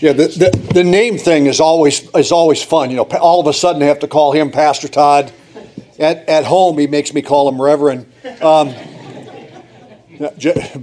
Yeah, 0.00 0.14
the, 0.14 0.28
the, 0.28 0.72
the 0.72 0.84
name 0.84 1.18
thing 1.18 1.44
is 1.44 1.60
always 1.60 2.08
is 2.14 2.32
always 2.32 2.62
fun. 2.62 2.88
You 2.88 2.96
know, 2.96 3.02
all 3.20 3.38
of 3.38 3.46
a 3.46 3.52
sudden 3.52 3.82
I 3.82 3.86
have 3.86 3.98
to 3.98 4.08
call 4.08 4.32
him 4.32 4.50
Pastor 4.50 4.88
Todd. 4.88 5.30
At, 5.98 6.26
at 6.26 6.44
home, 6.46 6.78
he 6.78 6.86
makes 6.86 7.12
me 7.12 7.20
call 7.20 7.46
him 7.46 7.60
Reverend. 7.60 8.10
Um, 8.40 8.74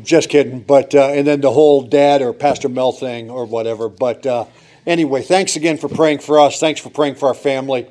just 0.04 0.30
kidding. 0.30 0.60
But 0.60 0.94
uh, 0.94 1.10
and 1.10 1.26
then 1.26 1.42
the 1.42 1.52
whole 1.52 1.82
dad 1.82 2.22
or 2.22 2.32
Pastor 2.32 2.70
Mel 2.70 2.92
thing 2.92 3.32
or 3.32 3.46
whatever. 3.46 3.90
But 3.90 4.24
uh, 4.28 4.46
anyway, 4.86 5.24
thanks 5.24 5.56
again 5.56 5.78
for 5.78 5.90
praying 5.90 6.20
for 6.20 6.40
us. 6.40 6.60
Thanks 6.60 6.80
for 6.80 6.92
praying 6.92 7.16
for 7.16 7.28
our 7.28 7.34
family, 7.34 7.88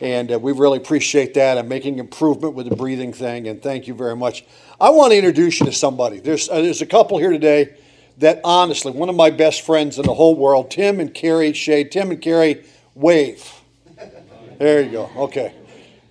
and 0.00 0.32
uh, 0.32 0.38
we 0.38 0.52
really 0.52 0.78
appreciate 0.78 1.34
that. 1.34 1.58
I'm 1.58 1.68
making 1.68 1.98
improvement 1.98 2.54
with 2.54 2.70
the 2.70 2.76
breathing 2.76 3.12
thing, 3.12 3.48
and 3.48 3.62
thank 3.62 3.86
you 3.86 3.92
very 3.92 4.16
much. 4.16 4.46
I 4.80 4.88
want 4.88 5.12
to 5.12 5.18
introduce 5.18 5.60
you 5.60 5.66
to 5.66 5.72
somebody. 5.72 6.20
There's 6.20 6.48
uh, 6.48 6.62
there's 6.62 6.80
a 6.80 6.86
couple 6.86 7.18
here 7.18 7.32
today 7.32 7.76
that 8.20 8.40
honestly, 8.44 8.92
one 8.92 9.08
of 9.08 9.16
my 9.16 9.30
best 9.30 9.62
friends 9.62 9.98
in 9.98 10.04
the 10.04 10.14
whole 10.14 10.36
world, 10.36 10.70
Tim 10.70 11.00
and 11.00 11.12
Carrie 11.12 11.52
Schade. 11.52 11.90
Tim 11.90 12.10
and 12.10 12.20
Carrie, 12.20 12.64
wave. 12.94 13.50
There 14.58 14.82
you 14.82 14.90
go. 14.90 15.10
Okay. 15.16 15.54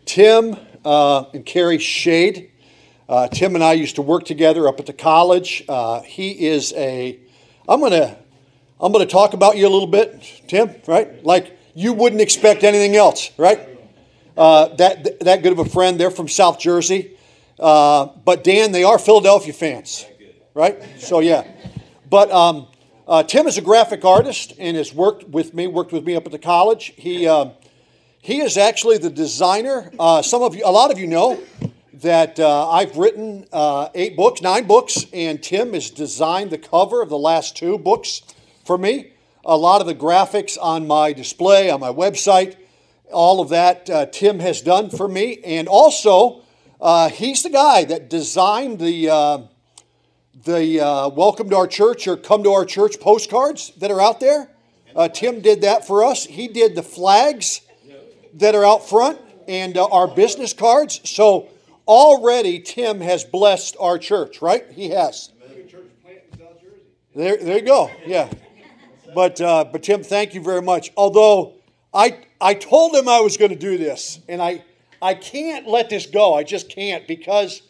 Tim 0.05 0.57
uh, 0.83 1.25
and 1.33 1.45
Carrie 1.45 1.77
Schade. 1.77 2.49
Uh, 3.07 3.27
Tim 3.27 3.53
and 3.53 3.63
I 3.63 3.73
used 3.73 3.95
to 3.95 4.01
work 4.01 4.25
together 4.25 4.67
up 4.67 4.79
at 4.79 4.87
the 4.87 4.93
college. 4.93 5.63
Uh, 5.69 6.01
he 6.01 6.47
is 6.47 6.73
a, 6.73 7.19
I'm 7.67 7.81
to, 7.81 8.17
I'm 8.79 8.91
to 8.91 9.05
talk 9.05 9.33
about 9.33 9.57
you 9.57 9.67
a 9.67 9.69
little 9.69 9.87
bit, 9.87 10.23
Tim, 10.47 10.73
right? 10.87 11.23
Like 11.23 11.57
you 11.75 11.93
wouldn't 11.93 12.21
expect 12.21 12.63
anything 12.63 12.95
else, 12.95 13.29
right? 13.37 13.67
Uh, 14.35 14.69
that, 14.75 15.19
that 15.19 15.43
good 15.43 15.51
of 15.51 15.59
a 15.59 15.65
friend. 15.65 15.99
They're 15.99 16.11
from 16.11 16.27
South 16.27 16.59
Jersey. 16.59 17.17
Uh, 17.59 18.07
but 18.25 18.43
Dan, 18.43 18.71
they 18.71 18.83
are 18.83 18.97
Philadelphia 18.97 19.53
fans, 19.53 20.05
right? 20.55 20.81
So 20.97 21.19
yeah. 21.19 21.45
But 22.09 22.31
um, 22.31 22.67
uh, 23.07 23.23
Tim 23.23 23.45
is 23.45 23.57
a 23.57 23.61
graphic 23.61 24.03
artist 24.03 24.53
and 24.57 24.75
has 24.75 24.93
worked 24.93 25.27
with 25.29 25.53
me, 25.53 25.67
worked 25.67 25.91
with 25.91 26.05
me 26.05 26.15
up 26.15 26.25
at 26.25 26.31
the 26.31 26.39
college. 26.39 26.93
He, 26.95 27.27
uh, 27.27 27.49
he 28.19 28.41
is 28.41 28.57
actually 28.57 28.97
the 28.97 29.11
designer. 29.11 29.91
Uh, 29.99 30.23
some 30.23 30.41
of 30.41 30.55
you, 30.55 30.63
a 30.65 30.71
lot 30.71 30.91
of 30.91 30.97
you 30.97 31.05
know 31.05 31.39
that 31.93 32.39
uh, 32.39 32.69
I've 32.69 32.97
written 32.97 33.45
uh, 33.53 33.89
eight 33.93 34.15
books, 34.15 34.41
nine 34.41 34.65
books, 34.65 35.05
and 35.13 35.41
Tim 35.43 35.73
has 35.73 35.91
designed 35.91 36.49
the 36.49 36.57
cover 36.57 37.03
of 37.03 37.09
the 37.09 37.17
last 37.17 37.55
two 37.55 37.77
books 37.77 38.23
for 38.65 38.77
me. 38.77 39.13
A 39.45 39.55
lot 39.55 39.81
of 39.81 39.87
the 39.87 39.95
graphics 39.95 40.57
on 40.59 40.87
my 40.87 41.13
display, 41.13 41.69
on 41.69 41.79
my 41.79 41.91
website, 41.91 42.55
all 43.11 43.39
of 43.39 43.49
that 43.49 43.87
uh, 43.89 44.05
Tim 44.07 44.39
has 44.39 44.61
done 44.61 44.89
for 44.89 45.07
me. 45.07 45.39
And 45.43 45.67
also, 45.67 46.43
he's 47.11 47.43
the 47.43 47.49
guy 47.51 47.83
that 47.85 48.09
designed 48.09 48.79
the 48.79 49.49
the 50.45 50.79
uh, 50.79 51.09
welcome 51.09 51.49
to 51.49 51.55
our 51.55 51.67
church 51.67 52.07
or 52.07 52.15
come 52.15 52.43
to 52.43 52.51
our 52.51 52.65
church 52.65 52.99
postcards 52.99 53.71
that 53.77 53.91
are 53.91 54.01
out 54.01 54.19
there. 54.19 54.49
Uh, 54.95 55.07
Tim 55.07 55.41
did 55.41 55.61
that 55.61 55.85
for 55.85 56.03
us. 56.03 56.25
He 56.25 56.47
did 56.47 56.75
the 56.75 56.83
flags 56.83 57.61
that 58.35 58.55
are 58.55 58.65
out 58.65 58.87
front 58.87 59.19
and 59.47 59.77
uh, 59.77 59.85
our 59.87 60.07
business 60.07 60.53
cards. 60.53 61.01
So 61.03 61.49
already 61.87 62.59
Tim 62.59 63.01
has 63.01 63.23
blessed 63.23 63.75
our 63.79 63.97
church, 63.97 64.41
right? 64.41 64.65
He 64.71 64.89
has. 64.91 65.31
There, 67.15 67.37
there 67.37 67.57
you 67.57 67.65
go. 67.65 67.91
Yeah. 68.05 68.29
But, 69.13 69.41
uh, 69.41 69.65
but 69.65 69.83
Tim, 69.83 70.03
thank 70.03 70.35
you 70.35 70.41
very 70.41 70.61
much. 70.61 70.91
Although 70.95 71.55
I, 71.93 72.19
I 72.39 72.53
told 72.53 72.95
him 72.95 73.09
I 73.09 73.19
was 73.19 73.35
going 73.35 73.51
to 73.51 73.57
do 73.57 73.77
this, 73.77 74.19
and 74.29 74.41
I, 74.41 74.63
I 75.01 75.15
can't 75.15 75.67
let 75.67 75.89
this 75.89 76.05
go. 76.05 76.35
I 76.35 76.43
just 76.43 76.69
can't 76.69 77.07
because 77.07 77.63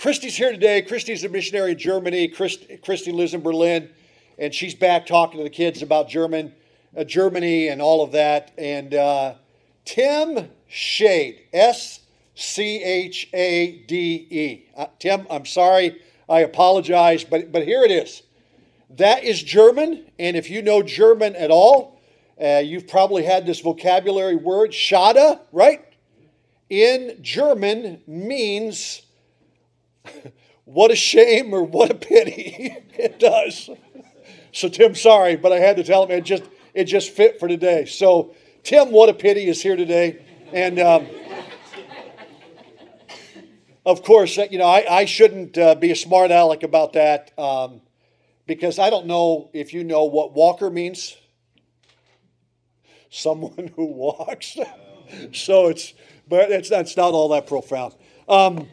Christy's 0.00 0.34
here 0.34 0.50
today. 0.50 0.80
Christy's 0.80 1.24
a 1.24 1.28
missionary 1.28 1.72
in 1.72 1.78
Germany. 1.78 2.26
Christy, 2.26 2.78
Christy 2.78 3.12
lives 3.12 3.34
in 3.34 3.42
Berlin, 3.42 3.90
and 4.38 4.54
she's 4.54 4.74
back 4.74 5.04
talking 5.04 5.36
to 5.36 5.44
the 5.44 5.50
kids 5.50 5.82
about 5.82 6.08
German, 6.08 6.54
uh, 6.96 7.04
Germany 7.04 7.68
and 7.68 7.82
all 7.82 8.02
of 8.02 8.12
that. 8.12 8.50
And 8.56 8.94
uh, 8.94 9.34
Tim 9.84 10.48
Schade, 10.70 11.40
S 11.52 12.00
C 12.34 12.82
H 12.82 13.28
A 13.34 13.84
D 13.86 14.26
E. 14.30 14.70
Uh, 14.74 14.86
Tim, 14.98 15.26
I'm 15.28 15.44
sorry. 15.44 16.00
I 16.30 16.40
apologize, 16.40 17.22
but, 17.22 17.52
but 17.52 17.66
here 17.66 17.82
it 17.82 17.90
is. 17.90 18.22
That 18.88 19.22
is 19.22 19.42
German, 19.42 20.06
and 20.18 20.34
if 20.34 20.48
you 20.48 20.62
know 20.62 20.82
German 20.82 21.36
at 21.36 21.50
all, 21.50 22.00
uh, 22.42 22.62
you've 22.64 22.88
probably 22.88 23.24
had 23.24 23.44
this 23.44 23.60
vocabulary 23.60 24.36
word, 24.36 24.70
Schade, 24.70 25.40
right? 25.52 25.84
In 26.70 27.18
German 27.20 28.00
means 28.06 29.02
what 30.64 30.90
a 30.90 30.96
shame 30.96 31.52
or 31.52 31.62
what 31.62 31.90
a 31.90 31.94
pity 31.94 32.76
it 32.94 33.18
does. 33.18 33.70
So 34.52 34.68
Tim, 34.68 34.94
sorry, 34.94 35.36
but 35.36 35.52
I 35.52 35.58
had 35.58 35.76
to 35.76 35.84
tell 35.84 36.04
him 36.04 36.10
it 36.10 36.24
just 36.24 36.44
it 36.74 36.84
just 36.84 37.10
fit 37.10 37.38
for 37.38 37.48
today. 37.48 37.84
So 37.86 38.34
Tim, 38.62 38.90
what 38.90 39.08
a 39.08 39.14
pity 39.14 39.46
is 39.48 39.62
here 39.62 39.76
today, 39.76 40.22
and 40.52 40.78
um, 40.78 41.06
of 43.86 44.02
course, 44.02 44.36
you 44.36 44.58
know 44.58 44.66
I, 44.66 45.00
I 45.00 45.04
shouldn't 45.04 45.56
uh, 45.56 45.74
be 45.74 45.90
a 45.90 45.96
smart 45.96 46.30
aleck 46.30 46.62
about 46.62 46.92
that 46.94 47.36
um, 47.38 47.80
because 48.46 48.78
I 48.78 48.90
don't 48.90 49.06
know 49.06 49.50
if 49.52 49.72
you 49.72 49.84
know 49.84 50.04
what 50.04 50.34
walker 50.34 50.70
means. 50.70 51.16
Someone 53.12 53.72
who 53.74 53.86
walks. 53.86 54.56
so 55.32 55.68
it's 55.68 55.94
but 56.28 56.50
it's 56.50 56.68
that's 56.68 56.96
not 56.96 57.12
all 57.12 57.28
that 57.30 57.46
profound. 57.46 57.94
Um, 58.28 58.68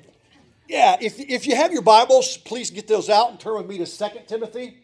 yeah, 0.68 0.98
if, 1.00 1.20
if 1.20 1.48
you 1.48 1.56
have 1.56 1.72
your 1.72 1.82
Bibles, 1.82 2.38
please 2.38 2.70
get 2.70 2.88
those 2.88 3.10
out 3.10 3.30
and 3.30 3.40
turn 3.40 3.56
with 3.56 3.68
me 3.68 3.78
to 3.78 3.86
2 3.86 4.06
Timothy. 4.28 4.78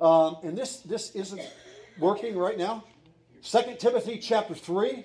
Um, 0.00 0.36
and 0.42 0.56
this, 0.56 0.78
this 0.78 1.14
isn't 1.14 1.42
working 1.98 2.36
right 2.36 2.56
now. 2.56 2.84
2 3.42 3.76
Timothy 3.78 4.18
chapter 4.18 4.54
3. 4.54 5.04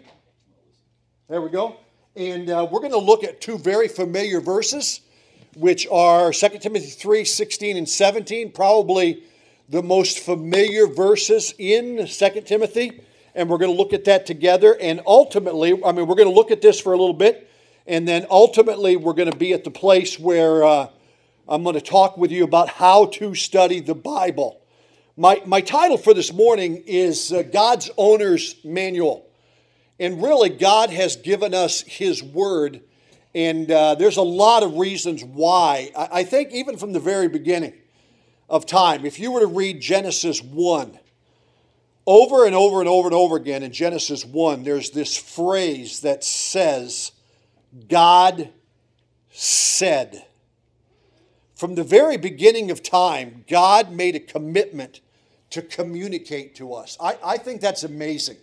There 1.28 1.42
we 1.42 1.50
go. 1.50 1.76
And 2.16 2.50
uh, 2.50 2.68
we're 2.70 2.80
going 2.80 2.92
to 2.92 2.98
look 2.98 3.24
at 3.24 3.42
two 3.42 3.58
very 3.58 3.88
familiar 3.88 4.40
verses, 4.40 5.02
which 5.56 5.86
are 5.92 6.32
2 6.32 6.50
Timothy 6.60 6.88
3 6.88 7.26
16 7.26 7.78
and 7.78 7.88
17, 7.88 8.52
probably 8.52 9.24
the 9.70 9.84
most 9.84 10.20
familiar 10.20 10.88
verses 10.88 11.54
in 11.58 12.08
2 12.08 12.42
Timothy. 12.46 13.02
And 13.36 13.50
we're 13.50 13.58
going 13.58 13.72
to 13.72 13.78
look 13.78 13.94
at 13.94 14.06
that 14.06 14.26
together. 14.26 14.78
And 14.80 15.02
ultimately, 15.06 15.72
I 15.84 15.92
mean, 15.92 16.08
we're 16.08 16.16
going 16.16 16.30
to 16.30 16.36
look 16.36 16.52
at 16.52 16.62
this 16.62 16.80
for 16.80 16.94
a 16.94 16.98
little 16.98 17.14
bit 17.14 17.50
and 17.88 18.08
then 18.08 18.26
ultimately, 18.30 18.96
we're 18.96 19.14
going 19.14 19.32
to 19.32 19.38
be 19.38 19.54
at 19.54 19.64
the 19.64 19.72
place 19.72 20.20
where 20.20 20.64
uh, 20.64 20.88
I'm 21.48 21.64
going 21.64 21.76
to 21.76 21.82
talk 21.82 22.18
with 22.18 22.32
you 22.32 22.44
about 22.44 22.70
how 22.70 23.08
to 23.08 23.34
study 23.34 23.80
the 23.80 23.96
Bible. 23.96 24.62
My, 25.18 25.42
my 25.46 25.62
title 25.62 25.98
for 25.98 26.14
this 26.14 26.32
morning 26.32 26.84
is 26.86 27.34
uh, 27.34 27.42
God's 27.44 27.90
Owner's 27.98 28.56
Manual. 28.64 29.28
And 30.00 30.22
really, 30.22 30.50
God 30.50 30.90
has 30.90 31.16
given 31.16 31.54
us 31.54 31.82
His 31.82 32.24
Word. 32.24 32.82
And 33.34 33.72
uh, 33.72 33.96
there's 33.96 34.18
a 34.18 34.22
lot 34.22 34.64
of 34.64 34.78
reasons 34.78 35.24
why. 35.24 35.92
I, 35.98 36.10
I 36.12 36.24
think, 36.24 36.52
even 36.52 36.78
from 36.78 36.94
the 36.94 37.00
very 37.00 37.28
beginning 37.28 37.74
of 38.50 38.66
time, 38.66 39.06
if 39.06 39.20
you 39.20 39.32
were 39.32 39.42
to 39.42 39.48
read 39.48 39.82
Genesis 39.82 40.42
1, 40.42 41.00
over 42.08 42.46
and 42.46 42.56
over 42.56 42.80
and 42.80 42.90
over 42.90 43.08
and 43.08 43.16
over 43.16 43.36
again 43.36 43.64
in 43.64 43.72
Genesis 43.72 44.26
1, 44.26 44.64
there's 44.64 44.92
this 44.92 45.16
phrase 45.16 46.02
that 46.02 46.24
says, 46.24 47.12
God 47.88 48.50
said. 49.30 50.26
From 51.56 51.76
the 51.76 51.84
very 51.84 52.18
beginning 52.18 52.72
of 52.72 52.82
time, 52.82 53.46
God 53.48 53.92
made 53.92 54.16
a 54.16 54.20
commitment 54.20 55.02
to 55.52 55.62
communicate 55.62 56.56
to 56.56 56.74
us. 56.74 56.98
I, 57.00 57.18
I 57.24 57.38
think 57.38 57.62
that's 57.62 57.84
amazing 57.84 58.38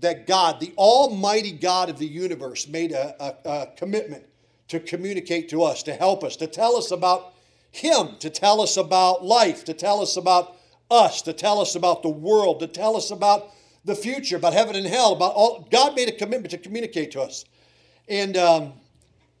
that 0.00 0.26
God, 0.26 0.60
the 0.60 0.72
Almighty 0.76 1.52
God 1.52 1.88
of 1.88 1.98
the 1.98 2.06
universe, 2.06 2.68
made 2.68 2.92
a, 2.92 3.14
a, 3.20 3.50
a 3.50 3.66
commitment 3.76 4.24
to 4.68 4.80
communicate 4.80 5.48
to 5.50 5.62
us, 5.62 5.82
to 5.82 5.94
help 5.94 6.22
us, 6.22 6.36
to 6.36 6.46
tell 6.46 6.76
us 6.76 6.90
about 6.90 7.34
Him, 7.70 8.16
to 8.20 8.30
tell 8.30 8.60
us 8.60 8.76
about 8.76 9.24
life, 9.24 9.64
to 9.64 9.74
tell 9.74 10.00
us 10.00 10.16
about 10.16 10.56
us, 10.90 11.22
to 11.22 11.32
tell 11.32 11.60
us 11.60 11.74
about 11.74 12.02
the 12.02 12.08
world, 12.08 12.60
to 12.60 12.66
tell 12.66 12.96
us 12.96 13.10
about 13.10 13.50
the 13.84 13.94
future, 13.94 14.36
about 14.36 14.52
heaven 14.52 14.76
and 14.76 14.86
hell, 14.86 15.12
about 15.12 15.34
all. 15.34 15.66
God 15.70 15.94
made 15.94 16.08
a 16.08 16.12
commitment 16.12 16.50
to 16.50 16.58
communicate 16.58 17.10
to 17.12 17.20
us. 17.20 17.44
And 18.08 18.36
um, 18.36 18.72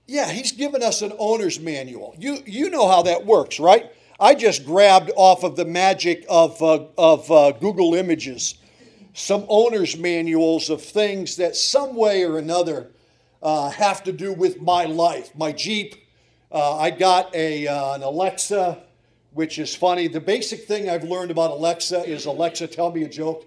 yeah, 0.06 0.30
he's 0.30 0.52
given 0.52 0.82
us 0.82 1.02
an 1.02 1.12
owner's 1.18 1.60
manual. 1.60 2.14
You, 2.18 2.38
you 2.46 2.70
know 2.70 2.88
how 2.88 3.02
that 3.02 3.26
works, 3.26 3.60
right? 3.60 3.90
I 4.18 4.34
just 4.34 4.64
grabbed 4.64 5.10
off 5.16 5.42
of 5.42 5.56
the 5.56 5.64
magic 5.64 6.24
of, 6.28 6.62
uh, 6.62 6.84
of 6.96 7.30
uh, 7.30 7.52
Google 7.52 7.94
Images 7.94 8.56
some 9.14 9.46
owner's 9.48 9.96
manuals 9.96 10.68
of 10.68 10.82
things 10.82 11.36
that 11.36 11.54
some 11.54 11.94
way 11.94 12.24
or 12.24 12.36
another 12.36 12.90
uh, 13.42 13.70
have 13.70 14.02
to 14.02 14.12
do 14.12 14.32
with 14.32 14.60
my 14.60 14.84
life. 14.84 15.34
My 15.36 15.52
Jeep, 15.52 15.94
uh, 16.50 16.76
I 16.76 16.90
got 16.90 17.34
a, 17.34 17.66
uh, 17.66 17.94
an 17.94 18.02
Alexa, 18.02 18.82
which 19.32 19.58
is 19.58 19.74
funny. 19.74 20.08
The 20.08 20.20
basic 20.20 20.66
thing 20.66 20.90
I've 20.90 21.04
learned 21.04 21.30
about 21.30 21.52
Alexa 21.52 22.04
is 22.04 22.26
Alexa, 22.26 22.66
tell 22.66 22.90
me 22.90 23.04
a 23.04 23.08
joke. 23.08 23.46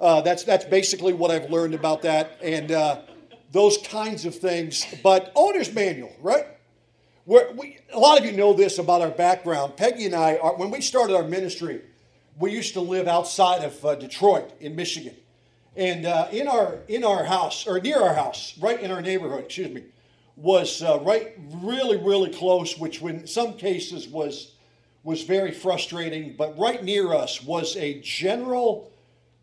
Uh, 0.00 0.22
that's, 0.22 0.42
that's 0.42 0.64
basically 0.64 1.12
what 1.12 1.30
I've 1.30 1.50
learned 1.50 1.74
about 1.74 2.02
that. 2.02 2.38
And 2.42 2.72
those 3.54 3.78
kinds 3.78 4.26
of 4.26 4.34
things. 4.34 4.84
But 5.02 5.32
owner's 5.34 5.72
manual, 5.72 6.12
right? 6.20 6.46
Where 7.24 7.52
we, 7.52 7.78
a 7.92 7.98
lot 7.98 8.18
of 8.18 8.26
you 8.26 8.32
know 8.32 8.52
this 8.52 8.78
about 8.78 9.00
our 9.00 9.10
background. 9.10 9.76
Peggy 9.78 10.04
and 10.04 10.14
I, 10.14 10.36
are, 10.36 10.56
when 10.56 10.70
we 10.70 10.82
started 10.82 11.16
our 11.16 11.22
ministry, 11.22 11.80
we 12.38 12.50
used 12.50 12.74
to 12.74 12.80
live 12.80 13.08
outside 13.08 13.64
of 13.64 13.82
uh, 13.84 13.94
Detroit 13.94 14.52
in 14.60 14.76
Michigan. 14.76 15.14
And 15.76 16.04
uh, 16.04 16.28
in, 16.32 16.48
our, 16.48 16.80
in 16.88 17.04
our 17.04 17.24
house, 17.24 17.66
or 17.66 17.80
near 17.80 18.02
our 18.02 18.14
house, 18.14 18.58
right 18.58 18.78
in 18.78 18.90
our 18.90 19.00
neighborhood, 19.00 19.44
excuse 19.44 19.70
me, 19.70 19.84
was 20.36 20.82
uh, 20.82 20.98
right 21.02 21.34
really, 21.62 21.96
really 21.96 22.32
close, 22.32 22.76
which 22.76 23.02
in 23.02 23.26
some 23.26 23.54
cases 23.54 24.08
was, 24.08 24.52
was 25.04 25.22
very 25.22 25.52
frustrating. 25.52 26.34
But 26.36 26.58
right 26.58 26.82
near 26.82 27.14
us 27.14 27.40
was 27.42 27.76
a 27.76 28.00
General 28.00 28.90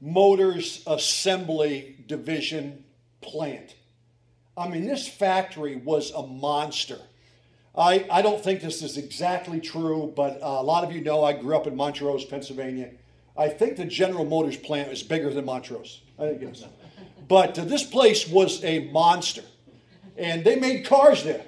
Motors 0.01 0.83
Assembly 0.85 1.95
Division 2.07 2.83
plant. 3.21 3.75
I 4.57 4.67
mean, 4.67 4.85
this 4.85 5.07
factory 5.07 5.77
was 5.77 6.11
a 6.11 6.25
monster. 6.25 6.99
I, 7.75 8.05
I 8.11 8.21
don't 8.21 8.43
think 8.43 8.61
this 8.61 8.81
is 8.81 8.97
exactly 8.97 9.61
true, 9.61 10.11
but 10.15 10.41
uh, 10.41 10.45
a 10.45 10.63
lot 10.63 10.83
of 10.83 10.91
you 10.91 11.01
know 11.01 11.23
I 11.23 11.33
grew 11.33 11.55
up 11.55 11.67
in 11.67 11.75
Montrose, 11.75 12.25
Pennsylvania. 12.25 12.91
I 13.37 13.47
think 13.47 13.77
the 13.77 13.85
General 13.85 14.25
Motors 14.25 14.57
plant 14.57 14.91
is 14.91 15.03
bigger 15.03 15.33
than 15.33 15.45
Montrose. 15.45 16.01
I 16.19 16.27
think 16.27 16.41
it 16.41 16.49
is. 16.49 16.65
But 17.29 17.57
uh, 17.57 17.63
this 17.63 17.83
place 17.83 18.27
was 18.27 18.61
a 18.65 18.89
monster, 18.89 19.43
and 20.17 20.43
they 20.43 20.57
made 20.57 20.85
cars 20.85 21.23
there. 21.23 21.45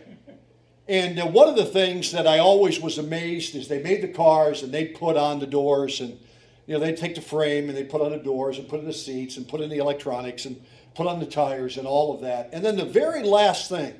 And 0.87 1.19
uh, 1.19 1.27
one 1.27 1.49
of 1.49 1.55
the 1.55 1.65
things 1.65 2.11
that 2.11 2.25
I 2.25 2.39
always 2.39 2.79
was 2.79 2.97
amazed 2.97 3.55
is 3.55 3.67
they 3.67 3.81
made 3.81 4.01
the 4.01 4.07
cars 4.07 4.63
and 4.63 4.73
they 4.73 4.85
put 4.85 5.17
on 5.17 5.39
the 5.39 5.47
doors 5.47 6.01
and 6.01 6.19
you 6.67 6.73
know 6.73 6.79
they 6.79 6.93
take 6.93 7.15
the 7.15 7.21
frame 7.21 7.69
and 7.69 7.77
they 7.77 7.85
put 7.85 8.01
on 8.01 8.11
the 8.11 8.17
doors 8.17 8.57
and 8.57 8.67
put 8.67 8.79
in 8.79 8.85
the 8.85 8.93
seats 8.93 9.37
and 9.37 9.47
put 9.47 9.61
in 9.61 9.69
the 9.69 9.77
electronics 9.77 10.45
and 10.45 10.61
put 10.95 11.07
on 11.07 11.19
the 11.19 11.25
tires 11.25 11.77
and 11.77 11.87
all 11.87 12.13
of 12.13 12.21
that. 12.21 12.49
And 12.53 12.63
then 12.63 12.77
the 12.77 12.85
very 12.85 13.23
last 13.23 13.69
thing 13.69 13.93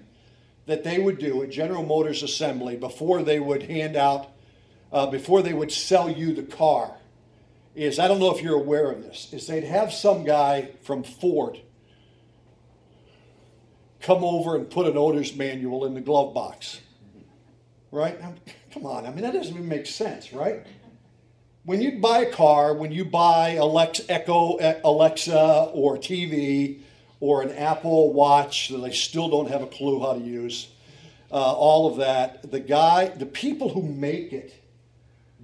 that 0.65 0.83
they 0.83 0.99
would 0.99 1.17
do 1.17 1.43
at 1.43 1.49
General 1.49 1.85
Motors 1.85 2.23
Assembly 2.23 2.75
before 2.77 3.21
they 3.23 3.39
would 3.39 3.63
hand 3.63 3.95
out, 3.95 4.29
uh, 4.91 5.07
before 5.07 5.41
they 5.41 5.53
would 5.53 5.71
sell 5.71 6.09
you 6.09 6.33
the 6.33 6.43
car, 6.43 6.95
is 7.75 7.99
I 7.99 8.07
don't 8.07 8.19
know 8.19 8.33
if 8.35 8.41
you're 8.41 8.55
aware 8.55 8.91
of 8.91 9.01
this, 9.03 9.33
is 9.33 9.47
they'd 9.47 9.63
have 9.63 9.91
some 9.91 10.23
guy 10.23 10.69
from 10.83 11.03
Ford 11.03 11.59
come 13.99 14.23
over 14.23 14.55
and 14.55 14.69
put 14.69 14.85
an 14.85 14.97
owner's 14.97 15.35
manual 15.35 15.85
in 15.85 15.93
the 15.93 16.01
glove 16.01 16.33
box. 16.33 16.81
Right? 17.91 18.19
Come 18.71 18.85
on, 18.85 19.05
I 19.05 19.11
mean, 19.11 19.21
that 19.21 19.33
doesn't 19.33 19.53
even 19.53 19.67
make 19.67 19.85
sense, 19.85 20.33
right? 20.33 20.65
When 21.65 21.81
you 21.81 21.93
buy 21.93 22.19
a 22.19 22.31
car, 22.31 22.73
when 22.73 22.91
you 22.91 23.05
buy 23.05 23.51
Alexa, 23.51 24.11
Echo, 24.11 24.57
Alexa, 24.83 25.71
or 25.73 25.97
TV, 25.97 26.79
or 27.21 27.41
an 27.41 27.51
Apple 27.51 28.11
Watch 28.11 28.67
that 28.67 28.79
they 28.79 28.91
still 28.91 29.29
don't 29.29 29.49
have 29.49 29.61
a 29.61 29.67
clue 29.67 30.01
how 30.01 30.11
to 30.11 30.19
use, 30.19 30.67
uh, 31.31 31.35
all 31.35 31.89
of 31.89 31.97
that, 31.97 32.51
the 32.51 32.59
guy, 32.59 33.05
the 33.05 33.25
people 33.25 33.69
who 33.69 33.81
make 33.81 34.33
it, 34.33 34.53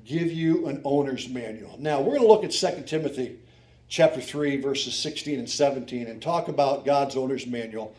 give 0.04 0.30
you 0.30 0.68
an 0.68 0.82
owner's 0.84 1.30
manual. 1.30 1.78
Now, 1.80 2.02
we're 2.02 2.18
going 2.18 2.22
to 2.22 2.28
look 2.28 2.44
at 2.44 2.52
2 2.52 2.84
Timothy 2.86 3.40
chapter 3.88 4.20
3, 4.20 4.58
verses 4.58 4.96
16 4.96 5.40
and 5.40 5.50
17, 5.50 6.08
and 6.08 6.22
talk 6.22 6.50
about 6.50 6.84
God's 6.84 7.16
owner's 7.16 7.48
manual. 7.48 7.96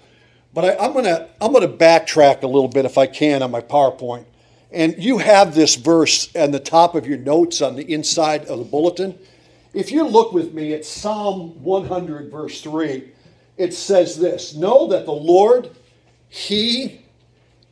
But 0.53 0.65
I, 0.67 0.85
am 0.85 0.93
going 0.93 1.07
to 1.07 1.27
I'm 1.41 1.53
going 1.53 1.67
to 1.67 1.75
backtrack 1.75 2.43
a 2.43 2.47
little 2.47 2.69
bit 2.69 2.85
if 2.85 2.99
I 2.99 3.07
can 3.07 3.43
on 3.43 3.51
my 3.51 3.63
PowerPoint. 3.63 4.27
And 4.73 5.03
you 5.03 5.19
have 5.19 5.55
this 5.55 5.75
verse 5.75 6.35
on 6.37 6.53
the 6.53 6.61
top 6.61 6.95
of 6.95 7.07
your 7.07 7.19
notes 7.19 7.61
on 7.61 7.77
the 7.77 7.93
inside 7.93 8.47
of 8.47 8.59
the 8.59 8.65
bulletin. 8.65 9.19
If 9.75 9.91
you 9.91 10.07
look 10.07 10.33
with 10.33 10.53
me 10.53 10.75
at 10.75 10.85
Psalm 10.85 11.63
100, 11.63 12.31
verse 12.31 12.61
3, 12.61 13.11
it 13.57 13.75
says 13.75 14.19
this 14.19 14.55
Know 14.55 14.89
that 14.89 15.07
the 15.07 15.13
Lord, 15.13 15.71
He 16.29 17.03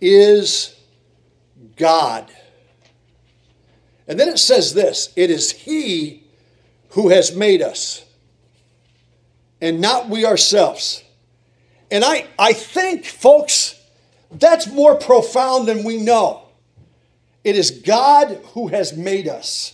is 0.00 0.76
God. 1.76 2.30
And 4.06 4.18
then 4.18 4.28
it 4.28 4.38
says 4.38 4.74
this 4.74 5.12
it 5.16 5.30
is 5.30 5.52
He 5.52 6.24
who 6.90 7.10
has 7.10 7.34
made 7.34 7.62
us, 7.62 8.04
and 9.60 9.80
not 9.80 10.08
we 10.08 10.24
ourselves. 10.24 11.04
And 11.90 12.04
I, 12.04 12.26
I 12.38 12.52
think, 12.52 13.04
folks, 13.04 13.80
that's 14.30 14.66
more 14.66 14.96
profound 14.96 15.66
than 15.68 15.84
we 15.84 15.96
know. 15.96 16.47
It 17.48 17.56
is 17.56 17.70
God 17.70 18.38
who 18.52 18.68
has 18.68 18.94
made 18.94 19.26
us. 19.26 19.72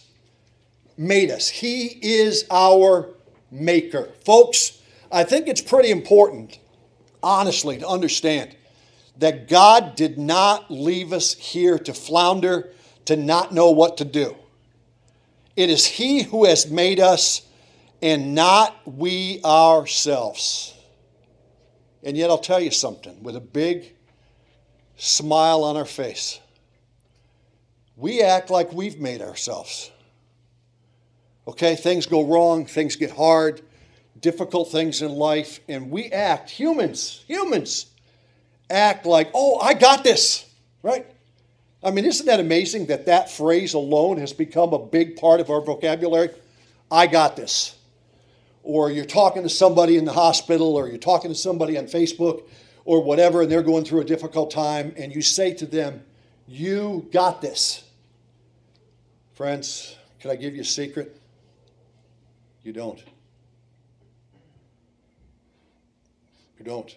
Made 0.97 1.32
us. 1.32 1.49
He 1.49 1.87
is 1.87 2.44
our 2.49 3.09
maker. 3.50 4.12
Folks, 4.25 4.81
I 5.11 5.25
think 5.25 5.49
it's 5.49 5.61
pretty 5.61 5.91
important, 5.91 6.61
honestly, 7.21 7.79
to 7.79 7.88
understand 7.88 8.55
that 9.19 9.49
God 9.49 9.97
did 9.97 10.19
not 10.19 10.71
leave 10.71 11.12
us 11.12 11.35
here 11.35 11.76
to 11.81 11.93
flounder, 11.93 12.71
to 13.06 13.17
not 13.17 13.53
know 13.53 13.73
what 13.73 13.97
to 13.97 14.05
do. 14.05 14.37
It 15.56 15.69
is 15.69 15.85
He 15.85 16.23
who 16.23 16.44
has 16.44 16.71
made 16.71 17.00
us 17.00 17.43
and 18.00 18.37
not 18.37 18.76
we 18.87 19.41
ourselves. 19.44 20.75
And 22.05 22.17
yet, 22.17 22.31
I'll 22.31 22.38
tell 22.38 22.61
you 22.61 22.71
something 22.71 23.21
with 23.25 23.35
a 23.35 23.41
big 23.41 23.97
smile 24.97 25.65
on 25.65 25.76
our 25.76 25.85
face. 25.85 26.38
We 27.96 28.23
act 28.23 28.50
like 28.50 28.73
we've 28.73 28.99
made 28.99 29.23
ourselves. 29.23 29.91
Okay, 31.46 31.76
things 31.76 32.06
go 32.06 32.25
wrong, 32.25 32.67
things 32.67 32.96
get 32.96 33.11
hard, 33.11 33.61
difficult 34.20 34.73
things 34.73 35.02
in 35.02 35.12
life, 35.12 35.61
and 35.69 35.91
we 35.91 36.11
act, 36.11 36.49
humans, 36.50 37.23
humans, 37.29 37.87
act 38.70 39.05
like, 39.05 39.31
oh, 39.35 39.58
I 39.58 39.75
got 39.75 40.02
this, 40.02 40.46
right? 40.82 41.06
I 41.82 41.91
mean, 41.91 42.06
isn't 42.06 42.25
that 42.26 42.41
amazing 42.41 42.87
that 42.87 43.06
that 43.06 43.31
phrase 43.31 43.75
alone 43.75 44.17
has 44.17 44.32
become 44.32 44.73
a 44.73 44.79
big 44.79 45.17
part 45.17 45.40
of 45.40 45.50
our 45.50 45.61
vocabulary? 45.61 46.31
I 46.90 47.06
got 47.06 47.37
this. 47.37 47.76
Or 48.62 48.90
you're 48.90 49.05
talking 49.05 49.43
to 49.43 49.50
somebody 49.50 49.99
in 49.99 50.06
the 50.06 50.12
hospital, 50.12 50.76
or 50.76 50.88
you're 50.88 50.97
talking 50.97 51.31
to 51.31 51.35
somebody 51.35 51.76
on 51.76 51.85
Facebook, 51.85 52.44
or 52.87 53.02
whatever, 53.02 53.43
and 53.43 53.52
they're 53.52 53.62
going 53.62 53.85
through 53.85 54.00
a 54.00 54.05
difficult 54.05 54.50
time, 54.50 54.94
and 54.97 55.14
you 55.14 55.20
say 55.20 55.52
to 55.55 55.67
them, 55.67 56.02
You 56.46 57.08
got 57.12 57.41
this. 57.41 57.85
Friends, 59.35 59.96
can 60.20 60.31
I 60.31 60.37
give 60.37 60.55
you 60.55 60.62
a 60.62 60.64
secret? 60.64 61.20
You 62.62 62.73
don't. 62.73 63.02
You 66.58 66.64
don't. 66.64 66.96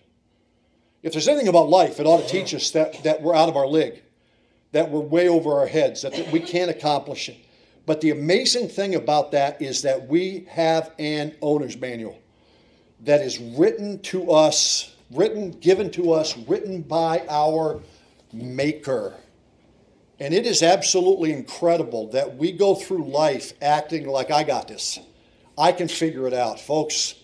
If 1.04 1.14
there's 1.14 1.28
anything 1.28 1.48
about 1.48 1.70
life, 1.70 2.00
it 2.00 2.06
ought 2.06 2.22
to 2.22 2.28
teach 2.28 2.54
us 2.54 2.72
that, 2.72 3.04
that 3.04 3.22
we're 3.22 3.36
out 3.36 3.50
of 3.50 3.56
our 3.56 3.68
league, 3.68 4.02
that 4.72 4.90
we're 4.90 5.00
way 5.00 5.30
over 5.30 5.60
our 5.60 5.68
heads, 5.68 6.02
that, 6.02 6.14
that 6.14 6.32
we 6.32 6.40
can't 6.40 6.70
accomplish 6.70 7.30
it. 7.30 7.38
But 7.86 8.02
the 8.02 8.12
amazing 8.12 8.68
thing 8.68 8.96
about 8.96 9.32
that 9.32 9.62
is 9.62 9.82
that 9.84 10.08
we 10.08 10.46
have 10.50 10.92
an 11.00 11.36
owner's 11.42 11.78
manual 11.78 12.20
that 13.06 13.22
is 13.22 13.40
written 13.40 14.00
to 14.00 14.32
us, 14.32 14.96
written, 15.12 15.52
given 15.52 15.90
to 15.92 16.12
us, 16.12 16.38
written 16.38 16.82
by 16.82 17.24
our 17.30 17.82
Maker. 18.34 19.16
And 20.20 20.34
it 20.34 20.46
is 20.46 20.64
absolutely 20.64 21.32
incredible 21.32 22.08
that 22.10 22.38
we 22.38 22.52
go 22.52 22.76
through 22.76 23.06
life 23.06 23.54
acting 23.62 24.08
like 24.08 24.32
I 24.32 24.44
got 24.44 24.68
this. 24.68 25.00
I 25.58 25.72
can 25.72 25.88
figure 25.88 26.28
it 26.28 26.34
out. 26.34 26.60
Folks, 26.60 27.16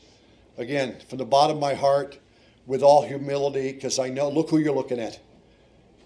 again, 0.58 0.98
from 1.10 1.18
the 1.18 1.26
bottom 1.26 1.58
of 1.58 1.62
my 1.62 1.74
heart, 1.74 2.20
with 2.66 2.82
all 2.82 3.06
humility, 3.06 3.74
because 3.74 4.00
I 4.00 4.10
know, 4.10 4.30
look 4.30 4.50
who 4.50 4.58
you're 4.58 4.74
looking 4.74 5.00
at, 5.00 5.20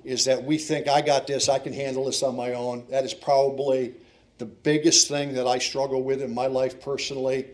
is 0.04 0.26
that 0.26 0.44
we 0.44 0.58
think, 0.58 0.88
I 0.88 1.02
got 1.02 1.28
this, 1.28 1.50
I 1.50 1.60
can 1.60 1.74
handle 1.74 2.06
this 2.06 2.24
on 2.24 2.36
my 2.36 2.54
own. 2.54 2.86
That 2.90 3.04
is 3.04 3.14
probably 3.14 3.94
the 4.38 4.46
biggest 4.46 5.08
thing 5.08 5.34
that 5.34 5.48
I 5.48 5.60
struggle 5.60 6.02
with 6.04 6.22
in 6.22 6.34
my 6.34 6.48
life 6.48 6.82
personally. 6.82 7.48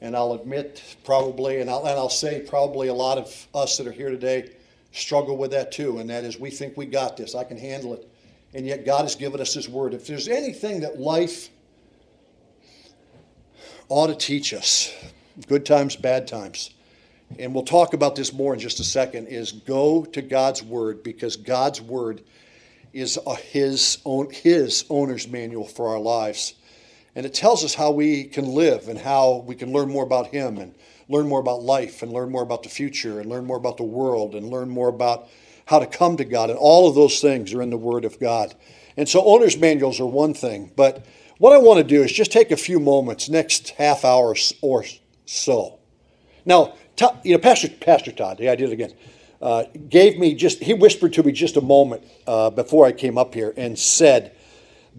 And 0.00 0.14
I'll 0.14 0.34
admit, 0.34 0.82
probably, 1.04 1.60
and 1.60 1.70
I'll, 1.70 1.86
and 1.86 1.98
I'll 1.98 2.10
say, 2.10 2.44
probably 2.46 2.88
a 2.88 2.94
lot 2.94 3.18
of 3.18 3.48
us 3.54 3.78
that 3.78 3.86
are 3.86 3.92
here 3.92 4.10
today 4.10 4.50
struggle 4.92 5.36
with 5.36 5.50
that 5.52 5.72
too. 5.72 5.98
And 5.98 6.10
that 6.10 6.24
is, 6.24 6.38
we 6.38 6.50
think 6.50 6.76
we 6.76 6.86
got 6.86 7.16
this, 7.16 7.34
I 7.34 7.44
can 7.44 7.56
handle 7.56 7.94
it. 7.94 8.08
And 8.56 8.66
yet, 8.66 8.86
God 8.86 9.02
has 9.02 9.16
given 9.16 9.38
us 9.38 9.52
His 9.52 9.68
Word. 9.68 9.92
If 9.92 10.06
there's 10.06 10.28
anything 10.28 10.80
that 10.80 10.98
life 10.98 11.50
ought 13.90 14.06
to 14.06 14.14
teach 14.14 14.54
us, 14.54 14.94
good 15.46 15.66
times, 15.66 15.94
bad 15.94 16.26
times, 16.26 16.70
and 17.38 17.52
we'll 17.54 17.64
talk 17.64 17.92
about 17.92 18.16
this 18.16 18.32
more 18.32 18.54
in 18.54 18.58
just 18.58 18.80
a 18.80 18.84
second, 18.84 19.26
is 19.26 19.52
go 19.52 20.06
to 20.06 20.22
God's 20.22 20.62
Word 20.62 21.02
because 21.02 21.36
God's 21.36 21.82
Word 21.82 22.22
is 22.94 23.18
his, 23.50 23.98
own, 24.06 24.30
his 24.30 24.86
owner's 24.88 25.28
manual 25.28 25.66
for 25.66 25.88
our 25.88 26.00
lives. 26.00 26.54
And 27.14 27.26
it 27.26 27.34
tells 27.34 27.62
us 27.62 27.74
how 27.74 27.90
we 27.90 28.24
can 28.24 28.46
live 28.46 28.88
and 28.88 28.98
how 28.98 29.44
we 29.46 29.54
can 29.54 29.70
learn 29.70 29.90
more 29.90 30.04
about 30.04 30.28
Him 30.28 30.56
and 30.56 30.74
learn 31.10 31.28
more 31.28 31.40
about 31.40 31.60
life 31.60 32.02
and 32.02 32.10
learn 32.10 32.30
more 32.30 32.42
about 32.42 32.62
the 32.62 32.70
future 32.70 33.20
and 33.20 33.28
learn 33.28 33.44
more 33.44 33.58
about 33.58 33.76
the 33.76 33.84
world 33.84 34.34
and 34.34 34.48
learn 34.48 34.70
more 34.70 34.88
about 34.88 35.28
how 35.66 35.78
to 35.78 35.86
come 35.86 36.16
to 36.16 36.24
God. 36.24 36.50
And 36.50 36.58
all 36.58 36.88
of 36.88 36.94
those 36.94 37.20
things 37.20 37.52
are 37.52 37.62
in 37.62 37.70
the 37.70 37.76
Word 37.76 38.04
of 38.04 38.18
God. 38.18 38.54
And 38.96 39.08
so, 39.08 39.22
owner's 39.24 39.58
manuals 39.58 40.00
are 40.00 40.06
one 40.06 40.32
thing. 40.32 40.72
But 40.74 41.04
what 41.38 41.52
I 41.52 41.58
want 41.58 41.78
to 41.78 41.84
do 41.84 42.02
is 42.02 42.12
just 42.12 42.32
take 42.32 42.50
a 42.50 42.56
few 42.56 42.80
moments, 42.80 43.28
next 43.28 43.70
half 43.70 44.04
hour 44.04 44.34
or 44.62 44.84
so. 45.26 45.78
Now, 46.46 46.74
you 47.22 47.32
know, 47.32 47.38
Pastor, 47.38 47.68
Pastor 47.68 48.12
Todd, 48.12 48.40
yeah, 48.40 48.52
I 48.52 48.56
did 48.56 48.70
it 48.70 48.72
again, 48.72 48.94
uh, 49.42 49.64
gave 49.88 50.18
me 50.18 50.34
just, 50.34 50.62
he 50.62 50.72
whispered 50.72 51.12
to 51.14 51.22
me 51.22 51.32
just 51.32 51.56
a 51.56 51.60
moment 51.60 52.04
uh, 52.26 52.48
before 52.50 52.86
I 52.86 52.92
came 52.92 53.18
up 53.18 53.34
here 53.34 53.52
and 53.56 53.78
said 53.78 54.34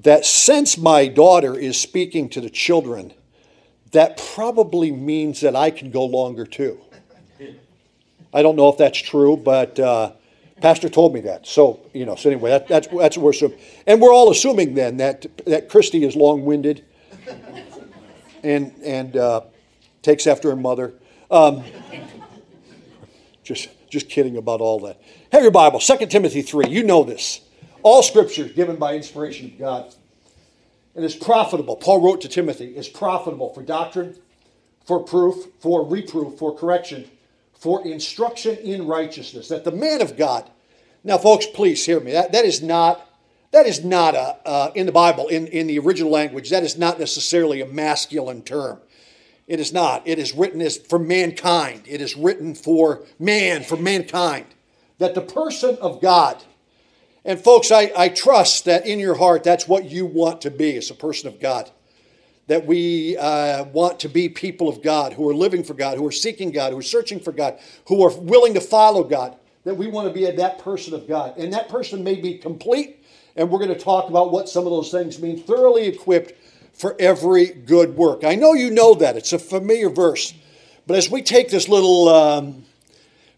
that 0.04 0.26
since 0.26 0.78
my 0.78 1.08
daughter 1.08 1.58
is 1.58 1.80
speaking 1.80 2.30
to 2.30 2.42
the 2.42 2.50
children, 2.50 3.14
that 3.94 4.22
probably 4.36 4.92
means 4.92 5.42
that 5.42 5.56
I 5.56 5.72
can 5.72 5.90
go 5.90 6.06
longer 6.06 6.46
too. 6.46 6.80
I 8.34 8.44
don't 8.44 8.56
know 8.56 8.70
if 8.70 8.78
that's 8.78 9.00
true, 9.00 9.38
but 9.38 9.80
uh, 9.80 10.12
Pastor 10.62 10.90
told 10.90 11.14
me 11.14 11.22
that. 11.22 11.46
So, 11.46 11.80
you 11.94 12.06
know, 12.06 12.16
so 12.16 12.30
anyway, 12.30 12.50
that, 12.52 12.68
that's, 12.68 12.88
that's 12.88 13.18
what 13.18 13.36
we're. 13.42 13.50
And 13.86 14.02
we're 14.02 14.14
all 14.14 14.32
assuming 14.32 14.74
then 14.74 14.98
that, 14.98 15.26
that 15.46 15.70
Christy 15.70 16.04
is 16.04 16.16
long 16.16 16.46
winded 16.46 16.84
and, 18.44 18.74
and 18.84 19.16
uh, 19.16 19.42
takes 20.02 20.26
after 20.26 20.50
her 20.50 20.56
mother. 20.56 20.94
Um, 21.30 21.64
just, 23.44 23.70
just 23.90 24.10
kidding 24.10 24.38
about 24.38 24.62
all 24.62 24.80
that. 24.80 25.00
Have 25.32 25.44
your 25.44 25.52
Bible, 25.52 25.80
2 25.80 26.08
Timothy 26.08 26.42
3. 26.42 26.68
You 26.70 26.84
know 26.84 27.04
this. 27.04 27.42
All 27.84 28.02
scripture 28.02 28.46
given 28.46 28.78
by 28.78 28.96
inspiration 28.96 29.48
of 29.48 29.60
God. 29.60 29.96
And 30.96 31.06
is 31.06 31.16
profitable. 31.16 31.76
Paul 31.76 32.02
wrote 32.02 32.22
to 32.22 32.28
Timothy, 32.28 32.76
is 32.76 32.88
profitable 32.88 33.54
for 33.54 33.62
doctrine, 33.62 34.16
for 34.84 35.04
proof, 35.04 35.46
for 35.60 35.86
reproof, 35.86 36.40
for 36.40 36.58
correction, 36.58 37.08
for 37.60 37.86
instruction 37.86 38.58
in 38.58 38.88
righteousness. 38.88 39.48
That 39.50 39.64
the 39.64 39.72
man 39.72 40.02
of 40.02 40.18
God. 40.18 40.50
Now, 41.04 41.18
folks, 41.18 41.46
please 41.46 41.86
hear 41.86 42.00
me. 42.00 42.12
That, 42.12 42.32
that 42.32 42.46
is 42.46 42.62
not 42.62 43.08
that 43.52 43.66
is 43.66 43.84
not 43.84 44.14
a, 44.14 44.38
uh, 44.46 44.72
in 44.76 44.86
the 44.86 44.92
Bible, 44.92 45.30
in, 45.30 45.48
in 45.48 45.68
the 45.68 45.80
original 45.80 46.12
language, 46.12 46.50
that 46.50 46.64
is 46.64 46.78
not 46.78 47.00
necessarily 47.00 47.62
a 47.62 47.66
masculine 47.66 48.42
term. 48.42 48.80
It 49.48 49.62
is 49.62 49.72
not. 49.72 50.06
It 50.06 50.20
is 50.20 50.34
written 50.34 50.62
as 50.62 50.78
for 50.78 51.00
mankind. 51.00 51.84
It 51.88 52.02
is 52.02 52.18
written 52.18 52.54
for 52.54 53.06
man, 53.18 53.64
for 53.64 53.78
mankind. 53.78 54.46
That 54.98 55.16
the 55.16 55.22
person 55.22 55.78
of 55.80 56.02
God, 56.02 56.44
and 57.24 57.40
folks, 57.40 57.72
I, 57.72 57.92
I 57.96 58.10
trust 58.10 58.66
that 58.66 58.86
in 58.86 59.00
your 59.00 59.16
heart, 59.16 59.44
that's 59.44 59.68
what 59.68 59.86
you 59.86 60.06
want 60.06 60.42
to 60.42 60.52
be 60.52 60.76
as 60.76 60.92
a 60.92 60.96
person 60.96 61.30
of 61.30 61.40
God. 61.40 61.72
That 62.48 62.66
we 62.66 63.18
uh, 63.18 63.66
want 63.66 64.00
to 64.00 64.10
be 64.10 64.30
people 64.30 64.70
of 64.70 64.82
God 64.82 65.14
who 65.14 65.30
are 65.30 65.34
living 65.34 65.64
for 65.64 65.74
God, 65.74 65.98
who 65.98 66.08
are 66.08 66.12
seeking 66.12 66.52
God, 66.52 66.72
who 66.72 66.80
are 66.80 66.84
searching 66.84 67.20
for 67.20 67.32
God, 67.32 67.60
who 67.88 68.02
are 68.04 68.18
willing 68.18 68.54
to 68.54 68.62
follow 68.62 69.04
God. 69.04 69.36
That 69.66 69.76
we 69.76 69.88
want 69.88 70.08
to 70.08 70.14
be 70.14 70.30
that 70.30 70.60
person 70.60 70.94
of 70.94 71.08
God. 71.08 71.38
And 71.38 71.52
that 71.52 71.68
person 71.68 72.04
may 72.04 72.16
be 72.16 72.38
complete, 72.38 73.04
and 73.36 73.50
we're 73.50 73.60
going 73.60 73.74
to 73.74 73.80
talk 73.80 74.10
about 74.10 74.32
what 74.32 74.48
some 74.48 74.66
of 74.66 74.72
those 74.72 74.92
things 74.92 75.22
mean. 75.22 75.44
Thoroughly 75.44 75.88
equipped 75.88 76.34
for 76.78 76.96
every 77.00 77.48
good 77.48 77.96
work. 77.98 78.24
I 78.24 78.36
know 78.36 78.54
you 78.54 78.70
know 78.70 78.94
that, 78.94 79.18
it's 79.18 79.34
a 79.34 79.40
familiar 79.40 79.90
verse. 79.90 80.34
But 80.86 80.96
as 80.96 81.10
we 81.10 81.22
take 81.22 81.50
this 81.50 81.68
little 81.68 82.08
um, 82.08 82.66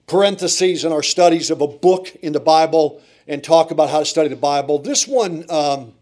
parentheses 0.05 0.85
in 0.85 0.91
our 0.91 1.01
studies 1.01 1.49
of 1.49 1.61
a 1.61 1.67
book 1.67 2.13
in 2.21 2.33
the 2.33 2.39
Bible 2.39 3.01
and 3.27 3.43
talk 3.43 3.71
about 3.71 3.89
how 3.89 3.99
to 3.99 4.05
study 4.05 4.27
the 4.27 4.35
Bible, 4.35 4.77
this 4.77 5.07
one 5.07 5.45
um, 5.49 5.93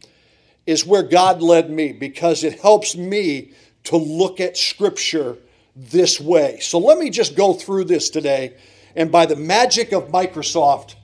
is 0.68 0.86
where 0.86 1.02
God 1.02 1.42
led 1.42 1.72
me 1.72 1.94
because 1.94 2.44
it 2.44 2.60
helps 2.60 2.96
me 2.96 3.54
to 3.86 3.98
look 3.98 4.40
at 4.40 4.58
Scripture 4.58 5.38
this 5.76 6.20
way. 6.20 6.60
So 6.60 6.78
let 6.78 7.00
me 7.00 7.10
just 7.10 7.36
go 7.36 7.54
through 7.54 7.86
this 7.86 8.10
today. 8.10 8.58
And 8.96 9.12
by 9.12 9.26
the 9.26 9.36
magic 9.36 9.94
of 9.94 10.10
Microsoft, 10.10 10.96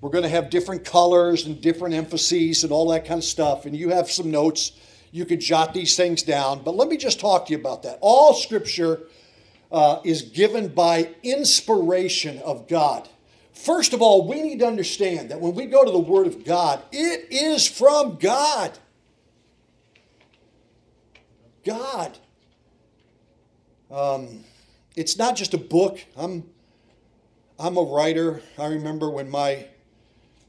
we're 0.00 0.10
going 0.10 0.24
to 0.24 0.30
have 0.30 0.50
different 0.50 0.84
colors 0.84 1.46
and 1.46 1.60
different 1.60 1.94
emphases 1.94 2.64
and 2.64 2.72
all 2.72 2.88
that 2.90 3.06
kind 3.06 3.18
of 3.18 3.24
stuff. 3.24 3.64
And 3.64 3.76
you 3.76 3.90
have 3.90 4.10
some 4.10 4.30
notes 4.30 4.72
you 5.12 5.24
could 5.24 5.40
jot 5.40 5.72
these 5.72 5.94
things 5.94 6.24
down, 6.24 6.64
but 6.64 6.74
let 6.74 6.88
me 6.88 6.96
just 6.96 7.20
talk 7.20 7.46
to 7.46 7.52
you 7.52 7.58
about 7.60 7.84
that. 7.84 7.98
All 8.00 8.34
scripture 8.34 9.02
uh, 9.70 10.00
is 10.02 10.22
given 10.22 10.66
by 10.66 11.14
inspiration 11.22 12.40
of 12.40 12.66
God. 12.66 13.08
First 13.52 13.92
of 13.92 14.02
all, 14.02 14.26
we 14.26 14.42
need 14.42 14.58
to 14.58 14.66
understand 14.66 15.30
that 15.30 15.40
when 15.40 15.54
we 15.54 15.66
go 15.66 15.84
to 15.84 15.90
the 15.92 16.00
Word 16.00 16.26
of 16.26 16.44
God, 16.44 16.82
it 16.90 17.28
is 17.30 17.64
from 17.64 18.16
God. 18.16 18.76
God. 21.64 22.18
Um, 23.90 24.44
it's 24.96 25.18
not 25.18 25.36
just 25.36 25.54
a 25.54 25.58
book. 25.58 25.98
I'm, 26.16 26.44
I'm 27.58 27.76
a 27.76 27.82
writer. 27.82 28.42
I 28.58 28.66
remember 28.66 29.10
when 29.10 29.30
my, 29.30 29.66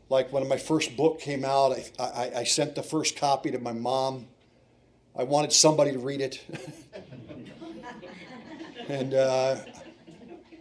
like 0.09 0.31
when 0.31 0.47
my 0.47 0.57
first 0.57 0.95
book 0.95 1.19
came 1.19 1.45
out, 1.45 1.71
I, 1.71 2.03
I, 2.03 2.31
I 2.37 2.43
sent 2.43 2.75
the 2.75 2.83
first 2.83 3.17
copy 3.17 3.51
to 3.51 3.59
my 3.59 3.73
mom. 3.73 4.27
I 5.17 5.23
wanted 5.23 5.53
somebody 5.53 5.93
to 5.93 5.99
read 5.99 6.21
it. 6.21 6.43
and 8.89 9.13
uh, 9.13 9.57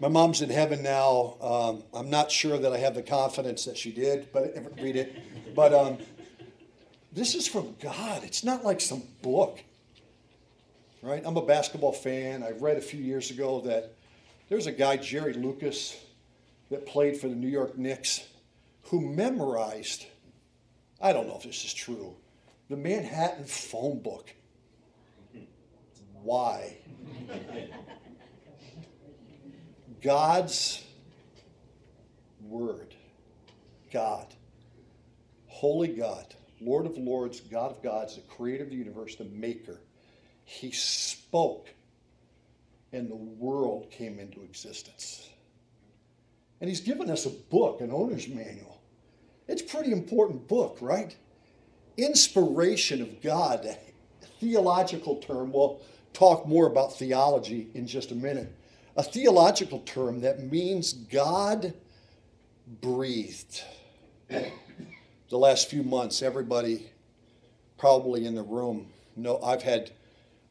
my 0.01 0.09
mom's 0.09 0.43
in 0.43 0.51
heaven 0.51 0.83
now. 0.83 1.37
Um, 1.41 1.83
I'm 1.93 2.11
not 2.11 2.31
sure 2.31 2.59
that 2.59 2.73
I 2.73 2.79
have 2.79 2.95
the 2.95 3.03
confidence 3.03 3.65
that 3.65 3.77
she 3.77 3.93
did, 3.93 4.29
but 4.33 4.55
read 4.81 4.97
it. 4.97 5.55
But 5.55 5.73
um, 5.73 5.99
this 7.13 7.35
is 7.35 7.47
from 7.47 7.77
God. 7.81 8.25
It's 8.25 8.45
not 8.45 8.65
like 8.65 8.81
some 8.81 9.03
book, 9.23 9.63
right? 11.05 11.23
I'm 11.25 11.37
a 11.37 11.45
basketball 11.45 11.93
fan. 11.93 12.43
I 12.43 12.51
read 12.53 12.77
a 12.77 12.81
few 12.81 13.01
years 13.01 13.31
ago 13.31 13.61
that 13.63 13.95
there's 14.49 14.67
a 14.67 14.73
guy, 14.73 14.97
Jerry 14.97 15.35
Lucas, 15.35 15.97
that 16.71 16.87
played 16.87 17.17
for 17.17 17.29
the 17.29 17.35
New 17.35 17.49
York 17.49 17.77
Knicks, 17.77 18.27
who 18.85 19.01
memorized. 19.01 20.07
I 21.01 21.13
don't 21.13 21.29
know 21.29 21.37
if 21.37 21.43
this 21.43 21.65
is 21.65 21.75
true. 21.75 22.17
The 22.71 22.77
Manhattan 22.77 23.45
phone 23.45 24.01
book 24.01 24.35
why. 26.25 26.79
God's 30.03 30.83
Word, 32.41 32.95
God, 33.93 34.27
Holy 35.47 35.89
God, 35.89 36.35
Lord 36.61 36.87
of 36.87 36.97
Lords, 36.99 37.41
God 37.41 37.71
of 37.71 37.83
Gods, 37.83 38.17
the 38.17 38.23
creator 38.23 38.65
of 38.65 38.71
the 38.71 38.77
universe, 38.77 39.17
the 39.17 39.25
maker, 39.25 39.81
He 40.45 40.71
spoke 40.71 41.69
and 42.93 43.11
the 43.11 43.17
world 43.17 43.91
came 43.91 44.19
into 44.19 44.43
existence. 44.43 45.29
And 46.61 46.71
He's 46.71 46.81
given 46.81 47.11
us 47.11 47.27
a 47.27 47.31
book, 47.31 47.81
an 47.81 47.91
owner's 47.91 48.29
manual. 48.29 48.81
It's 49.49 49.63
a 49.63 49.65
pretty 49.65 49.93
important 49.93 50.47
book, 50.49 50.79
right? 50.81 51.15
Inspiration 51.97 53.03
of 53.03 53.21
God, 53.21 53.65
a 53.67 53.77
theological 54.41 55.17
term. 55.17 55.53
We'll 55.53 55.81
talk 56.13 56.47
more 56.47 56.67
about 56.67 56.97
theology 56.97 57.69
in 57.75 57.87
just 57.87 58.13
a 58.13 58.15
minute. 58.15 58.55
A 58.97 59.03
theological 59.03 59.81
term 59.81 60.21
that 60.21 60.51
means 60.51 60.93
God 60.93 61.75
breathed. 62.81 63.63
The 64.29 65.39
last 65.39 65.69
few 65.69 65.83
months, 65.83 66.23
everybody 66.23 66.91
probably 67.77 68.25
in 68.25 68.35
the 68.37 68.43
room 68.43 68.87
know 69.17 69.41
I've 69.43 69.63
had 69.63 69.91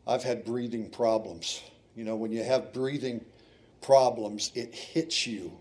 I've 0.07 0.23
had 0.23 0.45
breathing 0.45 0.89
problems. 0.89 1.61
You 1.95 2.03
know, 2.03 2.15
when 2.15 2.31
you 2.31 2.43
have 2.43 2.73
breathing 2.73 3.23
problems, 3.81 4.51
it 4.55 4.73
hits 4.73 5.27
you 5.27 5.51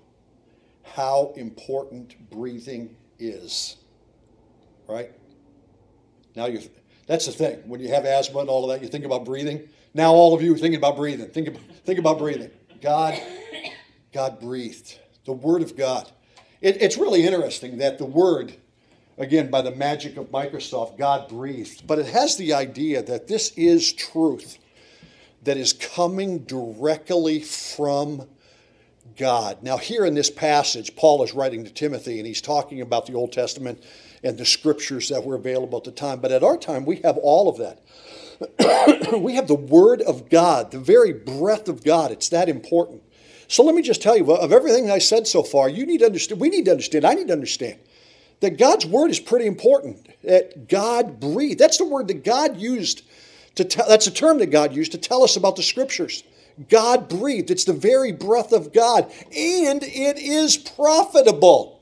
how 0.82 1.32
important 1.36 2.30
breathing 2.30 2.96
is. 3.18 3.76
Right? 4.88 5.12
Now 6.34 6.46
you 6.46 6.60
that's 7.06 7.26
the 7.26 7.32
thing. 7.32 7.58
When 7.66 7.80
you 7.80 7.88
have 7.88 8.04
asthma 8.04 8.40
and 8.40 8.48
all 8.48 8.64
of 8.64 8.70
that, 8.70 8.82
you 8.82 8.88
think 8.88 9.04
about 9.04 9.24
breathing. 9.24 9.68
Now, 9.94 10.12
all 10.12 10.34
of 10.34 10.42
you 10.42 10.54
are 10.54 10.58
thinking 10.58 10.78
about 10.78 10.96
breathing. 10.96 11.28
Think 11.28 11.48
about, 11.48 11.62
think 11.84 11.98
about 11.98 12.18
breathing. 12.18 12.50
God, 12.80 13.20
God 14.12 14.40
breathed. 14.40 14.98
The 15.24 15.32
Word 15.32 15.62
of 15.62 15.76
God. 15.76 16.10
It, 16.60 16.80
it's 16.80 16.96
really 16.96 17.26
interesting 17.26 17.78
that 17.78 17.98
the 17.98 18.04
Word, 18.04 18.54
again, 19.18 19.50
by 19.50 19.62
the 19.62 19.70
magic 19.70 20.16
of 20.16 20.30
Microsoft, 20.30 20.98
God 20.98 21.28
breathed. 21.28 21.86
But 21.86 21.98
it 21.98 22.06
has 22.06 22.36
the 22.36 22.54
idea 22.54 23.02
that 23.02 23.28
this 23.28 23.52
is 23.56 23.92
truth 23.92 24.58
that 25.42 25.56
is 25.56 25.72
coming 25.72 26.40
directly 26.40 27.40
from 27.40 28.28
God. 29.16 29.62
Now, 29.62 29.76
here 29.76 30.04
in 30.04 30.14
this 30.14 30.30
passage, 30.30 30.94
Paul 30.96 31.22
is 31.22 31.34
writing 31.34 31.64
to 31.64 31.72
Timothy 31.72 32.18
and 32.18 32.26
he's 32.26 32.40
talking 32.40 32.80
about 32.80 33.06
the 33.06 33.14
Old 33.14 33.32
Testament 33.32 33.82
and 34.22 34.38
the 34.38 34.46
scriptures 34.46 35.08
that 35.08 35.24
were 35.24 35.34
available 35.34 35.78
at 35.78 35.84
the 35.84 35.90
time. 35.90 36.20
But 36.20 36.32
at 36.32 36.44
our 36.44 36.56
time, 36.56 36.84
we 36.84 36.96
have 36.96 37.16
all 37.18 37.48
of 37.48 37.58
that. 37.58 37.80
we 39.20 39.34
have 39.34 39.48
the 39.48 39.54
Word 39.54 40.00
of 40.02 40.30
God, 40.30 40.70
the 40.70 40.78
very 40.78 41.12
breath 41.12 41.68
of 41.68 41.84
God. 41.84 42.12
It's 42.12 42.28
that 42.30 42.48
important. 42.48 43.02
So 43.48 43.62
let 43.62 43.74
me 43.74 43.82
just 43.82 44.00
tell 44.00 44.16
you, 44.16 44.32
of 44.32 44.52
everything 44.52 44.90
I 44.90 44.98
said 44.98 45.26
so 45.26 45.42
far, 45.42 45.68
you 45.68 45.84
need 45.84 45.98
to 45.98 46.06
understand, 46.06 46.40
we 46.40 46.48
need 46.48 46.64
to 46.66 46.70
understand, 46.70 47.04
I 47.04 47.14
need 47.14 47.26
to 47.26 47.34
understand 47.34 47.78
that 48.42 48.58
God's 48.58 48.84
Word 48.84 49.10
is 49.10 49.20
pretty 49.20 49.46
important. 49.46 50.06
That 50.22 50.68
God 50.68 51.18
breathed. 51.18 51.58
That's 51.58 51.78
the 51.78 51.84
word 51.84 52.08
that 52.08 52.24
God 52.24 52.56
used 52.56 53.02
to 53.54 53.64
tell, 53.64 53.88
that's 53.88 54.06
a 54.06 54.12
term 54.12 54.38
that 54.38 54.50
God 54.50 54.74
used 54.74 54.92
to 54.92 54.98
tell 54.98 55.22
us 55.22 55.36
about 55.36 55.56
the 55.56 55.62
Scriptures. 55.62 56.24
God 56.68 57.08
breathed. 57.08 57.50
It's 57.50 57.64
the 57.64 57.72
very 57.72 58.12
breath 58.12 58.52
of 58.52 58.72
God, 58.72 59.10
and 59.34 59.82
it 59.82 60.18
is 60.18 60.56
profitable. 60.56 61.80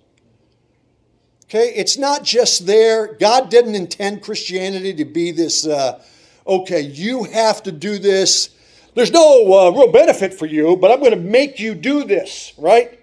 Okay, 1.45 1.73
it's 1.75 1.99
not 1.99 2.23
just 2.23 2.67
there. 2.67 3.15
God 3.15 3.51
didn't 3.51 3.75
intend 3.75 4.23
Christianity 4.23 4.95
to 4.95 5.05
be 5.05 5.33
this 5.33 5.67
uh, 5.67 6.03
okay, 6.47 6.81
you 6.81 7.25
have 7.25 7.63
to 7.65 7.73
do 7.73 7.99
this. 7.99 8.51
There's 8.95 9.11
no 9.11 9.53
uh, 9.53 9.71
real 9.71 9.91
benefit 9.91 10.35
for 10.35 10.47
you, 10.47 10.77
but 10.77 10.91
I'm 10.91 11.01
going 11.01 11.13
to 11.13 11.17
make 11.17 11.59
you 11.59 11.75
do 11.75 12.05
this, 12.05 12.53
right? 12.59 13.00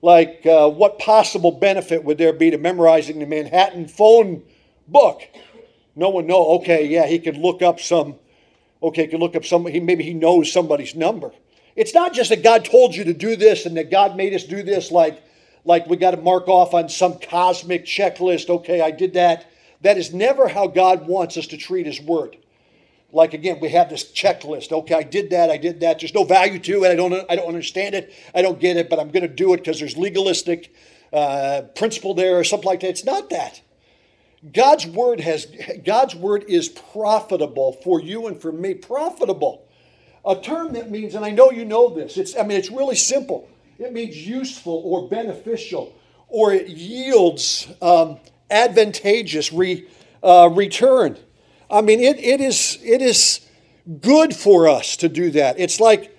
Like, 0.00 0.46
uh, 0.46 0.70
what 0.70 0.98
possible 0.98 1.50
benefit 1.50 2.04
would 2.04 2.18
there 2.18 2.32
be 2.32 2.50
to 2.50 2.58
memorizing 2.58 3.18
the 3.18 3.26
Manhattan 3.26 3.88
phone 3.88 4.42
book? 4.86 5.22
No 5.96 6.08
one 6.10 6.26
know. 6.26 6.46
Okay, 6.58 6.86
yeah, 6.86 7.06
he 7.06 7.18
could 7.18 7.36
look 7.36 7.62
up 7.62 7.80
some. 7.80 8.14
Okay, 8.82 9.02
he 9.02 9.08
could 9.08 9.20
look 9.20 9.34
up 9.34 9.44
some. 9.44 9.66
He 9.66 9.80
maybe 9.80 10.04
he 10.04 10.14
knows 10.14 10.52
somebody's 10.52 10.94
number. 10.94 11.32
It's 11.74 11.94
not 11.94 12.12
just 12.12 12.30
that 12.30 12.42
God 12.42 12.64
told 12.64 12.94
you 12.94 13.04
to 13.04 13.12
do 13.12 13.34
this 13.34 13.66
and 13.66 13.76
that 13.76 13.90
God 13.90 14.16
made 14.16 14.34
us 14.34 14.44
do 14.44 14.62
this 14.62 14.90
like 14.92 15.22
like 15.64 15.86
we 15.88 15.96
got 15.96 16.12
to 16.12 16.16
mark 16.16 16.48
off 16.48 16.74
on 16.74 16.88
some 16.88 17.18
cosmic 17.18 17.84
checklist. 17.84 18.48
Okay, 18.48 18.80
I 18.80 18.92
did 18.92 19.14
that. 19.14 19.50
That 19.80 19.98
is 19.98 20.14
never 20.14 20.48
how 20.48 20.68
God 20.68 21.06
wants 21.06 21.36
us 21.36 21.48
to 21.48 21.56
treat 21.56 21.86
His 21.86 22.00
Word. 22.00 22.36
Like 23.10 23.32
again, 23.32 23.58
we 23.60 23.70
have 23.70 23.88
this 23.88 24.04
checklist. 24.04 24.70
Okay, 24.70 24.94
I 24.94 25.02
did 25.02 25.30
that. 25.30 25.50
I 25.50 25.56
did 25.56 25.80
that. 25.80 26.00
There's 26.00 26.14
no 26.14 26.24
value 26.24 26.58
to 26.58 26.84
it. 26.84 26.90
I 26.90 26.94
don't. 26.94 27.12
I 27.30 27.36
don't 27.36 27.48
understand 27.48 27.94
it. 27.94 28.12
I 28.34 28.42
don't 28.42 28.60
get 28.60 28.76
it. 28.76 28.90
But 28.90 28.98
I'm 28.98 29.10
going 29.10 29.22
to 29.22 29.34
do 29.34 29.54
it 29.54 29.58
because 29.58 29.78
there's 29.78 29.96
legalistic 29.96 30.74
uh, 31.12 31.62
principle 31.74 32.12
there 32.12 32.38
or 32.38 32.44
something 32.44 32.66
like 32.66 32.80
that. 32.80 32.88
It's 32.88 33.04
not 33.04 33.30
that. 33.30 33.62
God's 34.52 34.86
word 34.86 35.20
has. 35.20 35.46
God's 35.84 36.14
word 36.14 36.44
is 36.48 36.68
profitable 36.68 37.72
for 37.72 38.00
you 38.00 38.26
and 38.26 38.40
for 38.40 38.52
me. 38.52 38.74
Profitable, 38.74 39.66
a 40.24 40.38
term 40.38 40.74
that 40.74 40.90
means, 40.90 41.14
and 41.14 41.24
I 41.24 41.30
know 41.30 41.50
you 41.50 41.64
know 41.64 41.88
this. 41.88 42.18
It's. 42.18 42.36
I 42.36 42.42
mean, 42.42 42.58
it's 42.58 42.70
really 42.70 42.94
simple. 42.96 43.48
It 43.78 43.94
means 43.94 44.16
useful 44.16 44.82
or 44.84 45.08
beneficial, 45.08 45.94
or 46.28 46.52
it 46.52 46.68
yields 46.68 47.68
um, 47.80 48.18
advantageous 48.50 49.50
re, 49.50 49.88
uh, 50.22 50.50
return. 50.52 51.16
I 51.70 51.82
mean, 51.82 52.00
it, 52.00 52.18
it, 52.18 52.40
is, 52.40 52.78
it 52.82 53.02
is 53.02 53.40
good 54.00 54.34
for 54.34 54.68
us 54.68 54.96
to 54.98 55.08
do 55.08 55.30
that. 55.32 55.58
It's 55.58 55.80
like 55.80 56.16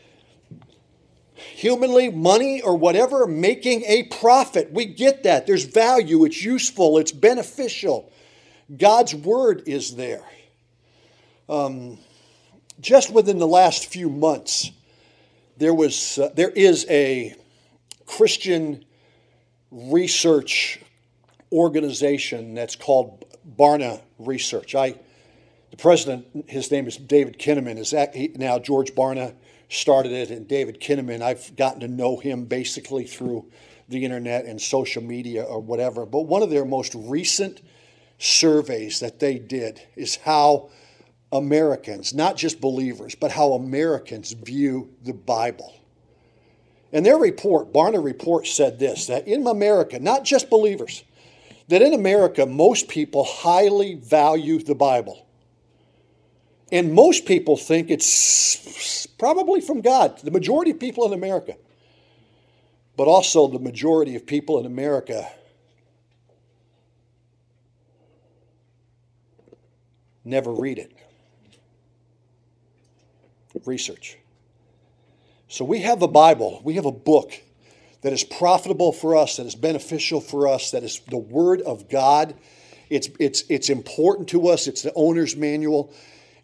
humanly, 1.35 2.09
money 2.09 2.61
or 2.61 2.77
whatever, 2.77 3.25
making 3.25 3.83
a 3.85 4.03
profit. 4.03 4.71
We 4.71 4.85
get 4.85 5.23
that. 5.23 5.47
There's 5.47 5.65
value, 5.65 6.25
it's 6.25 6.43
useful, 6.43 6.97
it's 6.97 7.11
beneficial. 7.11 8.11
God's 8.75 9.15
word 9.15 9.63
is 9.65 9.95
there. 9.95 10.23
Um, 11.47 11.97
just 12.79 13.11
within 13.11 13.39
the 13.39 13.47
last 13.47 13.87
few 13.87 14.09
months, 14.09 14.71
there 15.57 15.73
was 15.73 16.17
uh, 16.17 16.29
there 16.35 16.51
is 16.51 16.85
a 16.89 17.35
Christian 18.05 18.85
research 19.71 20.79
organization 21.51 22.53
that's 22.53 22.75
called 22.75 23.25
Barna 23.57 24.01
Research. 24.19 24.75
I 24.75 24.95
the 25.71 25.77
president, 25.77 26.25
his 26.47 26.71
name 26.71 26.87
is 26.87 26.97
David 26.97 27.37
Kinnaman, 27.37 27.77
is 27.77 27.93
he, 28.13 28.31
now 28.35 28.59
George 28.59 28.93
Barna 28.95 29.35
started 29.69 30.11
it, 30.11 30.31
and 30.31 30.47
David 30.47 30.79
Kinnaman, 30.79 31.21
I've 31.21 31.55
gotten 31.55 31.81
to 31.81 31.87
know 31.87 32.17
him 32.17 32.45
basically 32.45 33.05
through 33.05 33.45
the 33.87 34.03
internet 34.03 34.45
and 34.45 34.61
social 34.61 35.03
media 35.03 35.43
or 35.43 35.59
whatever. 35.59 36.05
But 36.05 36.21
one 36.21 36.43
of 36.43 36.49
their 36.49 36.65
most 36.65 36.95
recent 36.95 37.61
surveys 38.17 38.99
that 38.99 39.19
they 39.19 39.39
did 39.39 39.81
is 39.95 40.17
how 40.17 40.69
Americans, 41.31 42.13
not 42.13 42.35
just 42.35 42.59
believers, 42.59 43.15
but 43.15 43.31
how 43.31 43.53
Americans 43.53 44.31
view 44.31 44.89
the 45.03 45.13
Bible. 45.13 45.73
And 46.91 47.05
their 47.05 47.17
report, 47.17 47.71
Barna 47.71 48.03
report, 48.03 48.47
said 48.47 48.79
this 48.79 49.07
that 49.07 49.27
in 49.27 49.45
America, 49.45 49.99
not 49.99 50.23
just 50.23 50.49
believers, 50.49 51.03
that 51.67 51.83
in 51.83 51.93
America, 51.93 52.47
most 52.47 52.87
people 52.87 53.23
highly 53.23 53.95
value 53.95 54.59
the 54.59 54.73
Bible. 54.73 55.27
And 56.71 56.93
most 56.93 57.25
people 57.25 57.57
think 57.57 57.89
it's 57.89 59.07
probably 59.17 59.61
from 59.61 59.81
God, 59.81 60.19
the 60.19 60.31
majority 60.31 60.71
of 60.71 60.79
people 60.79 61.05
in 61.05 61.13
America. 61.13 61.55
But 62.95 63.07
also, 63.07 63.47
the 63.47 63.59
majority 63.59 64.15
of 64.15 64.25
people 64.25 64.59
in 64.59 64.65
America 64.65 65.29
never 70.23 70.51
read 70.51 70.77
it. 70.77 70.91
Research. 73.65 74.17
So 75.47 75.65
we 75.65 75.79
have 75.79 76.01
a 76.01 76.07
Bible, 76.07 76.61
we 76.63 76.75
have 76.75 76.85
a 76.85 76.91
book 76.91 77.33
that 78.01 78.13
is 78.13 78.23
profitable 78.23 78.93
for 78.93 79.17
us, 79.17 79.37
that 79.37 79.45
is 79.45 79.55
beneficial 79.55 80.21
for 80.21 80.47
us, 80.47 80.71
that 80.71 80.83
is 80.83 81.01
the 81.09 81.17
Word 81.17 81.61
of 81.61 81.89
God. 81.89 82.35
It's, 82.89 83.09
it's, 83.19 83.43
it's 83.49 83.69
important 83.69 84.29
to 84.29 84.47
us, 84.47 84.67
it's 84.67 84.83
the 84.83 84.93
owner's 84.93 85.35
manual 85.35 85.93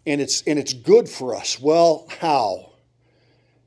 and 0.05 0.21
it's 0.21 0.41
and 0.43 0.59
it's 0.59 0.73
good 0.73 1.09
for 1.09 1.35
us. 1.35 1.59
Well, 1.59 2.07
how? 2.19 2.73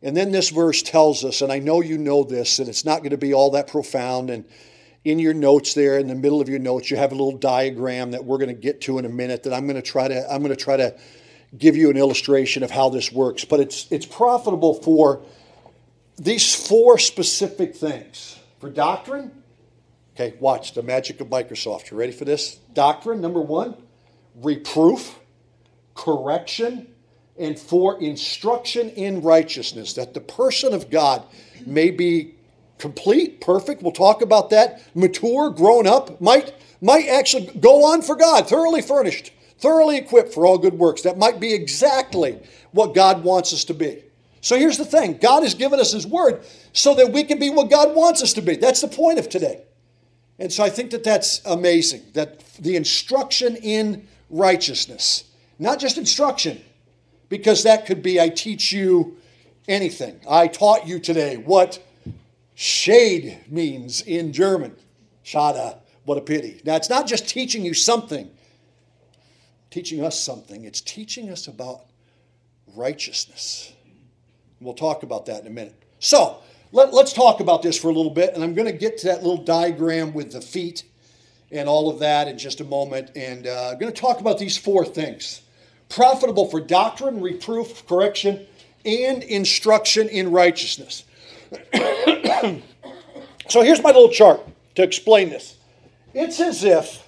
And 0.03 0.17
then 0.17 0.31
this 0.31 0.51
verse 0.51 0.83
tells 0.83 1.25
us, 1.25 1.43
and 1.43 1.51
I 1.51 1.59
know 1.59 1.81
you 1.81 1.99
know 1.99 2.23
this, 2.23 2.61
and 2.61 2.69
it's 2.69 2.85
not 2.85 2.99
going 2.99 3.11
to 3.11 3.19
be 3.19 3.35
all 3.35 3.51
that 3.53 3.67
profound. 3.67 4.31
And 4.31 4.45
in 5.05 5.19
your 5.19 5.35
notes 5.35 5.75
there, 5.75 5.99
in 5.99 6.07
the 6.07 6.15
middle 6.15 6.41
of 6.41 6.49
your 6.49 6.61
notes, 6.61 6.91
you 6.91 6.97
have 6.97 7.11
a 7.11 7.17
little 7.17 7.37
diagram 7.37 8.13
that 8.13 8.25
we're 8.25 8.39
going 8.39 8.55
to 8.55 8.61
get 8.61 8.81
to 8.83 8.99
in 8.99 9.05
a 9.05 9.09
minute. 9.09 9.43
That 9.43 9.53
I'm 9.53 9.67
going 9.67 9.77
to 9.77 9.83
try 9.83 10.07
to 10.07 10.33
I'm 10.33 10.43
going 10.43 10.55
to 10.55 10.63
try 10.63 10.77
to 10.77 10.97
give 11.57 11.77
you 11.77 11.91
an 11.91 11.97
illustration 11.97 12.63
of 12.63 12.71
how 12.71 12.89
this 12.91 13.11
works. 13.11 13.45
But 13.45 13.61
it's 13.61 13.91
it's 13.91 14.07
profitable 14.07 14.75
for 14.75 15.23
these 16.17 16.55
four 16.55 16.99
specific 16.99 17.75
things 17.75 18.39
for 18.61 18.71
doctrine. 18.71 19.33
Okay, 20.15 20.37
watch 20.41 20.75
the 20.75 20.83
magic 20.83 21.21
of 21.21 21.29
Microsoft. 21.29 21.91
You 21.91 21.97
ready 21.97 22.13
for 22.13 22.25
this? 22.25 22.57
Doctrine 22.73 23.21
number 23.21 23.41
one, 23.41 23.77
reproof 24.37 25.18
correction, 25.99 26.87
and 27.37 27.59
for 27.59 28.01
instruction 28.01 28.89
in 28.91 29.21
righteousness, 29.21 29.93
that 29.95 30.15
the 30.15 30.21
person 30.21 30.73
of 30.73 30.91
God 30.91 31.25
may 31.67 31.91
be 31.91 32.37
complete, 32.79 33.41
perfect. 33.41 33.83
We'll 33.83 33.93
talk 33.93 34.23
about 34.23 34.51
that. 34.51 34.81
Mature, 34.95 35.51
grown 35.51 35.87
up, 35.87 36.21
might 36.21 36.55
might 36.81 37.09
actually 37.09 37.47
go 37.59 37.85
on 37.93 38.03
for 38.03 38.15
God, 38.15 38.49
thoroughly 38.49 38.81
furnished, 38.81 39.33
thoroughly 39.59 39.97
equipped 39.97 40.33
for 40.33 40.47
all 40.47 40.57
good 40.57 40.75
works. 40.75 41.03
That 41.03 41.19
might 41.19 41.41
be 41.41 41.53
exactly 41.53 42.39
what 42.71 42.95
God 42.95 43.25
wants 43.25 43.53
us 43.53 43.65
to 43.65 43.75
be. 43.75 44.05
So 44.41 44.57
here's 44.57 44.79
the 44.79 44.85
thing 44.85 45.19
God 45.19 45.43
has 45.43 45.55
given 45.55 45.81
us 45.81 45.93
His 45.93 46.07
Word 46.07 46.45
so 46.73 46.95
that 46.95 47.13
we 47.13 47.25
can 47.25 47.41
be 47.41 47.51
what 47.51 47.71
God 47.71 47.97
wants 47.97 48.23
us 48.23 48.33
to 48.35 48.41
be. 48.41 48.55
That's 48.55 48.81
the 48.81 48.89
point 48.89 49.19
of 49.19 49.29
today. 49.29 49.65
And 50.39 50.53
so 50.53 50.63
I 50.63 50.71
think 50.71 50.93
that 50.93 51.03
that's 51.03 51.45
amazing 51.45 52.03
that 52.15 52.39
the 52.55 52.77
instruction 52.77 53.57
in 53.57 54.07
righteousness 54.31 55.25
not 55.59 55.79
just 55.79 55.99
instruction, 55.99 56.63
because 57.29 57.65
that 57.65 57.87
could 57.87 58.03
be 58.03 58.21
I 58.21 58.29
teach 58.29 58.73
you 58.73 59.17
anything. 59.67 60.21
I 60.29 60.49
taught 60.49 60.87
you 60.87 60.99
today 60.99 61.37
what 61.37 61.83
shade 62.55 63.39
means 63.49 64.01
in 64.01 64.33
German. 64.33 64.75
Schade, 65.23 65.77
what 66.05 66.19
a 66.19 66.23
pity. 66.23 66.61
Now, 66.65 66.77
it's 66.77 66.91
not 66.91 67.07
just 67.07 67.29
teaching 67.29 67.65
you 67.65 67.75
something, 67.75 68.31
teaching 69.71 70.03
us 70.05 70.19
something, 70.19 70.65
it's 70.65 70.81
teaching 70.81 71.31
us 71.31 71.49
about 71.49 71.83
righteousness. 72.75 73.73
We'll 74.61 74.75
talk 74.75 75.03
about 75.03 75.27
that 75.27 75.43
in 75.43 75.47
a 75.47 75.51
minute. 75.51 75.81
So, 75.99 76.39
let, 76.73 76.93
us 76.93 77.13
talk 77.13 77.41
about 77.41 77.63
this 77.63 77.79
for 77.79 77.89
a 77.89 77.93
little 77.93 78.11
bit, 78.11 78.35
and 78.35 78.45
I'm 78.45 78.55
going 78.55 78.71
to 78.71 78.77
get 78.77 78.99
to 78.99 79.07
that 79.09 79.23
little 79.23 79.43
diagram 79.43 80.13
with 80.13 80.33
the 80.33 80.41
feet 80.41 80.85
and 81.51 81.67
all 81.69 81.89
of 81.89 81.99
that 82.01 82.29
in 82.29 82.37
just 82.37 82.61
a 82.61 82.65
moment. 82.65 83.11
And 83.17 83.47
uh, 83.47 83.71
I'm 83.73 83.79
going 83.79 83.93
to 83.93 83.99
talk 83.99 84.21
about 84.21 84.39
these 84.39 84.59
four 84.59 84.85
things 84.85 85.43
profitable 85.89 86.47
for 86.47 86.61
doctrine, 86.61 87.21
reproof, 87.21 87.87
correction, 87.87 88.47
and 88.85 89.23
instruction 89.23 90.09
in 90.09 90.31
righteousness. 90.31 91.05
so 93.49 93.63
here's 93.63 93.83
my 93.83 93.91
little 93.91 94.11
chart 94.11 94.41
to 94.75 94.83
explain 94.83 95.31
this. 95.31 95.57
It's 96.15 96.41
as 96.41 96.65
if, 96.65 97.07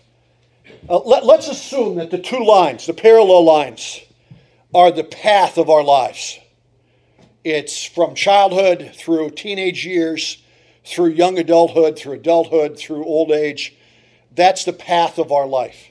uh, 0.88 0.98
let, 0.98 1.24
let's 1.24 1.48
assume 1.48 1.96
that 1.96 2.10
the 2.10 2.18
two 2.18 2.44
lines, 2.44 2.86
the 2.86 2.94
parallel 2.94 3.44
lines, 3.44 4.00
are 4.74 4.90
the 4.90 5.04
path 5.04 5.58
of 5.58 5.68
our 5.68 5.82
lives. 5.82 6.38
It's 7.44 7.84
from 7.84 8.14
childhood 8.14 8.92
through 8.94 9.30
teenage 9.30 9.84
years, 9.86 10.42
through 10.84 11.10
young 11.10 11.38
adulthood, 11.38 11.98
through 11.98 12.14
adulthood, 12.14 12.78
through 12.78 13.04
old 13.04 13.30
age. 13.30 13.74
That's 14.34 14.64
the 14.64 14.72
path 14.72 15.18
of 15.18 15.32
our 15.32 15.46
life. 15.46 15.89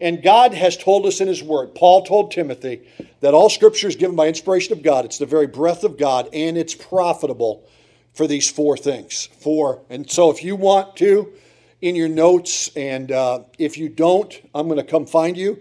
And 0.00 0.22
God 0.22 0.52
has 0.52 0.76
told 0.76 1.06
us 1.06 1.20
in 1.20 1.28
His 1.28 1.42
Word, 1.42 1.74
Paul 1.74 2.02
told 2.04 2.30
Timothy, 2.30 2.82
that 3.20 3.34
all 3.34 3.48
Scripture 3.48 3.88
is 3.88 3.96
given 3.96 4.16
by 4.16 4.28
inspiration 4.28 4.72
of 4.72 4.82
God. 4.82 5.04
It's 5.04 5.18
the 5.18 5.26
very 5.26 5.46
breath 5.46 5.84
of 5.84 5.96
God, 5.96 6.28
and 6.32 6.58
it's 6.58 6.74
profitable 6.74 7.66
for 8.12 8.26
these 8.26 8.50
four 8.50 8.76
things. 8.76 9.28
Four. 9.40 9.82
And 9.88 10.10
so 10.10 10.30
if 10.30 10.42
you 10.42 10.56
want 10.56 10.96
to, 10.96 11.32
in 11.80 11.94
your 11.94 12.08
notes, 12.08 12.68
and 12.76 13.12
uh, 13.12 13.40
if 13.58 13.78
you 13.78 13.88
don't, 13.88 14.34
I'm 14.54 14.66
going 14.68 14.78
to 14.78 14.90
come 14.90 15.06
find 15.06 15.36
you. 15.36 15.60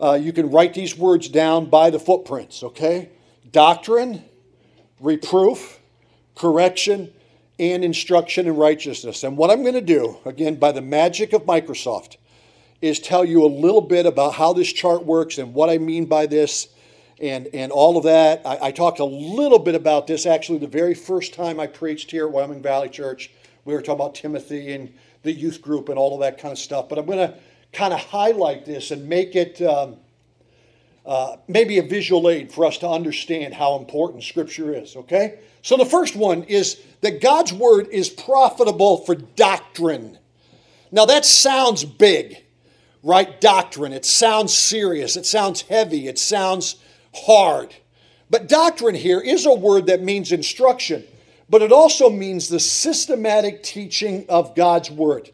Uh, 0.00 0.14
you 0.14 0.32
can 0.32 0.50
write 0.50 0.74
these 0.74 0.96
words 0.96 1.28
down 1.28 1.66
by 1.66 1.90
the 1.90 1.98
footprints, 1.98 2.62
okay? 2.62 3.10
Doctrine, 3.50 4.24
reproof, 5.00 5.80
correction, 6.36 7.12
and 7.58 7.84
instruction 7.84 8.46
in 8.46 8.56
righteousness. 8.56 9.24
And 9.24 9.36
what 9.36 9.50
I'm 9.50 9.62
going 9.62 9.74
to 9.74 9.80
do, 9.80 10.18
again, 10.24 10.56
by 10.56 10.70
the 10.70 10.80
magic 10.80 11.32
of 11.32 11.42
Microsoft, 11.42 12.16
is 12.80 13.00
tell 13.00 13.24
you 13.24 13.44
a 13.44 13.46
little 13.46 13.80
bit 13.80 14.06
about 14.06 14.34
how 14.34 14.52
this 14.52 14.72
chart 14.72 15.04
works 15.04 15.38
and 15.38 15.54
what 15.54 15.68
I 15.68 15.78
mean 15.78 16.06
by 16.06 16.26
this 16.26 16.68
and, 17.20 17.48
and 17.52 17.72
all 17.72 17.96
of 17.96 18.04
that. 18.04 18.42
I, 18.46 18.68
I 18.68 18.70
talked 18.70 19.00
a 19.00 19.04
little 19.04 19.58
bit 19.58 19.74
about 19.74 20.06
this 20.06 20.26
actually 20.26 20.58
the 20.58 20.66
very 20.68 20.94
first 20.94 21.34
time 21.34 21.58
I 21.58 21.66
preached 21.66 22.10
here 22.10 22.26
at 22.26 22.32
Wyoming 22.32 22.62
Valley 22.62 22.88
Church. 22.88 23.30
We 23.64 23.74
were 23.74 23.80
talking 23.80 24.00
about 24.00 24.14
Timothy 24.14 24.72
and 24.72 24.92
the 25.22 25.32
youth 25.32 25.60
group 25.60 25.88
and 25.88 25.98
all 25.98 26.14
of 26.14 26.20
that 26.20 26.38
kind 26.38 26.52
of 26.52 26.58
stuff. 26.58 26.88
But 26.88 26.98
I'm 26.98 27.06
going 27.06 27.18
to 27.18 27.34
kind 27.72 27.92
of 27.92 28.00
highlight 28.00 28.64
this 28.64 28.90
and 28.90 29.08
make 29.08 29.34
it 29.34 29.60
um, 29.60 29.96
uh, 31.04 31.36
maybe 31.48 31.78
a 31.78 31.82
visual 31.82 32.28
aid 32.28 32.52
for 32.52 32.64
us 32.64 32.78
to 32.78 32.88
understand 32.88 33.54
how 33.54 33.76
important 33.76 34.22
Scripture 34.22 34.74
is, 34.74 34.94
okay? 34.94 35.40
So 35.62 35.76
the 35.76 35.84
first 35.84 36.14
one 36.14 36.44
is 36.44 36.80
that 37.00 37.20
God's 37.20 37.52
Word 37.52 37.88
is 37.90 38.08
profitable 38.08 38.98
for 38.98 39.14
doctrine. 39.14 40.18
Now 40.92 41.06
that 41.06 41.24
sounds 41.24 41.84
big, 41.84 42.44
right? 43.02 43.40
Doctrine. 43.40 43.92
It 43.92 44.04
sounds 44.04 44.56
serious, 44.56 45.16
it 45.16 45.26
sounds 45.26 45.62
heavy, 45.62 46.08
it 46.08 46.18
sounds 46.18 46.76
hard. 47.14 47.74
But 48.30 48.48
doctrine 48.48 48.94
here 48.94 49.20
is 49.20 49.46
a 49.46 49.54
word 49.54 49.86
that 49.86 50.02
means 50.02 50.32
instruction, 50.32 51.04
but 51.48 51.62
it 51.62 51.72
also 51.72 52.10
means 52.10 52.48
the 52.48 52.60
systematic 52.60 53.62
teaching 53.62 54.26
of 54.28 54.54
God's 54.54 54.90
Word 54.90 55.30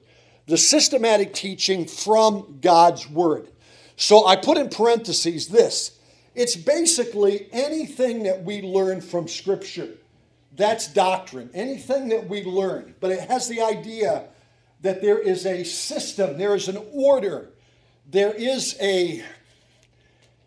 the 0.46 0.58
systematic 0.58 1.32
teaching 1.32 1.86
from 1.86 2.58
God's 2.60 3.08
Word. 3.08 3.48
So 3.96 4.26
I 4.26 4.36
put 4.36 4.58
in 4.58 4.68
parentheses 4.68 5.48
this 5.48 5.98
it's 6.34 6.56
basically 6.56 7.48
anything 7.52 8.24
that 8.24 8.42
we 8.42 8.60
learn 8.60 9.00
from 9.00 9.28
Scripture. 9.28 9.90
That's 10.56 10.92
doctrine, 10.92 11.50
anything 11.54 12.08
that 12.08 12.28
we 12.28 12.44
learn. 12.44 12.94
But 13.00 13.12
it 13.12 13.28
has 13.28 13.48
the 13.48 13.60
idea 13.60 14.24
that 14.82 15.00
there 15.00 15.18
is 15.18 15.46
a 15.46 15.64
system, 15.64 16.36
there 16.36 16.54
is 16.54 16.68
an 16.68 16.78
order, 16.92 17.50
there 18.10 18.32
is 18.32 18.76
a 18.80 19.24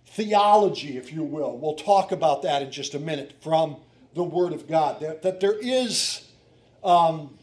theology, 0.07 0.97
if 0.97 1.13
you 1.13 1.23
will. 1.23 1.57
We'll 1.57 1.75
talk 1.75 2.11
about 2.11 2.43
that 2.43 2.61
in 2.61 2.71
just 2.71 2.93
a 2.93 2.99
minute 2.99 3.35
from 3.41 3.77
the 4.13 4.23
Word 4.23 4.53
of 4.53 4.67
God. 4.67 4.99
That, 5.01 5.21
that 5.21 5.39
there 5.39 5.57
is 5.59 6.27
um, 6.83 7.37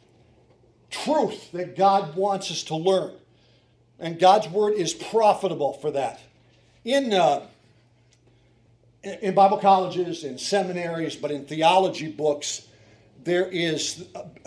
truth 0.90 1.52
that 1.52 1.76
God 1.76 2.16
wants 2.16 2.50
us 2.50 2.62
to 2.64 2.76
learn. 2.76 3.12
And 3.98 4.18
God's 4.18 4.48
word 4.48 4.74
is 4.74 4.92
profitable 4.92 5.74
for 5.74 5.90
that. 5.92 6.20
In, 6.84 7.12
uh, 7.12 7.46
in 9.02 9.34
Bible 9.34 9.58
colleges, 9.58 10.24
in 10.24 10.38
seminaries, 10.38 11.16
but 11.16 11.30
in 11.30 11.44
theology 11.44 12.08
books, 12.08 12.66
there 13.22 13.46
is 13.46 14.04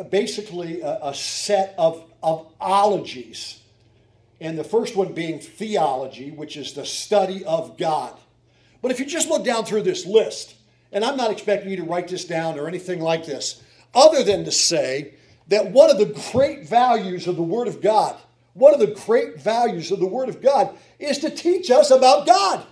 basically 0.10 0.82
a, 0.82 1.00
a 1.02 1.14
set 1.14 1.74
of, 1.78 2.04
of 2.22 2.52
ologies. 2.60 3.62
And 4.40 4.58
the 4.58 4.64
first 4.64 4.96
one 4.96 5.14
being 5.14 5.40
theology, 5.40 6.32
which 6.32 6.58
is 6.58 6.74
the 6.74 6.86
study 6.86 7.44
of 7.46 7.78
God. 7.78 8.18
But 8.82 8.92
if 8.92 9.00
you 9.00 9.06
just 9.06 9.30
look 9.30 9.44
down 9.44 9.66
through 9.66 9.84
this 9.84 10.06
list, 10.06 10.56
and 10.92 11.04
I'm 11.04 11.18
not 11.18 11.32
expecting 11.32 11.72
you 11.72 11.78
to 11.78 11.84
write 11.84 12.08
this 12.08 12.26
down 12.26 12.60
or 12.60 12.68
anything 12.68 13.02
like 13.02 13.26
this, 13.26 13.62
other 13.96 14.24
than 14.24 14.46
to 14.46 14.52
say 14.52 15.16
that 15.48 15.72
one 15.72 15.90
of 15.90 15.98
the 15.98 16.22
great 16.32 16.68
values 16.68 17.28
of 17.28 17.36
the 17.36 17.44
Word 17.44 17.68
of 17.68 17.82
God, 17.82 18.16
one 18.54 18.74
of 18.74 18.80
the 18.80 18.88
great 19.06 19.42
values 19.42 19.92
of 19.92 20.00
the 20.00 20.06
Word 20.06 20.30
of 20.30 20.42
God 20.42 20.76
is 21.00 21.18
to 21.20 21.30
teach 21.30 21.72
us 21.72 21.90
about 21.90 22.28
God. 22.28 22.66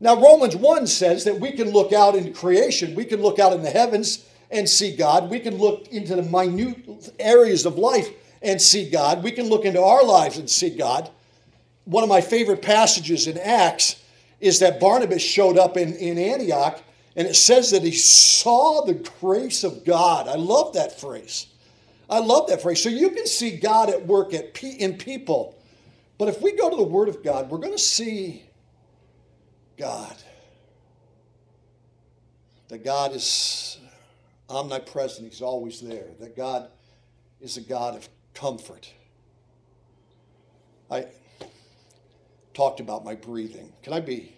Now, 0.00 0.20
Romans 0.20 0.54
1 0.54 0.86
says 0.86 1.24
that 1.24 1.40
we 1.40 1.52
can 1.52 1.70
look 1.70 1.92
out 1.92 2.14
into 2.14 2.30
creation, 2.30 2.94
we 2.94 3.04
can 3.04 3.20
look 3.20 3.38
out 3.38 3.52
in 3.52 3.62
the 3.62 3.70
heavens 3.70 4.24
and 4.50 4.68
see 4.68 4.94
God, 4.94 5.28
we 5.28 5.40
can 5.40 5.58
look 5.58 5.88
into 5.88 6.16
the 6.16 6.22
minute 6.22 7.12
areas 7.18 7.66
of 7.66 7.78
life 7.78 8.08
and 8.42 8.60
see 8.60 8.88
God, 8.88 9.22
we 9.22 9.32
can 9.32 9.48
look 9.48 9.64
into 9.64 9.82
our 9.82 10.04
lives 10.04 10.38
and 10.38 10.48
see 10.48 10.70
God. 10.70 11.10
One 11.84 12.02
of 12.02 12.08
my 12.08 12.20
favorite 12.20 12.62
passages 12.62 13.26
in 13.26 13.38
Acts 13.38 14.02
is 14.40 14.60
that 14.60 14.78
Barnabas 14.78 15.22
showed 15.22 15.58
up 15.58 15.76
in, 15.76 15.94
in 15.94 16.18
Antioch 16.18 16.82
and 17.18 17.26
it 17.26 17.34
says 17.34 17.72
that 17.72 17.82
he 17.82 17.90
saw 17.90 18.84
the 18.84 18.94
grace 19.20 19.64
of 19.64 19.84
God. 19.84 20.28
I 20.28 20.36
love 20.36 20.74
that 20.74 21.00
phrase. 21.00 21.48
I 22.08 22.20
love 22.20 22.48
that 22.48 22.62
phrase. 22.62 22.80
So 22.80 22.88
you 22.88 23.10
can 23.10 23.26
see 23.26 23.56
God 23.56 23.90
at 23.90 24.06
work 24.06 24.32
at 24.32 24.62
in 24.62 24.96
people. 24.96 25.58
But 26.16 26.28
if 26.28 26.40
we 26.40 26.52
go 26.52 26.70
to 26.70 26.76
the 26.76 26.82
Word 26.82 27.08
of 27.08 27.24
God, 27.24 27.50
we're 27.50 27.58
going 27.58 27.72
to 27.72 27.78
see 27.78 28.44
God. 29.76 30.14
That 32.68 32.84
God 32.84 33.14
is 33.14 33.78
omnipresent, 34.48 35.28
He's 35.28 35.42
always 35.42 35.80
there. 35.80 36.06
That 36.20 36.36
God 36.36 36.68
is 37.40 37.56
a 37.56 37.62
God 37.62 37.96
of 37.96 38.08
comfort. 38.38 38.92
I 40.90 41.06
talked 42.54 42.80
about 42.80 43.04
my 43.04 43.14
breathing. 43.14 43.72
Can 43.82 43.92
I 43.92 44.00
be 44.00 44.34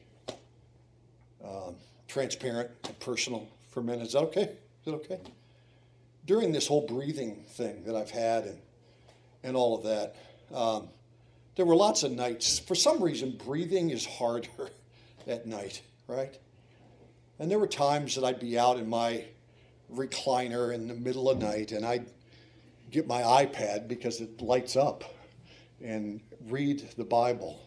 um, 1.45 1.75
transparent 2.11 2.71
and 2.85 2.99
personal 3.01 3.49
for 3.69 3.81
a 3.81 3.83
minute. 3.83 4.07
Is 4.07 4.13
that 4.13 4.21
okay? 4.21 4.43
Is 4.43 4.85
that 4.85 4.95
okay? 4.95 5.19
During 6.27 6.53
this 6.53 6.67
whole 6.67 6.87
breathing 6.87 7.45
thing 7.51 7.85
that 7.85 7.97
I've 7.97 8.11
had 8.11 8.45
and, 8.45 8.59
and 9.43 9.57
all 9.57 9.77
of 9.77 9.85
that, 9.85 10.17
um, 10.55 10.89
there 11.57 11.65
were 11.65 11.77
lots 11.77 12.03
of 12.03 12.13
nights. 12.13 12.59
For 12.59 12.75
some 12.75 13.03
reason, 13.03 13.39
breathing 13.45 13.91
is 13.91 14.05
harder 14.05 14.49
at 15.27 15.47
night, 15.47 15.83
right? 16.07 16.37
And 17.39 17.51
there 17.51 17.59
were 17.59 17.67
times 17.67 18.17
that 18.17 18.25
I'd 18.25 18.41
be 18.41 18.59
out 18.59 18.77
in 18.77 18.89
my 18.89 19.25
recliner 19.93 20.75
in 20.75 20.89
the 20.89 20.95
middle 20.95 21.31
of 21.31 21.39
night 21.39 21.73
and 21.73 21.85
I'd 21.85 22.07
get 22.91 23.07
my 23.07 23.23
iPad 23.23 23.89
because 23.89 24.21
it 24.21 24.41
lights 24.41 24.77
up 24.77 25.05
and 25.83 26.21
read 26.49 26.89
the 26.97 27.05
Bible. 27.05 27.61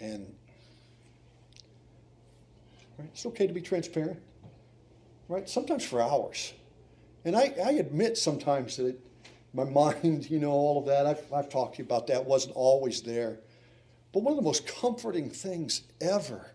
And 0.00 0.34
Right? 2.98 3.08
It's 3.12 3.26
okay 3.26 3.46
to 3.46 3.52
be 3.52 3.60
transparent. 3.60 4.20
Right? 5.28 5.48
Sometimes 5.48 5.84
for 5.84 6.00
hours. 6.00 6.52
And 7.24 7.34
I, 7.34 7.54
I 7.64 7.72
admit 7.72 8.18
sometimes 8.18 8.76
that 8.76 8.98
my 9.52 9.64
mind, 10.04 10.30
you 10.30 10.38
know, 10.38 10.50
all 10.50 10.78
of 10.78 10.86
that, 10.86 11.06
I've, 11.06 11.32
I've 11.32 11.48
talked 11.48 11.76
to 11.76 11.78
you 11.78 11.84
about 11.84 12.06
that, 12.08 12.24
wasn't 12.24 12.56
always 12.56 13.02
there. 13.02 13.38
But 14.12 14.22
one 14.22 14.32
of 14.32 14.36
the 14.36 14.42
most 14.42 14.66
comforting 14.66 15.28
things 15.28 15.82
ever 16.00 16.52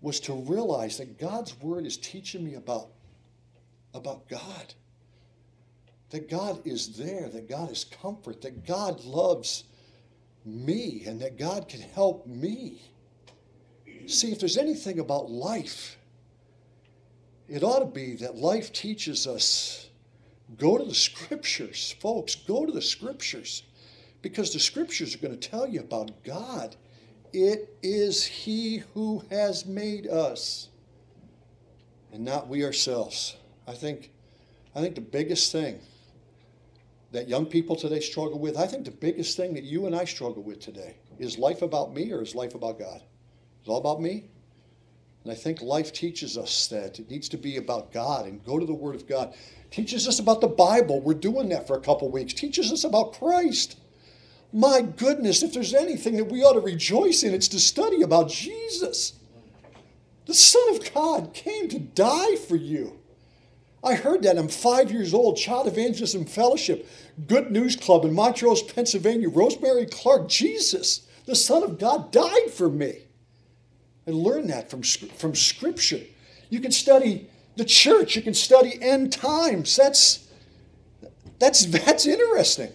was 0.00 0.18
to 0.20 0.32
realize 0.32 0.98
that 0.98 1.18
God's 1.18 1.58
word 1.60 1.86
is 1.86 1.96
teaching 1.96 2.44
me 2.44 2.54
about, 2.54 2.88
about 3.94 4.28
God. 4.28 4.74
That 6.10 6.28
God 6.28 6.66
is 6.66 6.96
there, 6.96 7.28
that 7.28 7.48
God 7.48 7.70
is 7.70 7.84
comfort, 7.84 8.42
that 8.42 8.66
God 8.66 9.04
loves 9.04 9.64
me, 10.44 11.04
and 11.06 11.20
that 11.20 11.38
God 11.38 11.68
can 11.68 11.80
help 11.80 12.26
me. 12.26 12.82
See, 14.06 14.32
if 14.32 14.40
there's 14.40 14.58
anything 14.58 14.98
about 14.98 15.30
life, 15.30 15.96
it 17.48 17.62
ought 17.62 17.80
to 17.80 17.86
be 17.86 18.14
that 18.16 18.36
life 18.36 18.72
teaches 18.72 19.26
us 19.26 19.88
go 20.58 20.78
to 20.78 20.84
the 20.84 20.94
scriptures, 20.94 21.94
folks, 22.00 22.34
go 22.34 22.66
to 22.66 22.72
the 22.72 22.82
scriptures 22.82 23.62
because 24.22 24.52
the 24.52 24.58
scriptures 24.58 25.14
are 25.14 25.18
going 25.18 25.38
to 25.38 25.48
tell 25.48 25.68
you 25.68 25.80
about 25.80 26.24
God. 26.24 26.76
It 27.32 27.76
is 27.82 28.24
He 28.24 28.82
who 28.94 29.22
has 29.30 29.64
made 29.66 30.06
us 30.08 30.68
and 32.12 32.24
not 32.24 32.48
we 32.48 32.64
ourselves. 32.64 33.36
I 33.66 33.72
think, 33.72 34.10
I 34.74 34.80
think 34.80 34.96
the 34.96 35.00
biggest 35.00 35.52
thing 35.52 35.80
that 37.12 37.28
young 37.28 37.46
people 37.46 37.76
today 37.76 38.00
struggle 38.00 38.38
with, 38.38 38.56
I 38.56 38.66
think 38.66 38.84
the 38.84 38.90
biggest 38.90 39.36
thing 39.36 39.54
that 39.54 39.64
you 39.64 39.86
and 39.86 39.94
I 39.94 40.04
struggle 40.04 40.42
with 40.42 40.60
today 40.60 40.96
is 41.18 41.38
life 41.38 41.62
about 41.62 41.92
me 41.92 42.12
or 42.12 42.22
is 42.22 42.34
life 42.34 42.54
about 42.54 42.78
God? 42.78 43.02
It's 43.60 43.68
all 43.68 43.78
about 43.78 44.00
me. 44.00 44.24
And 45.24 45.32
I 45.32 45.36
think 45.36 45.60
life 45.60 45.92
teaches 45.92 46.38
us 46.38 46.66
that 46.68 46.98
it 46.98 47.10
needs 47.10 47.28
to 47.30 47.36
be 47.36 47.58
about 47.58 47.92
God 47.92 48.26
and 48.26 48.44
go 48.44 48.58
to 48.58 48.64
the 48.64 48.72
Word 48.72 48.94
of 48.94 49.06
God. 49.06 49.34
Teaches 49.70 50.08
us 50.08 50.18
about 50.18 50.40
the 50.40 50.48
Bible. 50.48 51.00
We're 51.00 51.14
doing 51.14 51.50
that 51.50 51.66
for 51.66 51.76
a 51.76 51.80
couple 51.80 52.10
weeks. 52.10 52.32
Teaches 52.32 52.72
us 52.72 52.84
about 52.84 53.12
Christ. 53.12 53.78
My 54.52 54.80
goodness, 54.80 55.42
if 55.42 55.52
there's 55.52 55.74
anything 55.74 56.16
that 56.16 56.24
we 56.24 56.42
ought 56.42 56.54
to 56.54 56.60
rejoice 56.60 57.22
in, 57.22 57.34
it's 57.34 57.48
to 57.48 57.60
study 57.60 58.02
about 58.02 58.30
Jesus. 58.30 59.14
The 60.26 60.34
Son 60.34 60.76
of 60.76 60.94
God 60.94 61.34
came 61.34 61.68
to 61.68 61.78
die 61.78 62.36
for 62.36 62.56
you. 62.56 62.99
I 63.82 63.94
heard 63.94 64.22
that. 64.22 64.36
I'm 64.36 64.48
five 64.48 64.90
years 64.90 65.14
old, 65.14 65.36
Child 65.36 65.66
Evangelism 65.66 66.26
Fellowship, 66.26 66.88
Good 67.26 67.50
News 67.50 67.76
Club 67.76 68.04
in 68.04 68.12
Montrose, 68.12 68.62
Pennsylvania. 68.62 69.28
Rosemary 69.28 69.86
Clark, 69.86 70.28
Jesus, 70.28 71.06
the 71.24 71.34
Son 71.34 71.62
of 71.62 71.78
God, 71.78 72.12
died 72.12 72.50
for 72.50 72.68
me 72.68 72.98
and 74.06 74.16
learn 74.16 74.48
that 74.48 74.70
from, 74.70 74.82
from 74.82 75.34
Scripture. 75.34 76.00
You 76.50 76.60
can 76.60 76.72
study 76.72 77.28
the 77.56 77.64
church, 77.64 78.16
you 78.16 78.22
can 78.22 78.34
study 78.34 78.78
end 78.82 79.12
times. 79.12 79.74
That's, 79.76 80.28
that's, 81.38 81.64
that's 81.66 82.06
interesting. 82.06 82.72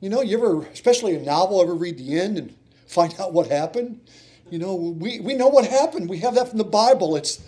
You 0.00 0.10
know, 0.10 0.22
you 0.22 0.36
ever, 0.38 0.66
especially 0.66 1.14
a 1.14 1.20
novel, 1.20 1.62
ever 1.62 1.74
read 1.74 1.98
the 1.98 2.18
end 2.18 2.38
and 2.38 2.54
find 2.86 3.14
out 3.20 3.32
what 3.32 3.48
happened? 3.48 4.00
You 4.50 4.58
know, 4.58 4.74
we, 4.74 5.20
we 5.20 5.34
know 5.34 5.48
what 5.48 5.66
happened. 5.66 6.08
We 6.08 6.18
have 6.18 6.34
that 6.36 6.48
from 6.48 6.58
the 6.58 6.64
Bible. 6.64 7.16
It's 7.16 7.42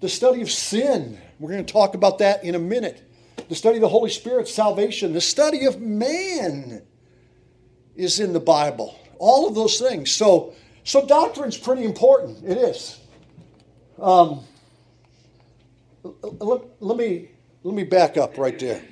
the 0.00 0.08
study 0.08 0.42
of 0.42 0.50
sin. 0.50 1.18
We're 1.42 1.50
going 1.50 1.66
to 1.66 1.72
talk 1.72 1.94
about 1.94 2.18
that 2.18 2.44
in 2.44 2.54
a 2.54 2.58
minute. 2.58 3.02
The 3.48 3.54
study 3.54 3.76
of 3.76 3.80
the 3.80 3.88
Holy 3.88 4.10
Spirit, 4.10 4.46
salvation, 4.46 5.12
the 5.12 5.20
study 5.20 5.66
of 5.66 5.80
man 5.80 6.82
is 7.96 8.20
in 8.20 8.32
the 8.32 8.40
Bible. 8.40 8.96
All 9.18 9.48
of 9.48 9.54
those 9.54 9.78
things. 9.78 10.12
So 10.12 10.54
so 10.84 11.04
doctrine's 11.04 11.56
pretty 11.56 11.84
important. 11.84 12.44
It 12.44 12.58
is. 12.58 13.00
Um, 14.00 14.44
let, 16.02 16.60
let, 16.80 16.96
me, 16.96 17.28
let 17.64 17.74
me 17.74 17.84
back 17.84 18.16
up 18.16 18.38
right 18.38 18.58
there. 18.58 18.82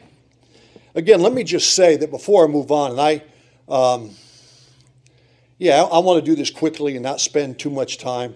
Again, 0.94 1.20
let 1.20 1.32
me 1.32 1.44
just 1.44 1.74
say 1.74 1.96
that 1.96 2.10
before 2.10 2.44
I 2.44 2.48
move 2.48 2.70
on, 2.70 2.92
and 2.92 3.00
I, 3.00 3.22
Um, 3.68 4.10
yeah, 5.58 5.82
I, 5.82 5.96
I 5.96 5.98
want 6.00 6.24
to 6.24 6.28
do 6.28 6.34
this 6.34 6.50
quickly 6.50 6.96
and 6.96 7.04
not 7.04 7.20
spend 7.20 7.58
too 7.58 7.70
much 7.70 7.98
time. 7.98 8.34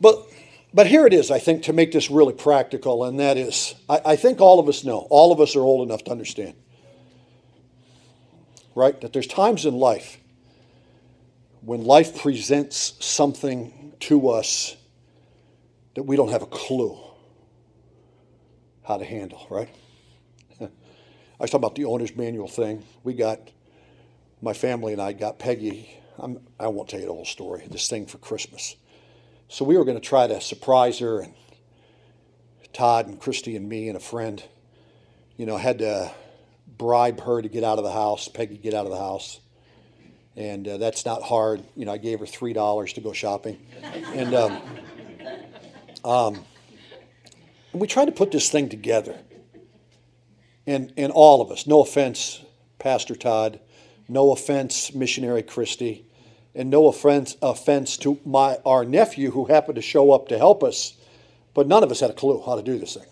But, 0.00 0.26
but 0.74 0.88
here 0.88 1.06
it 1.06 1.14
is, 1.14 1.30
I 1.30 1.38
think, 1.38 1.62
to 1.64 1.72
make 1.72 1.92
this 1.92 2.10
really 2.10 2.34
practical, 2.34 3.04
and 3.04 3.20
that 3.20 3.38
is 3.38 3.74
I, 3.88 4.00
I 4.04 4.16
think 4.16 4.40
all 4.40 4.58
of 4.58 4.68
us 4.68 4.84
know, 4.84 5.06
all 5.08 5.32
of 5.32 5.40
us 5.40 5.54
are 5.56 5.60
old 5.60 5.88
enough 5.88 6.04
to 6.04 6.10
understand, 6.10 6.54
right? 8.74 9.00
That 9.00 9.12
there's 9.12 9.28
times 9.28 9.64
in 9.64 9.74
life 9.74 10.18
when 11.60 11.84
life 11.84 12.20
presents 12.20 12.94
something 13.00 13.94
to 14.00 14.28
us 14.28 14.76
that 15.94 16.02
we 16.02 16.16
don't 16.16 16.30
have 16.30 16.42
a 16.42 16.46
clue 16.46 16.98
how 18.82 18.98
to 18.98 19.04
handle, 19.04 19.46
right? 19.48 19.70
I 20.60 20.68
was 21.38 21.50
talking 21.50 21.64
about 21.64 21.74
the 21.74 21.86
owner's 21.86 22.14
manual 22.14 22.48
thing. 22.48 22.84
We 23.02 23.14
got, 23.14 23.50
my 24.42 24.52
family 24.52 24.92
and 24.92 25.00
I 25.00 25.12
got 25.12 25.38
Peggy, 25.38 25.88
I'm, 26.18 26.40
I 26.60 26.66
will 26.66 26.78
not 26.78 26.88
tell 26.88 27.00
you 27.00 27.06
the 27.06 27.12
whole 27.12 27.24
story, 27.24 27.66
this 27.70 27.88
thing 27.88 28.06
for 28.06 28.18
Christmas. 28.18 28.76
So 29.54 29.64
we 29.64 29.78
were 29.78 29.84
going 29.84 29.96
to 29.96 30.04
try 30.04 30.26
to 30.26 30.40
surprise 30.40 30.98
her, 30.98 31.20
and 31.20 31.32
Todd 32.72 33.06
and 33.06 33.20
Christy 33.20 33.54
and 33.54 33.68
me 33.68 33.86
and 33.86 33.96
a 33.96 34.00
friend, 34.00 34.42
you 35.36 35.46
know, 35.46 35.56
had 35.56 35.78
to 35.78 36.10
bribe 36.76 37.20
her 37.20 37.40
to 37.40 37.48
get 37.48 37.62
out 37.62 37.78
of 37.78 37.84
the 37.84 37.92
house, 37.92 38.26
Peggy 38.26 38.58
get 38.58 38.74
out 38.74 38.84
of 38.84 38.90
the 38.90 38.98
house. 38.98 39.38
And 40.34 40.66
uh, 40.66 40.78
that's 40.78 41.06
not 41.06 41.22
hard. 41.22 41.62
You 41.76 41.84
know, 41.84 41.92
I 41.92 41.98
gave 41.98 42.18
her 42.18 42.26
$3 42.26 42.94
to 42.94 43.00
go 43.00 43.12
shopping. 43.12 43.64
And, 43.84 44.34
um, 44.34 44.60
um, 46.04 46.44
and 47.70 47.80
we 47.80 47.86
tried 47.86 48.06
to 48.06 48.12
put 48.12 48.32
this 48.32 48.50
thing 48.50 48.68
together. 48.68 49.16
And, 50.66 50.92
and 50.96 51.12
all 51.12 51.40
of 51.40 51.52
us, 51.52 51.64
no 51.64 51.80
offense, 51.80 52.42
Pastor 52.80 53.14
Todd, 53.14 53.60
no 54.08 54.32
offense, 54.32 54.92
Missionary 54.92 55.44
Christie, 55.44 56.06
and 56.54 56.70
no 56.70 56.88
offense, 56.88 57.36
offense 57.42 57.96
to 57.98 58.18
my, 58.24 58.58
our 58.64 58.84
nephew 58.84 59.30
who 59.30 59.46
happened 59.46 59.76
to 59.76 59.82
show 59.82 60.12
up 60.12 60.28
to 60.28 60.38
help 60.38 60.62
us, 60.62 60.94
but 61.52 61.66
none 61.66 61.82
of 61.82 61.90
us 61.90 62.00
had 62.00 62.10
a 62.10 62.14
clue 62.14 62.42
how 62.44 62.56
to 62.56 62.62
do 62.62 62.78
this 62.78 62.94
thing. 62.94 63.06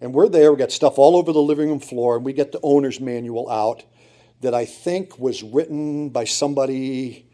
And 0.00 0.12
we're 0.12 0.28
there, 0.28 0.52
we 0.52 0.58
got 0.58 0.72
stuff 0.72 0.98
all 0.98 1.16
over 1.16 1.32
the 1.32 1.40
living 1.40 1.68
room 1.68 1.80
floor, 1.80 2.16
and 2.16 2.24
we 2.24 2.32
get 2.32 2.52
the 2.52 2.60
owner's 2.62 3.00
manual 3.00 3.50
out 3.50 3.84
that 4.40 4.54
I 4.54 4.66
think 4.66 5.18
was 5.18 5.42
written 5.42 6.10
by 6.10 6.24
somebody 6.24 7.26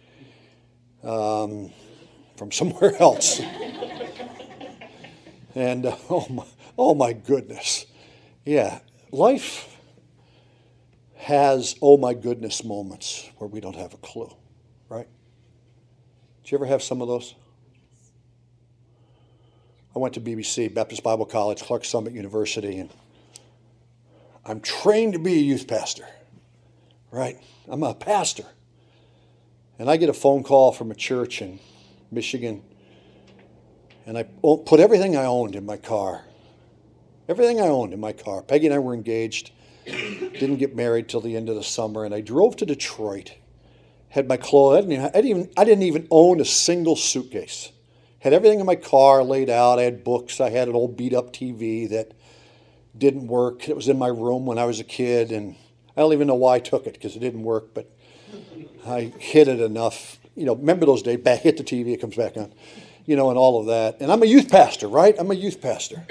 um, 1.02 1.72
from 2.36 2.52
somewhere 2.52 2.94
else. 3.00 3.40
And 5.54 5.86
uh, 5.86 5.96
oh, 6.08 6.26
my, 6.30 6.44
oh 6.78 6.94
my 6.94 7.12
goodness. 7.12 7.86
Yeah, 8.44 8.78
life 9.10 9.76
has 11.16 11.76
oh 11.82 11.96
my 11.96 12.14
goodness 12.14 12.64
moments 12.64 13.28
where 13.38 13.48
we 13.48 13.60
don't 13.60 13.76
have 13.76 13.92
a 13.92 13.98
clue, 13.98 14.34
right? 14.90 15.08
Did 16.42 16.52
you 16.52 16.58
ever 16.58 16.66
have 16.66 16.82
some 16.82 17.00
of 17.00 17.08
those? 17.08 17.34
I 19.96 19.98
went 19.98 20.12
to 20.14 20.20
BBC, 20.20 20.72
Baptist 20.72 21.02
Bible 21.02 21.24
College, 21.24 21.62
Clarks 21.62 21.88
Summit 21.88 22.12
University, 22.12 22.78
and 22.78 22.90
I'm 24.44 24.60
trained 24.60 25.14
to 25.14 25.18
be 25.18 25.32
a 25.32 25.42
youth 25.42 25.66
pastor, 25.66 26.06
right? 27.10 27.38
I'm 27.66 27.82
a 27.82 27.94
pastor. 27.94 28.44
And 29.78 29.88
I 29.88 29.96
get 29.96 30.10
a 30.10 30.12
phone 30.12 30.42
call 30.42 30.72
from 30.72 30.90
a 30.90 30.94
church 30.94 31.40
in 31.40 31.58
Michigan 32.10 32.62
and 34.10 34.18
I 34.18 34.24
put 34.24 34.80
everything 34.80 35.16
I 35.16 35.26
owned 35.26 35.54
in 35.54 35.64
my 35.64 35.76
car. 35.76 36.24
Everything 37.28 37.60
I 37.60 37.68
owned 37.68 37.92
in 37.92 38.00
my 38.00 38.12
car. 38.12 38.42
Peggy 38.42 38.66
and 38.66 38.74
I 38.74 38.80
were 38.80 38.92
engaged, 38.92 39.52
didn't 39.84 40.56
get 40.56 40.74
married 40.74 41.08
till 41.08 41.20
the 41.20 41.36
end 41.36 41.48
of 41.48 41.54
the 41.54 41.62
summer, 41.62 42.04
and 42.04 42.12
I 42.12 42.20
drove 42.20 42.56
to 42.56 42.66
Detroit. 42.66 43.34
Had 44.10 44.28
my 44.28 44.36
clothes. 44.36 44.76
I 44.76 44.80
didn't, 44.80 44.92
even, 44.92 45.06
I 45.06 45.10
didn't 45.10 45.30
even, 45.30 45.50
I 45.56 45.64
didn't 45.64 45.82
even 45.82 46.08
own 46.10 46.40
a 46.40 46.44
single 46.44 46.96
suitcase. 46.96 47.72
Had 48.20 48.32
everything 48.32 48.60
in 48.60 48.66
my 48.66 48.76
car 48.76 49.22
laid 49.24 49.48
out. 49.48 49.78
I 49.78 49.82
had 49.82 50.04
books. 50.04 50.40
I 50.40 50.50
had 50.50 50.68
an 50.68 50.74
old 50.74 50.96
beat 50.96 51.14
up 51.14 51.32
TV 51.32 51.88
that 51.88 52.12
didn't 52.96 53.28
work. 53.28 53.68
It 53.68 53.76
was 53.76 53.88
in 53.88 53.98
my 53.98 54.08
room 54.08 54.46
when 54.46 54.58
I 54.58 54.64
was 54.64 54.78
a 54.78 54.84
kid, 54.84 55.32
and 55.32 55.56
I 55.96 56.02
don't 56.02 56.12
even 56.12 56.26
know 56.26 56.34
why 56.34 56.56
I 56.56 56.58
took 56.58 56.86
it 56.86 56.94
because 56.94 57.16
it 57.16 57.20
didn't 57.20 57.42
work, 57.42 57.72
but 57.72 57.90
I 58.86 59.12
hit 59.18 59.48
it 59.48 59.60
enough. 59.60 60.18
You 60.34 60.44
know, 60.44 60.54
remember 60.54 60.86
those 60.86 61.02
days? 61.02 61.18
Back 61.18 61.40
hit 61.40 61.56
the 61.56 61.64
TV, 61.64 61.94
it 61.94 62.00
comes 62.00 62.16
back 62.16 62.36
on 62.36 62.52
you 63.10 63.16
know, 63.16 63.28
and 63.30 63.36
all 63.36 63.58
of 63.58 63.66
that. 63.66 64.00
And 64.00 64.12
I'm 64.12 64.22
a 64.22 64.26
youth 64.26 64.48
pastor, 64.48 64.86
right? 64.86 65.16
I'm 65.18 65.32
a 65.32 65.34
youth 65.34 65.60
pastor. 65.60 66.06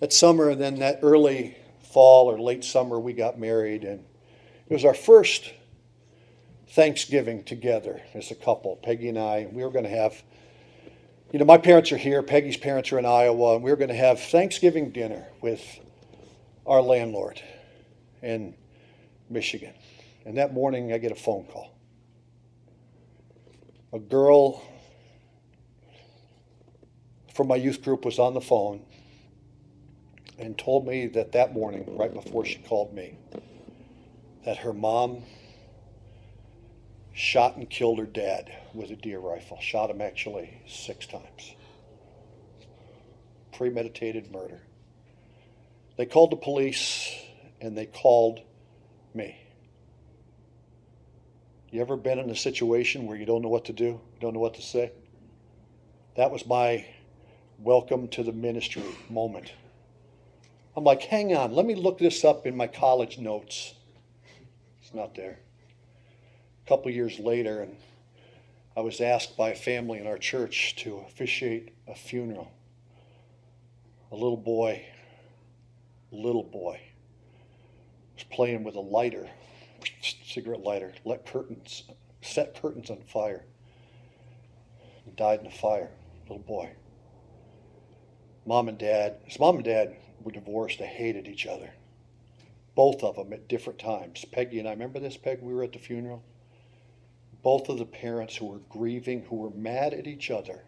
that 0.00 0.10
summer, 0.10 0.48
and 0.48 0.58
then 0.58 0.78
that 0.78 1.00
early 1.02 1.54
fall 1.92 2.30
or 2.30 2.40
late 2.40 2.64
summer, 2.64 2.98
we 2.98 3.12
got 3.12 3.38
married, 3.38 3.84
and 3.84 4.02
it 4.68 4.72
was 4.72 4.86
our 4.86 4.94
first 4.94 5.52
Thanksgiving 6.72 7.44
together 7.44 8.00
as 8.14 8.30
a 8.30 8.34
couple, 8.34 8.76
Peggy 8.76 9.10
and 9.10 9.18
I. 9.18 9.46
We 9.52 9.62
were 9.62 9.70
going 9.70 9.84
to 9.84 9.90
have, 9.90 10.22
you 11.30 11.38
know, 11.38 11.44
my 11.44 11.58
parents 11.58 11.92
are 11.92 11.98
here, 11.98 12.22
Peggy's 12.22 12.56
parents 12.56 12.90
are 12.92 12.98
in 12.98 13.04
Iowa, 13.04 13.56
and 13.56 13.62
we 13.62 13.70
were 13.70 13.76
going 13.76 13.90
to 13.90 13.94
have 13.94 14.18
Thanksgiving 14.18 14.90
dinner 14.90 15.26
with 15.42 15.62
our 16.66 16.80
landlord 16.80 17.42
in 18.22 18.54
Michigan. 19.28 19.74
And 20.24 20.38
that 20.38 20.54
morning, 20.54 20.94
I 20.94 20.98
get 20.98 21.12
a 21.12 21.16
phone 21.16 21.44
call. 21.44 21.76
A 23.92 23.98
girl 23.98 24.62
from 27.34 27.48
my 27.48 27.56
youth 27.56 27.82
group 27.82 28.06
was 28.06 28.18
on 28.18 28.32
the 28.32 28.40
phone 28.40 28.82
and 30.38 30.56
told 30.56 30.86
me 30.86 31.06
that 31.08 31.32
that 31.32 31.52
morning, 31.52 31.98
right 31.98 32.14
before 32.14 32.46
she 32.46 32.56
called 32.60 32.94
me, 32.94 33.18
that 34.46 34.56
her 34.56 34.72
mom 34.72 35.22
shot 37.12 37.56
and 37.56 37.68
killed 37.68 37.98
her 37.98 38.06
dad 38.06 38.52
with 38.74 38.90
a 38.90 38.96
deer 38.96 39.18
rifle. 39.18 39.58
Shot 39.60 39.90
him 39.90 40.00
actually 40.00 40.62
six 40.66 41.06
times. 41.06 41.54
Premeditated 43.52 44.32
murder. 44.32 44.60
They 45.96 46.06
called 46.06 46.32
the 46.32 46.36
police 46.36 47.14
and 47.60 47.76
they 47.76 47.86
called 47.86 48.40
me. 49.14 49.38
You 51.70 51.80
ever 51.80 51.96
been 51.96 52.18
in 52.18 52.30
a 52.30 52.36
situation 52.36 53.06
where 53.06 53.16
you 53.16 53.24
don't 53.24 53.42
know 53.42 53.48
what 53.48 53.66
to 53.66 53.72
do, 53.72 54.00
don't 54.20 54.34
know 54.34 54.40
what 54.40 54.54
to 54.54 54.62
say? 54.62 54.92
That 56.16 56.30
was 56.30 56.46
my 56.46 56.86
welcome 57.58 58.08
to 58.08 58.22
the 58.22 58.32
ministry 58.32 58.82
moment. 59.08 59.52
I'm 60.76 60.84
like, 60.84 61.02
hang 61.02 61.34
on, 61.34 61.52
let 61.52 61.64
me 61.64 61.74
look 61.74 61.98
this 61.98 62.24
up 62.24 62.46
in 62.46 62.56
my 62.56 62.66
college 62.66 63.18
notes. 63.18 63.74
It's 64.82 64.92
not 64.92 65.14
there. 65.14 65.38
A 66.64 66.68
couple 66.68 66.90
years 66.90 67.18
later, 67.18 67.60
and 67.62 67.76
I 68.76 68.80
was 68.80 69.00
asked 69.00 69.36
by 69.36 69.50
a 69.50 69.54
family 69.54 69.98
in 69.98 70.06
our 70.06 70.18
church 70.18 70.76
to 70.76 70.98
officiate 70.98 71.74
a 71.86 71.94
funeral. 71.94 72.52
A 74.10 74.14
little 74.14 74.36
boy, 74.36 74.84
little 76.10 76.42
boy, 76.42 76.80
was 78.14 78.24
playing 78.24 78.64
with 78.64 78.76
a 78.76 78.80
lighter, 78.80 79.28
cigarette 80.00 80.62
lighter, 80.62 80.92
let 81.04 81.26
curtains, 81.26 81.84
set 82.20 82.60
curtains 82.60 82.90
on 82.90 83.02
fire, 83.02 83.44
and 85.04 85.16
died 85.16 85.40
in 85.40 85.46
a 85.46 85.50
fire. 85.50 85.90
Little 86.28 86.38
boy 86.38 86.70
mom 88.44 88.68
and 88.68 88.78
dad, 88.78 89.16
his 89.24 89.38
mom 89.38 89.56
and 89.56 89.64
dad 89.64 89.96
were 90.22 90.32
divorced. 90.32 90.78
They 90.78 90.86
hated 90.86 91.28
each 91.28 91.46
other. 91.46 91.70
Both 92.74 93.02
of 93.02 93.16
them 93.16 93.32
at 93.32 93.48
different 93.48 93.78
times. 93.78 94.24
Peggy 94.30 94.58
and 94.58 94.68
I, 94.68 94.72
remember 94.72 94.98
this, 94.98 95.16
Peg? 95.16 95.40
We 95.42 95.52
were 95.52 95.62
at 95.62 95.72
the 95.72 95.78
funeral. 95.78 96.24
Both 97.42 97.68
of 97.68 97.78
the 97.78 97.86
parents 97.86 98.36
who 98.36 98.46
were 98.46 98.60
grieving, 98.68 99.24
who 99.24 99.36
were 99.36 99.50
mad 99.50 99.94
at 99.94 100.06
each 100.06 100.30
other, 100.30 100.62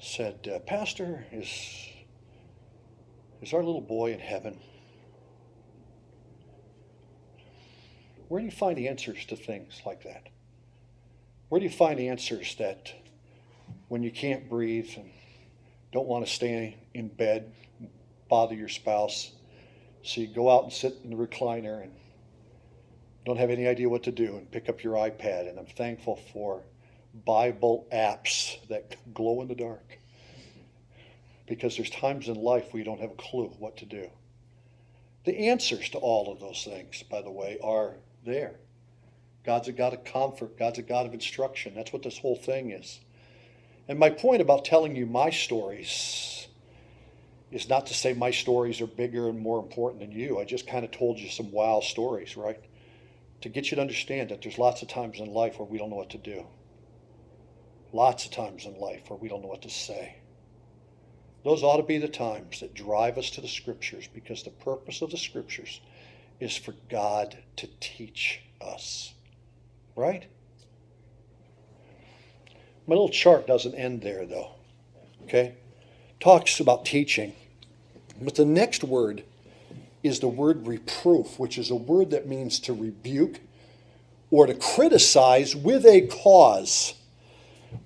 said, 0.00 0.48
uh, 0.52 0.58
Pastor, 0.60 1.26
is, 1.30 1.88
is 3.40 3.52
our 3.52 3.62
little 3.62 3.80
boy 3.80 4.12
in 4.12 4.18
heaven? 4.18 4.58
Where 8.28 8.40
do 8.40 8.46
you 8.46 8.52
find 8.52 8.78
answers 8.78 9.24
to 9.26 9.36
things 9.36 9.82
like 9.84 10.04
that? 10.04 10.28
Where 11.48 11.60
do 11.60 11.64
you 11.64 11.72
find 11.72 11.98
answers 11.98 12.54
that 12.56 12.92
when 13.88 14.04
you 14.04 14.10
can't 14.12 14.48
breathe 14.48 14.90
and 14.96 15.10
don't 15.92 16.06
want 16.06 16.24
to 16.24 16.32
stay 16.32 16.76
in 16.94 17.08
bed, 17.08 17.52
bother 18.28 18.54
your 18.54 18.68
spouse. 18.68 19.32
So 20.02 20.20
you 20.20 20.28
go 20.28 20.48
out 20.48 20.62
and 20.62 20.72
sit 20.72 20.94
in 21.02 21.10
the 21.10 21.16
recliner 21.16 21.82
and 21.82 21.92
don't 23.24 23.36
have 23.36 23.50
any 23.50 23.66
idea 23.66 23.88
what 23.88 24.04
to 24.04 24.12
do 24.12 24.36
and 24.36 24.50
pick 24.50 24.68
up 24.68 24.82
your 24.82 24.94
iPad. 24.94 25.48
And 25.48 25.58
I'm 25.58 25.66
thankful 25.66 26.16
for 26.32 26.62
Bible 27.24 27.86
apps 27.92 28.56
that 28.68 28.96
glow 29.12 29.42
in 29.42 29.48
the 29.48 29.54
dark. 29.54 29.98
Because 31.46 31.76
there's 31.76 31.90
times 31.90 32.28
in 32.28 32.36
life 32.36 32.72
we 32.72 32.84
don't 32.84 33.00
have 33.00 33.10
a 33.10 33.14
clue 33.14 33.52
what 33.58 33.76
to 33.78 33.86
do. 33.86 34.08
The 35.24 35.48
answers 35.48 35.90
to 35.90 35.98
all 35.98 36.32
of 36.32 36.40
those 36.40 36.64
things, 36.64 37.02
by 37.02 37.20
the 37.22 37.30
way, 37.30 37.58
are 37.62 37.96
there. 38.24 38.54
God's 39.44 39.68
a 39.68 39.72
God 39.72 39.92
of 39.92 40.04
comfort. 40.04 40.58
God's 40.58 40.78
a 40.78 40.82
God 40.82 41.06
of 41.06 41.14
instruction. 41.14 41.74
That's 41.74 41.92
what 41.92 42.02
this 42.02 42.18
whole 42.18 42.36
thing 42.36 42.70
is. 42.70 43.00
And 43.88 43.98
my 43.98 44.10
point 44.10 44.40
about 44.40 44.64
telling 44.64 44.94
you 44.94 45.06
my 45.06 45.30
stories 45.30 46.46
is 47.50 47.68
not 47.68 47.86
to 47.86 47.94
say 47.94 48.12
my 48.12 48.30
stories 48.30 48.80
are 48.80 48.86
bigger 48.86 49.28
and 49.28 49.40
more 49.40 49.58
important 49.58 50.00
than 50.00 50.12
you. 50.12 50.38
I 50.38 50.44
just 50.44 50.68
kind 50.68 50.84
of 50.84 50.92
told 50.92 51.18
you 51.18 51.28
some 51.28 51.50
wild 51.50 51.84
stories, 51.84 52.36
right? 52.36 52.60
To 53.40 53.48
get 53.48 53.70
you 53.70 53.76
to 53.76 53.80
understand 53.80 54.30
that 54.30 54.42
there's 54.42 54.58
lots 54.58 54.82
of 54.82 54.88
times 54.88 55.18
in 55.18 55.32
life 55.32 55.58
where 55.58 55.68
we 55.68 55.78
don't 55.78 55.90
know 55.90 55.96
what 55.96 56.10
to 56.10 56.18
do. 56.18 56.46
Lots 57.92 58.24
of 58.24 58.30
times 58.30 58.66
in 58.66 58.78
life 58.78 59.08
where 59.08 59.18
we 59.18 59.28
don't 59.28 59.42
know 59.42 59.48
what 59.48 59.62
to 59.62 59.70
say. 59.70 60.16
Those 61.42 61.62
ought 61.62 61.78
to 61.78 61.82
be 61.82 61.98
the 61.98 62.08
times 62.08 62.60
that 62.60 62.74
drive 62.74 63.16
us 63.16 63.30
to 63.30 63.40
the 63.40 63.48
scriptures 63.48 64.08
because 64.12 64.42
the 64.42 64.50
purpose 64.50 65.00
of 65.00 65.10
the 65.10 65.16
scriptures 65.16 65.80
is 66.38 66.56
for 66.56 66.74
God 66.90 67.38
to 67.56 67.68
teach 67.80 68.42
us. 68.60 69.14
Right? 69.96 70.26
My 72.86 72.94
little 72.94 73.08
chart 73.08 73.46
doesn't 73.46 73.74
end 73.74 74.02
there, 74.02 74.26
though. 74.26 74.52
Okay? 75.24 75.54
Talks 76.18 76.60
about 76.60 76.84
teaching. 76.84 77.34
But 78.20 78.34
the 78.34 78.44
next 78.44 78.84
word 78.84 79.24
is 80.02 80.20
the 80.20 80.28
word 80.28 80.66
reproof, 80.66 81.38
which 81.38 81.58
is 81.58 81.70
a 81.70 81.74
word 81.74 82.10
that 82.10 82.26
means 82.26 82.58
to 82.60 82.72
rebuke 82.72 83.40
or 84.30 84.46
to 84.46 84.54
criticize 84.54 85.54
with 85.54 85.84
a 85.84 86.06
cause 86.06 86.94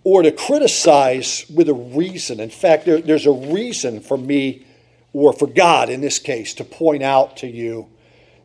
or 0.02 0.22
to 0.22 0.32
criticize 0.32 1.44
with 1.52 1.68
a 1.68 1.74
reason. 1.74 2.40
In 2.40 2.50
fact, 2.50 2.84
there, 2.84 3.00
there's 3.00 3.26
a 3.26 3.32
reason 3.32 4.00
for 4.00 4.16
me 4.16 4.66
or 5.12 5.32
for 5.32 5.46
God 5.46 5.88
in 5.88 6.00
this 6.00 6.18
case 6.18 6.54
to 6.54 6.64
point 6.64 7.02
out 7.02 7.38
to 7.38 7.46
you 7.46 7.88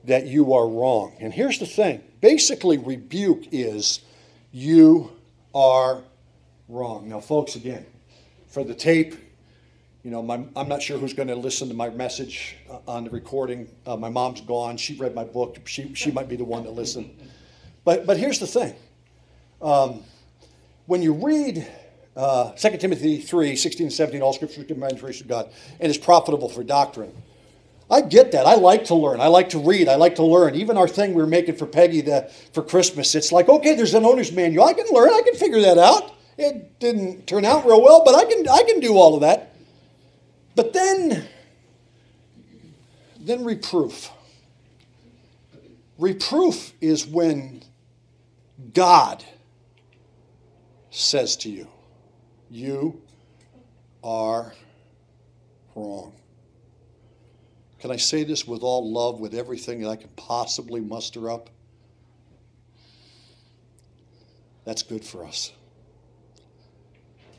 that 0.06 0.28
you 0.28 0.54
are 0.54 0.68
wrong. 0.68 1.16
And 1.20 1.34
here's 1.34 1.60
the 1.60 1.66
thing 1.66 2.02
basically, 2.22 2.78
rebuke 2.78 3.44
is 3.52 4.02
you 4.52 5.12
are 5.54 6.04
wrong. 6.68 7.10
Now, 7.10 7.20
folks, 7.20 7.56
again, 7.56 7.86
for 8.48 8.64
the 8.64 8.74
tape, 8.74 9.16
you 10.04 10.12
know, 10.12 10.22
my, 10.22 10.46
I'm 10.56 10.70
not 10.70 10.82
sure 10.82 10.98
who's 10.98 11.14
going 11.14 11.28
to 11.28 11.36
listen 11.36 11.68
to 11.68 11.74
my 11.74 11.90
message 11.90 12.56
uh, 12.70 12.80
on 12.88 13.04
the 13.04 13.10
recording. 13.10 13.70
Uh, 13.86 13.98
my 13.98 14.10
mom's 14.10 14.42
gone. 14.42 14.78
She 14.78 14.96
read 14.96 15.14
my 15.14 15.26
book. 15.26 15.60
She, 15.66 15.94
she 15.94 16.12
might 16.12 16.30
be 16.30 16.38
the 16.38 16.46
one 16.46 16.64
to 16.64 16.72
listen. 16.72 17.18
But, 17.84 18.06
but 18.06 18.18
here's 18.18 18.40
the 18.40 18.48
thing. 18.48 18.76
Um, 19.62 20.04
when 20.86 21.02
you 21.02 21.14
read 21.14 21.68
uh, 22.16 22.52
2 22.54 22.78
Timothy 22.78 23.20
3, 23.20 23.58
16 23.58 23.88
and 23.88 23.94
17, 23.94 24.22
all 24.22 24.32
scripture 24.32 24.62
is 24.62 24.68
given 24.68 24.80
by 24.80 24.88
inspiration 24.88 25.26
of 25.26 25.30
God 25.30 25.50
and 25.82 25.90
is 25.90 25.98
profitable 25.98 26.48
for 26.48 26.64
doctrine. 26.64 27.12
I 27.92 28.02
get 28.02 28.32
that. 28.32 28.46
I 28.46 28.56
like 28.56 28.86
to 28.86 28.96
learn. 28.96 29.20
I 29.20 29.28
like 29.28 29.50
to 29.50 29.60
read. 29.60 29.90
I 29.90 29.96
like 29.96 30.16
to 30.16 30.24
learn. 30.24 30.56
Even 30.56 30.78
our 30.78 30.88
thing 30.88 31.14
we 31.14 31.24
are 31.24 31.28
making 31.28 31.56
for 31.56 31.66
Peggy 31.66 32.02
the, 32.02 32.32
for 32.54 32.64
Christmas, 32.64 33.16
it's 33.16 33.32
like, 33.32 33.50
okay, 33.50 33.76
there's 33.76 33.96
an 33.96 34.06
owner's 34.06 34.32
manual. 34.32 34.64
I 34.64 34.74
can 34.74 34.86
learn. 34.92 35.10
I 35.10 35.22
can 35.26 35.36
figure 35.36 35.60
that 35.62 35.78
out. 35.78 36.14
It 36.38 36.80
didn't 36.80 37.28
turn 37.28 37.44
out 37.44 37.66
real 37.66 37.82
well, 37.82 38.04
but 38.06 38.16
I 38.16 38.24
can, 38.26 38.48
I 38.48 38.64
can 38.64 38.80
do 38.80 38.96
all 38.96 39.16
of 39.16 39.22
that. 39.22 39.49
But 40.60 40.74
then, 40.74 41.26
then 43.18 43.46
reproof. 43.46 44.12
Reproof 45.98 46.74
is 46.82 47.08
when 47.08 47.64
God 48.74 49.24
says 50.92 51.38
to 51.38 51.50
you, 51.50 51.70
You 52.50 53.02
are 54.04 54.52
wrong. 55.76 56.12
Can 57.80 57.92
I 57.92 57.96
say 57.96 58.26
this 58.26 58.46
with 58.46 58.62
all 58.62 58.92
love, 58.92 59.22
with 59.22 59.34
everything 59.34 59.80
that 59.84 59.88
I 59.88 59.96
can 59.96 60.10
possibly 60.18 60.82
muster 60.82 61.32
up? 61.32 61.50
That's 64.66 64.84
good 64.84 65.06
for 65.06 65.24
us. 65.24 65.54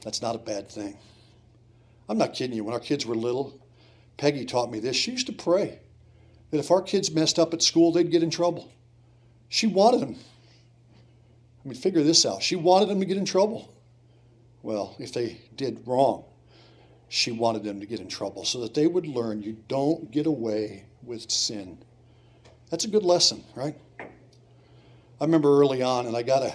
That's 0.00 0.22
not 0.22 0.36
a 0.36 0.38
bad 0.38 0.70
thing. 0.70 0.96
I'm 2.10 2.18
not 2.18 2.34
kidding 2.34 2.56
you. 2.56 2.64
When 2.64 2.74
our 2.74 2.80
kids 2.80 3.06
were 3.06 3.14
little, 3.14 3.56
Peggy 4.16 4.44
taught 4.44 4.68
me 4.68 4.80
this. 4.80 4.96
She 4.96 5.12
used 5.12 5.28
to 5.28 5.32
pray 5.32 5.78
that 6.50 6.58
if 6.58 6.72
our 6.72 6.82
kids 6.82 7.12
messed 7.12 7.38
up 7.38 7.54
at 7.54 7.62
school, 7.62 7.92
they'd 7.92 8.10
get 8.10 8.24
in 8.24 8.30
trouble. 8.30 8.72
She 9.48 9.68
wanted 9.68 10.00
them. 10.00 10.16
I 11.64 11.68
mean, 11.68 11.78
figure 11.78 12.02
this 12.02 12.26
out. 12.26 12.42
She 12.42 12.56
wanted 12.56 12.88
them 12.88 12.98
to 12.98 13.06
get 13.06 13.16
in 13.16 13.24
trouble. 13.24 13.72
Well, 14.62 14.96
if 14.98 15.12
they 15.12 15.40
did 15.54 15.86
wrong, 15.86 16.24
she 17.08 17.30
wanted 17.30 17.62
them 17.62 17.78
to 17.78 17.86
get 17.86 18.00
in 18.00 18.08
trouble 18.08 18.44
so 18.44 18.60
that 18.62 18.74
they 18.74 18.88
would 18.88 19.06
learn 19.06 19.42
you 19.42 19.56
don't 19.68 20.10
get 20.10 20.26
away 20.26 20.86
with 21.04 21.30
sin. 21.30 21.78
That's 22.70 22.84
a 22.84 22.88
good 22.88 23.04
lesson, 23.04 23.44
right? 23.54 23.76
I 24.00 25.24
remember 25.24 25.60
early 25.60 25.80
on, 25.80 26.06
and 26.06 26.16
I 26.16 26.22
got 26.22 26.40
to 26.40 26.52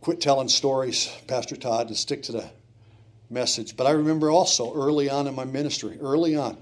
quit 0.00 0.20
telling 0.20 0.48
stories, 0.48 1.10
Pastor 1.26 1.56
Todd, 1.56 1.88
and 1.88 1.96
stick 1.96 2.22
to 2.24 2.32
the 2.32 2.50
message. 3.32 3.76
But 3.76 3.86
I 3.86 3.90
remember 3.90 4.30
also 4.30 4.74
early 4.74 5.08
on 5.10 5.26
in 5.26 5.34
my 5.34 5.44
ministry, 5.44 5.98
early 6.00 6.36
on, 6.36 6.56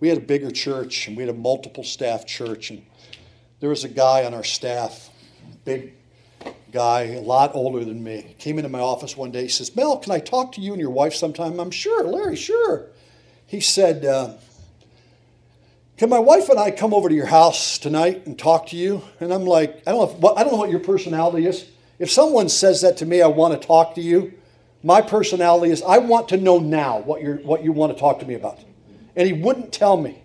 we 0.00 0.08
had 0.08 0.18
a 0.18 0.22
bigger 0.22 0.50
church 0.50 1.08
and 1.08 1.16
we 1.16 1.22
had 1.22 1.30
a 1.30 1.38
multiple 1.38 1.84
staff 1.84 2.26
church. 2.26 2.70
And 2.70 2.84
there 3.60 3.70
was 3.70 3.84
a 3.84 3.88
guy 3.88 4.24
on 4.24 4.34
our 4.34 4.44
staff, 4.44 5.08
big 5.64 5.94
guy, 6.72 7.02
a 7.04 7.20
lot 7.20 7.54
older 7.54 7.84
than 7.84 8.02
me, 8.02 8.34
came 8.38 8.58
into 8.58 8.68
my 8.68 8.80
office 8.80 9.16
one 9.16 9.30
day. 9.30 9.42
He 9.42 9.48
says, 9.48 9.74
Mel, 9.74 9.96
can 9.98 10.12
I 10.12 10.18
talk 10.18 10.52
to 10.52 10.60
you 10.60 10.72
and 10.72 10.80
your 10.80 10.90
wife 10.90 11.14
sometime? 11.14 11.58
I'm 11.58 11.70
sure, 11.70 12.04
Larry, 12.04 12.36
sure. 12.36 12.86
He 13.46 13.60
said, 13.60 14.04
uh, 14.04 14.34
Can 15.96 16.10
my 16.10 16.18
wife 16.18 16.48
and 16.48 16.58
I 16.58 16.70
come 16.70 16.92
over 16.92 17.08
to 17.08 17.14
your 17.14 17.26
house 17.26 17.78
tonight 17.78 18.26
and 18.26 18.38
talk 18.38 18.66
to 18.68 18.76
you? 18.76 19.02
And 19.20 19.32
I'm 19.32 19.46
like, 19.46 19.82
I 19.86 19.92
don't 19.92 20.20
know, 20.20 20.30
if, 20.30 20.36
I 20.36 20.42
don't 20.42 20.52
know 20.52 20.58
what 20.58 20.70
your 20.70 20.80
personality 20.80 21.46
is. 21.46 21.64
If 21.98 22.10
someone 22.10 22.50
says 22.50 22.82
that 22.82 22.98
to 22.98 23.06
me, 23.06 23.22
I 23.22 23.28
want 23.28 23.58
to 23.60 23.66
talk 23.66 23.94
to 23.94 24.02
you 24.02 24.34
my 24.86 25.02
personality 25.02 25.72
is 25.72 25.82
I 25.82 25.98
want 25.98 26.28
to 26.28 26.36
know 26.36 26.60
now 26.60 27.00
what, 27.00 27.20
you 27.20 27.40
what 27.42 27.64
you 27.64 27.72
want 27.72 27.92
to 27.92 27.98
talk 27.98 28.20
to 28.20 28.26
me 28.26 28.34
about. 28.34 28.60
And 29.16 29.26
he 29.26 29.32
wouldn't 29.32 29.72
tell 29.72 29.96
me. 29.96 30.22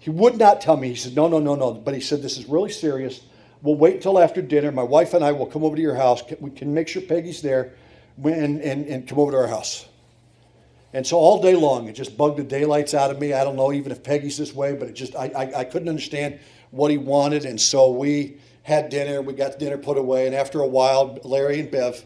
He 0.00 0.10
would 0.10 0.36
not 0.36 0.60
tell 0.60 0.76
me. 0.76 0.88
He 0.88 0.96
said, 0.96 1.14
No, 1.14 1.28
no, 1.28 1.38
no, 1.38 1.54
no. 1.54 1.72
But 1.72 1.94
he 1.94 2.00
said, 2.00 2.22
This 2.22 2.38
is 2.38 2.46
really 2.46 2.72
serious. 2.72 3.20
We'll 3.62 3.76
wait 3.76 3.94
until 3.94 4.18
after 4.18 4.42
dinner. 4.42 4.72
My 4.72 4.82
wife 4.82 5.14
and 5.14 5.24
I 5.24 5.30
will 5.30 5.46
come 5.46 5.62
over 5.62 5.76
to 5.76 5.82
your 5.82 5.94
house. 5.94 6.24
We 6.40 6.50
can 6.50 6.74
make 6.74 6.88
sure 6.88 7.02
Peggy's 7.02 7.40
there 7.40 7.74
and, 8.24 8.60
and, 8.60 8.84
and 8.86 9.06
come 9.06 9.20
over 9.20 9.30
to 9.30 9.38
our 9.38 9.46
house. 9.46 9.86
And 10.92 11.06
so 11.06 11.16
all 11.16 11.40
day 11.40 11.54
long, 11.54 11.86
it 11.86 11.92
just 11.92 12.16
bugged 12.16 12.38
the 12.38 12.44
daylights 12.44 12.94
out 12.94 13.12
of 13.12 13.20
me. 13.20 13.32
I 13.32 13.44
don't 13.44 13.54
know 13.54 13.72
even 13.72 13.92
if 13.92 14.02
Peggy's 14.02 14.36
this 14.36 14.52
way, 14.52 14.74
but 14.74 14.88
it 14.88 14.94
just, 14.94 15.14
I, 15.14 15.26
I, 15.28 15.60
I 15.60 15.64
couldn't 15.64 15.88
understand 15.88 16.40
what 16.72 16.90
he 16.90 16.98
wanted. 16.98 17.44
And 17.44 17.60
so 17.60 17.92
we 17.92 18.38
had 18.64 18.88
dinner. 18.88 19.22
We 19.22 19.34
got 19.34 19.60
dinner 19.60 19.78
put 19.78 19.98
away. 19.98 20.26
And 20.26 20.34
after 20.34 20.60
a 20.60 20.66
while, 20.66 21.16
Larry 21.22 21.60
and 21.60 21.70
Bev, 21.70 22.04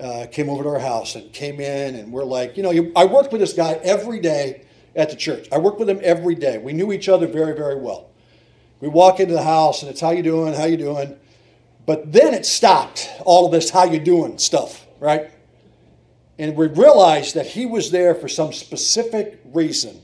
uh, 0.00 0.26
came 0.30 0.48
over 0.48 0.62
to 0.62 0.68
our 0.70 0.78
house 0.78 1.14
and 1.14 1.32
came 1.32 1.60
in, 1.60 1.94
and 1.94 2.12
we're 2.12 2.24
like, 2.24 2.56
you 2.56 2.62
know, 2.62 2.92
I 2.94 3.04
worked 3.04 3.32
with 3.32 3.40
this 3.40 3.52
guy 3.52 3.72
every 3.82 4.20
day 4.20 4.66
at 4.94 5.10
the 5.10 5.16
church. 5.16 5.48
I 5.50 5.58
worked 5.58 5.78
with 5.78 5.88
him 5.88 6.00
every 6.02 6.34
day. 6.34 6.58
We 6.58 6.72
knew 6.72 6.92
each 6.92 7.08
other 7.08 7.26
very, 7.26 7.54
very 7.54 7.76
well. 7.76 8.10
We 8.80 8.88
walk 8.88 9.20
into 9.20 9.34
the 9.34 9.42
house, 9.42 9.82
and 9.82 9.90
it's 9.90 10.00
how 10.00 10.10
you 10.10 10.22
doing, 10.22 10.54
how 10.54 10.66
you 10.66 10.76
doing. 10.76 11.16
But 11.86 12.12
then 12.12 12.34
it 12.34 12.44
stopped 12.44 13.10
all 13.24 13.46
of 13.46 13.52
this 13.52 13.70
how 13.70 13.84
you 13.84 14.00
doing 14.00 14.38
stuff, 14.38 14.84
right? 15.00 15.30
And 16.38 16.56
we 16.56 16.66
realized 16.66 17.34
that 17.34 17.46
he 17.46 17.64
was 17.64 17.90
there 17.90 18.14
for 18.14 18.28
some 18.28 18.52
specific 18.52 19.40
reason. 19.46 20.02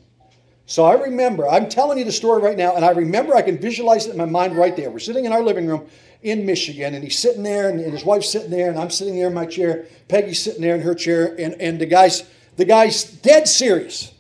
So 0.65 0.85
I 0.85 0.95
remember, 0.95 1.47
I'm 1.47 1.69
telling 1.69 1.99
you 1.99 2.05
the 2.05 2.13
story 2.13 2.41
right 2.41 2.57
now, 2.57 2.77
and 2.77 2.85
I 2.85 2.91
remember 2.91 3.35
I 3.35 3.43
can 3.43 3.59
visualize 3.59 4.07
it 4.07 4.13
in 4.13 4.17
my 4.17 4.25
mind 4.25 4.57
right 4.57 4.75
there. 4.75 4.91
We're 4.91 5.01
sitting 5.01 5.27
in 5.27 5.33
our 5.33 5.43
living 5.43 5.67
room, 5.67 5.87
in 6.23 6.47
Michigan, 6.47 6.95
and 6.95 7.03
he's 7.03 7.19
sitting 7.19 7.43
there, 7.43 7.69
and, 7.69 7.81
and 7.81 7.93
his 7.93 8.05
wife's 8.05 8.31
sitting 8.31 8.51
there, 8.51 8.71
and 8.71 8.79
I'm 8.79 8.91
sitting 8.91 9.17
there 9.17 9.27
in 9.27 9.35
my 9.35 9.47
chair. 9.47 9.87
Peggy's 10.09 10.41
sitting 10.41 10.63
there 10.63 10.75
in 10.75 10.83
her 10.83 10.95
chair, 10.95 11.35
and, 11.39 11.55
and 11.61 11.81
the 11.81 11.87
guy's 11.87 12.25
the 12.57 12.65
guy's 12.65 13.05
dead 13.05 13.49
serious. 13.49 14.13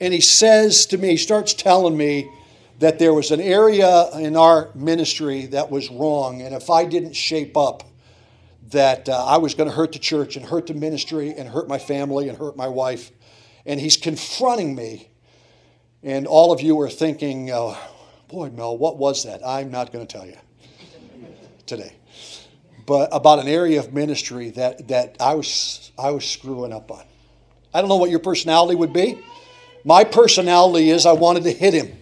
And 0.00 0.12
he 0.12 0.20
says 0.20 0.86
to 0.86 0.98
me, 0.98 1.10
he 1.10 1.16
starts 1.16 1.54
telling 1.54 1.96
me 1.96 2.28
that 2.80 2.98
there 2.98 3.14
was 3.14 3.30
an 3.30 3.40
area 3.40 4.10
in 4.18 4.36
our 4.36 4.70
ministry 4.74 5.46
that 5.46 5.70
was 5.70 5.88
wrong, 5.88 6.42
and 6.42 6.54
if 6.54 6.68
I 6.68 6.84
didn't 6.84 7.14
shape 7.14 7.56
up, 7.56 7.84
that 8.70 9.08
uh, 9.08 9.24
I 9.24 9.38
was 9.38 9.54
going 9.54 9.68
to 9.68 9.74
hurt 9.74 9.92
the 9.92 9.98
church 9.98 10.36
and 10.36 10.44
hurt 10.44 10.66
the 10.66 10.74
ministry 10.74 11.32
and 11.32 11.48
hurt 11.48 11.68
my 11.68 11.78
family 11.78 12.28
and 12.28 12.36
hurt 12.36 12.56
my 12.56 12.66
wife. 12.66 13.12
And 13.64 13.78
he's 13.78 13.96
confronting 13.96 14.74
me. 14.74 15.08
And 16.02 16.26
all 16.26 16.50
of 16.50 16.60
you 16.60 16.78
are 16.80 16.90
thinking, 16.90 17.50
uh, 17.50 17.76
boy, 18.28 18.50
Mel, 18.50 18.76
what 18.76 18.98
was 18.98 19.24
that? 19.24 19.46
I'm 19.46 19.70
not 19.70 19.92
going 19.92 20.06
to 20.06 20.12
tell 20.12 20.26
you 20.26 20.36
today, 21.66 21.94
but 22.86 23.08
about 23.12 23.38
an 23.38 23.48
area 23.48 23.80
of 23.80 23.92
ministry 23.92 24.50
that, 24.50 24.88
that 24.88 25.16
I, 25.20 25.34
was, 25.34 25.92
I 25.98 26.10
was 26.10 26.28
screwing 26.28 26.72
up 26.72 26.90
on. 26.90 27.04
I 27.72 27.80
don't 27.80 27.88
know 27.88 27.96
what 27.96 28.10
your 28.10 28.20
personality 28.20 28.76
would 28.76 28.92
be. 28.92 29.18
My 29.84 30.04
personality 30.04 30.90
is 30.90 31.06
I 31.06 31.12
wanted 31.12 31.44
to 31.44 31.50
hit 31.50 31.74
him. 31.74 31.96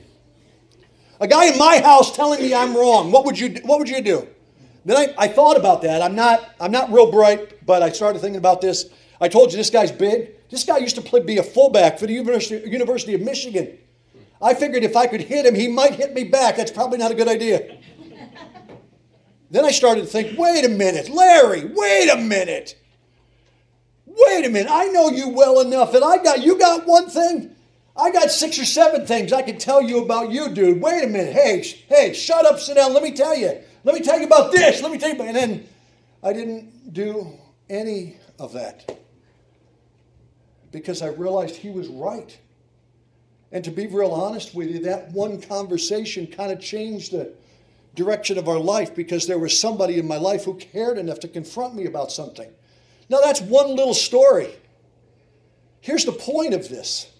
A 1.20 1.26
guy 1.26 1.46
in 1.46 1.58
my 1.58 1.80
house 1.80 2.14
telling 2.14 2.40
me 2.40 2.52
I'm 2.54 2.76
wrong. 2.76 3.10
What 3.10 3.24
would 3.24 3.38
you, 3.38 3.60
what 3.64 3.78
would 3.78 3.88
you 3.88 4.02
do? 4.02 4.28
Then 4.84 4.96
I, 4.96 5.14
I 5.16 5.28
thought 5.28 5.56
about 5.56 5.82
that. 5.82 6.02
I'm 6.02 6.14
not, 6.14 6.54
I'm 6.60 6.72
not 6.72 6.92
real 6.92 7.10
bright, 7.10 7.64
but 7.64 7.82
I 7.82 7.90
started 7.90 8.18
thinking 8.20 8.38
about 8.38 8.60
this. 8.60 8.90
I 9.20 9.28
told 9.28 9.52
you 9.52 9.56
this 9.56 9.70
guy's 9.70 9.92
big. 9.92 10.32
This 10.50 10.64
guy 10.64 10.78
used 10.78 10.96
to 10.96 11.00
play, 11.00 11.20
be 11.20 11.38
a 11.38 11.42
fullback 11.42 11.98
for 11.98 12.06
the 12.06 12.12
University, 12.12 12.68
University 12.68 13.14
of 13.14 13.20
Michigan. 13.20 13.78
I 14.42 14.54
figured 14.54 14.82
if 14.82 14.96
I 14.96 15.06
could 15.06 15.20
hit 15.20 15.46
him, 15.46 15.54
he 15.54 15.68
might 15.68 15.94
hit 15.94 16.12
me 16.12 16.24
back. 16.24 16.56
That's 16.56 16.72
probably 16.72 16.98
not 16.98 17.12
a 17.12 17.14
good 17.14 17.28
idea. 17.28 17.78
Then 19.52 19.66
I 19.66 19.70
started 19.70 20.00
to 20.00 20.06
think, 20.06 20.38
wait 20.38 20.64
a 20.64 20.68
minute, 20.70 21.10
Larry, 21.10 21.66
wait 21.66 22.08
a 22.08 22.16
minute. 22.16 22.74
Wait 24.06 24.46
a 24.46 24.48
minute. 24.48 24.72
I 24.72 24.86
know 24.86 25.10
you 25.10 25.28
well 25.28 25.60
enough 25.60 25.92
that 25.92 26.02
I 26.02 26.22
got 26.22 26.42
you 26.42 26.58
got 26.58 26.86
one 26.86 27.10
thing. 27.10 27.54
I 27.94 28.10
got 28.10 28.30
six 28.30 28.58
or 28.58 28.64
seven 28.64 29.06
things 29.06 29.30
I 29.30 29.42
can 29.42 29.58
tell 29.58 29.82
you 29.82 30.02
about 30.02 30.32
you, 30.32 30.48
dude. 30.48 30.80
Wait 30.80 31.04
a 31.04 31.06
minute. 31.06 31.34
Hey, 31.34 31.62
hey, 31.86 32.14
shut 32.14 32.46
up, 32.46 32.60
sit 32.60 32.76
down. 32.76 32.94
Let 32.94 33.02
me 33.02 33.12
tell 33.12 33.36
you. 33.36 33.60
Let 33.84 33.94
me 33.94 34.00
tell 34.00 34.18
you 34.18 34.24
about 34.26 34.52
this. 34.52 34.80
Let 34.80 34.90
me 34.90 34.96
tell 34.96 35.10
you 35.10 35.16
about. 35.16 35.28
And 35.28 35.36
then 35.36 35.68
I 36.22 36.32
didn't 36.32 36.94
do 36.94 37.38
any 37.68 38.16
of 38.38 38.54
that 38.54 38.98
because 40.70 41.02
I 41.02 41.08
realized 41.08 41.56
he 41.56 41.68
was 41.68 41.88
right. 41.88 42.38
And 43.52 43.62
to 43.64 43.70
be 43.70 43.86
real 43.86 44.12
honest 44.12 44.54
with 44.54 44.70
you, 44.70 44.78
that 44.84 45.12
one 45.12 45.42
conversation 45.42 46.26
kind 46.26 46.50
of 46.50 46.58
changed 46.58 47.12
the 47.12 47.34
direction 47.94 48.38
of 48.38 48.48
our 48.48 48.58
life 48.58 48.94
because 48.94 49.26
there 49.26 49.38
was 49.38 49.58
somebody 49.58 49.98
in 49.98 50.06
my 50.06 50.16
life 50.16 50.44
who 50.44 50.54
cared 50.54 50.98
enough 50.98 51.20
to 51.20 51.28
confront 51.28 51.74
me 51.74 51.84
about 51.84 52.10
something. 52.10 52.50
Now, 53.08 53.20
that's 53.20 53.40
one 53.40 53.76
little 53.76 53.94
story. 53.94 54.50
Here's 55.80 56.04
the 56.04 56.12
point 56.12 56.54
of 56.54 56.68
this 56.68 57.10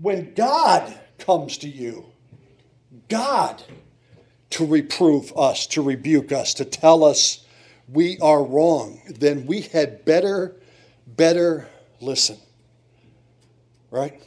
when 0.00 0.32
God 0.34 0.98
comes 1.18 1.58
to 1.58 1.68
you, 1.68 2.06
God 3.08 3.62
to 4.50 4.66
reprove 4.66 5.32
us, 5.36 5.66
to 5.68 5.82
rebuke 5.82 6.32
us, 6.32 6.54
to 6.54 6.64
tell 6.64 7.04
us 7.04 7.44
we 7.88 8.18
are 8.18 8.42
wrong, 8.42 9.00
then 9.08 9.46
we 9.46 9.62
had 9.62 10.04
better, 10.04 10.56
better 11.06 11.68
listen. 12.00 12.38
Right? 13.90 14.22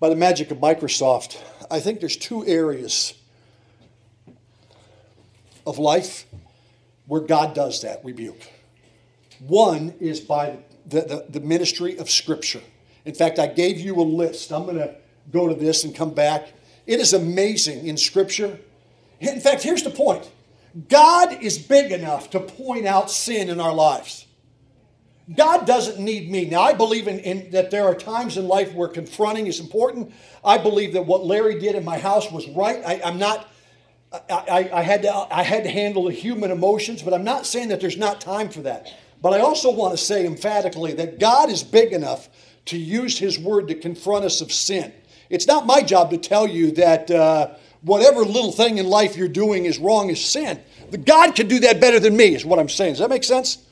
By 0.00 0.08
the 0.08 0.16
magic 0.16 0.50
of 0.50 0.58
Microsoft, 0.58 1.40
I 1.70 1.80
think 1.80 2.00
there's 2.00 2.16
two 2.16 2.44
areas 2.46 3.14
of 5.66 5.78
life 5.78 6.26
where 7.06 7.20
God 7.20 7.54
does 7.54 7.82
that 7.82 8.04
rebuke. 8.04 8.40
One 9.40 9.94
is 10.00 10.20
by 10.20 10.58
the, 10.86 11.00
the, 11.02 11.26
the 11.28 11.40
ministry 11.40 11.98
of 11.98 12.10
Scripture. 12.10 12.62
In 13.04 13.14
fact, 13.14 13.38
I 13.38 13.46
gave 13.48 13.80
you 13.80 13.96
a 13.96 14.02
list. 14.02 14.52
I'm 14.52 14.64
going 14.64 14.76
to 14.76 14.94
go 15.30 15.48
to 15.48 15.54
this 15.54 15.84
and 15.84 15.94
come 15.94 16.14
back. 16.14 16.48
It 16.86 17.00
is 17.00 17.12
amazing 17.12 17.86
in 17.86 17.96
Scripture. 17.96 18.58
In 19.20 19.40
fact, 19.40 19.62
here's 19.62 19.82
the 19.82 19.90
point 19.90 20.30
God 20.88 21.42
is 21.42 21.58
big 21.58 21.92
enough 21.92 22.30
to 22.30 22.40
point 22.40 22.86
out 22.86 23.10
sin 23.10 23.50
in 23.50 23.60
our 23.60 23.74
lives. 23.74 24.26
God 25.34 25.66
doesn't 25.66 26.02
need 26.02 26.30
me. 26.30 26.46
Now, 26.46 26.62
I 26.62 26.72
believe 26.72 27.06
in, 27.06 27.20
in, 27.20 27.50
that 27.52 27.70
there 27.70 27.84
are 27.84 27.94
times 27.94 28.36
in 28.36 28.48
life 28.48 28.74
where 28.74 28.88
confronting 28.88 29.46
is 29.46 29.60
important. 29.60 30.12
I 30.44 30.58
believe 30.58 30.94
that 30.94 31.06
what 31.06 31.24
Larry 31.24 31.58
did 31.60 31.74
in 31.74 31.84
my 31.84 31.98
house 31.98 32.30
was 32.30 32.48
right. 32.48 32.82
I, 32.84 32.94
am 33.08 33.18
not, 33.18 33.48
I, 34.28 34.70
I, 34.72 34.82
had 34.82 35.02
to, 35.02 35.26
I 35.30 35.42
had 35.42 35.64
to 35.64 35.70
handle 35.70 36.04
the 36.04 36.12
human 36.12 36.50
emotions, 36.50 37.02
but 37.02 37.14
I'm 37.14 37.24
not 37.24 37.46
saying 37.46 37.68
that 37.68 37.80
there's 37.80 37.96
not 37.96 38.20
time 38.20 38.48
for 38.50 38.60
that. 38.60 38.92
But 39.22 39.32
I 39.32 39.40
also 39.40 39.70
want 39.70 39.96
to 39.96 40.04
say 40.04 40.26
emphatically 40.26 40.92
that 40.94 41.18
God 41.18 41.48
is 41.50 41.62
big 41.62 41.92
enough 41.92 42.28
to 42.66 42.76
use 42.76 43.18
His 43.18 43.38
word 43.38 43.68
to 43.68 43.74
confront 43.74 44.24
us 44.24 44.40
of 44.40 44.52
sin. 44.52 44.92
It's 45.30 45.46
not 45.46 45.64
my 45.64 45.80
job 45.82 46.10
to 46.10 46.18
tell 46.18 46.46
you 46.46 46.72
that 46.72 47.10
uh, 47.10 47.54
whatever 47.80 48.24
little 48.24 48.52
thing 48.52 48.78
in 48.78 48.86
life 48.86 49.16
you're 49.16 49.28
doing 49.28 49.64
is 49.64 49.78
wrong 49.78 50.10
is 50.10 50.22
sin. 50.22 50.60
God 51.04 51.34
can 51.34 51.48
do 51.48 51.60
that 51.60 51.80
better 51.80 51.98
than 51.98 52.16
me, 52.16 52.34
is 52.34 52.44
what 52.44 52.58
I'm 52.58 52.68
saying. 52.68 52.92
Does 52.92 52.98
that 53.00 53.10
make 53.10 53.24
sense? 53.24 53.64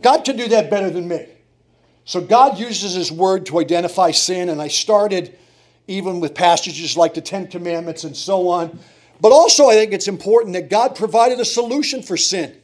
God 0.00 0.24
can 0.24 0.36
do 0.36 0.48
that 0.48 0.68
better 0.68 0.90
than 0.90 1.08
me. 1.08 1.28
So 2.04 2.20
God 2.20 2.58
uses 2.58 2.94
His 2.94 3.10
word 3.10 3.46
to 3.46 3.60
identify 3.60 4.10
sin, 4.10 4.50
and 4.50 4.60
I 4.60 4.68
started 4.68 5.38
even 5.86 6.20
with 6.20 6.34
passages 6.34 6.96
like 6.96 7.14
the 7.14 7.20
Ten 7.20 7.46
Commandments 7.46 8.04
and 8.04 8.16
so 8.16 8.48
on. 8.48 8.78
But 9.20 9.32
also, 9.32 9.68
I 9.68 9.74
think 9.74 9.92
it's 9.92 10.08
important 10.08 10.54
that 10.54 10.70
God 10.70 10.96
provided 10.96 11.40
a 11.40 11.44
solution 11.44 12.02
for 12.02 12.16
sin. 12.16 12.60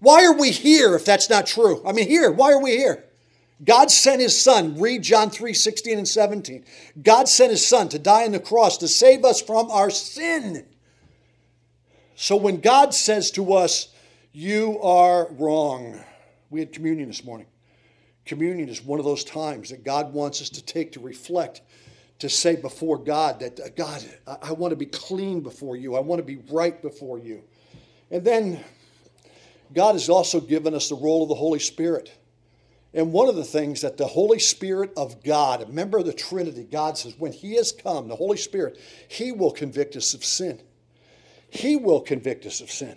Why 0.00 0.24
are 0.24 0.38
we 0.38 0.50
here 0.50 0.94
if 0.94 1.04
that's 1.04 1.30
not 1.30 1.46
true? 1.46 1.82
I 1.86 1.92
mean, 1.92 2.08
here, 2.08 2.30
why 2.30 2.52
are 2.52 2.62
we 2.62 2.72
here? 2.72 3.04
God 3.64 3.90
sent 3.90 4.20
his 4.20 4.40
son, 4.40 4.80
read 4.80 5.02
John 5.02 5.30
3 5.30 5.54
16 5.54 5.98
and 5.98 6.08
17. 6.08 6.64
God 7.02 7.28
sent 7.28 7.50
his 7.50 7.66
son 7.66 7.88
to 7.90 7.98
die 7.98 8.24
on 8.24 8.32
the 8.32 8.40
cross 8.40 8.76
to 8.78 8.88
save 8.88 9.24
us 9.24 9.40
from 9.40 9.70
our 9.70 9.90
sin. 9.90 10.66
So 12.16 12.36
when 12.36 12.60
God 12.60 12.94
says 12.94 13.30
to 13.32 13.54
us, 13.54 13.88
You 14.32 14.80
are 14.82 15.28
wrong, 15.32 16.00
we 16.50 16.60
had 16.60 16.72
communion 16.72 17.08
this 17.08 17.24
morning. 17.24 17.46
Communion 18.24 18.68
is 18.68 18.82
one 18.82 18.98
of 18.98 19.04
those 19.04 19.24
times 19.24 19.70
that 19.70 19.84
God 19.84 20.12
wants 20.12 20.40
us 20.40 20.48
to 20.50 20.64
take 20.64 20.92
to 20.92 21.00
reflect, 21.00 21.60
to 22.20 22.28
say 22.28 22.56
before 22.56 22.98
God 22.98 23.40
that, 23.40 23.60
uh, 23.60 23.68
God, 23.76 24.04
I 24.42 24.52
want 24.52 24.70
to 24.70 24.76
be 24.76 24.86
clean 24.86 25.40
before 25.40 25.76
you, 25.76 25.96
I 25.96 26.00
want 26.00 26.20
to 26.20 26.24
be 26.24 26.42
right 26.50 26.80
before 26.80 27.18
you. 27.18 27.42
And 28.10 28.24
then 28.24 28.64
God 29.72 29.92
has 29.92 30.08
also 30.08 30.40
given 30.40 30.74
us 30.74 30.88
the 30.88 30.94
role 30.94 31.24
of 31.24 31.28
the 31.28 31.34
Holy 31.34 31.58
Spirit. 31.58 32.12
And 32.92 33.12
one 33.12 33.28
of 33.28 33.34
the 33.34 33.44
things 33.44 33.80
that 33.80 33.96
the 33.96 34.06
Holy 34.06 34.38
Spirit 34.38 34.92
of 34.96 35.24
God, 35.24 35.62
a 35.62 35.66
member 35.66 35.98
of 35.98 36.06
the 36.06 36.12
Trinity, 36.12 36.62
God 36.62 36.96
says, 36.96 37.14
when 37.18 37.32
He 37.32 37.54
has 37.56 37.72
come, 37.72 38.06
the 38.06 38.14
Holy 38.14 38.36
Spirit, 38.36 38.78
He 39.08 39.32
will 39.32 39.50
convict 39.50 39.96
us 39.96 40.14
of 40.14 40.24
sin. 40.24 40.60
He 41.50 41.76
will 41.76 42.00
convict 42.00 42.46
us 42.46 42.60
of 42.60 42.70
sin. 42.70 42.96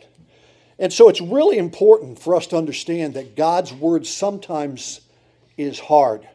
And 0.78 0.94
so 0.94 1.10
it's 1.10 1.22
really 1.22 1.58
important 1.58 2.20
for 2.20 2.36
us 2.36 2.46
to 2.48 2.58
understand 2.58 3.16
that 3.16 3.36
God's 3.36 3.74
word 3.74 4.06
sometimes 4.06 5.02
is 5.58 5.80
hard. 5.80 6.28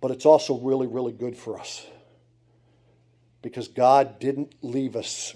But 0.00 0.10
it's 0.10 0.26
also 0.26 0.58
really, 0.58 0.86
really 0.86 1.12
good 1.12 1.36
for 1.36 1.58
us. 1.58 1.86
Because 3.42 3.68
God 3.68 4.18
didn't 4.18 4.54
leave 4.62 4.96
us 4.96 5.34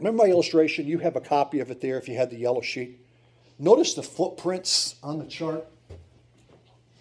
Remember 0.00 0.24
my 0.24 0.30
illustration? 0.30 0.86
You 0.86 0.98
have 0.98 1.14
a 1.14 1.20
copy 1.20 1.60
of 1.60 1.70
it 1.70 1.82
there 1.82 1.98
if 1.98 2.08
you 2.08 2.16
had 2.16 2.30
the 2.30 2.38
yellow 2.38 2.62
sheet. 2.62 3.04
Notice 3.58 3.92
the 3.92 4.02
footprints 4.02 4.96
on 5.02 5.18
the 5.18 5.26
chart 5.26 5.66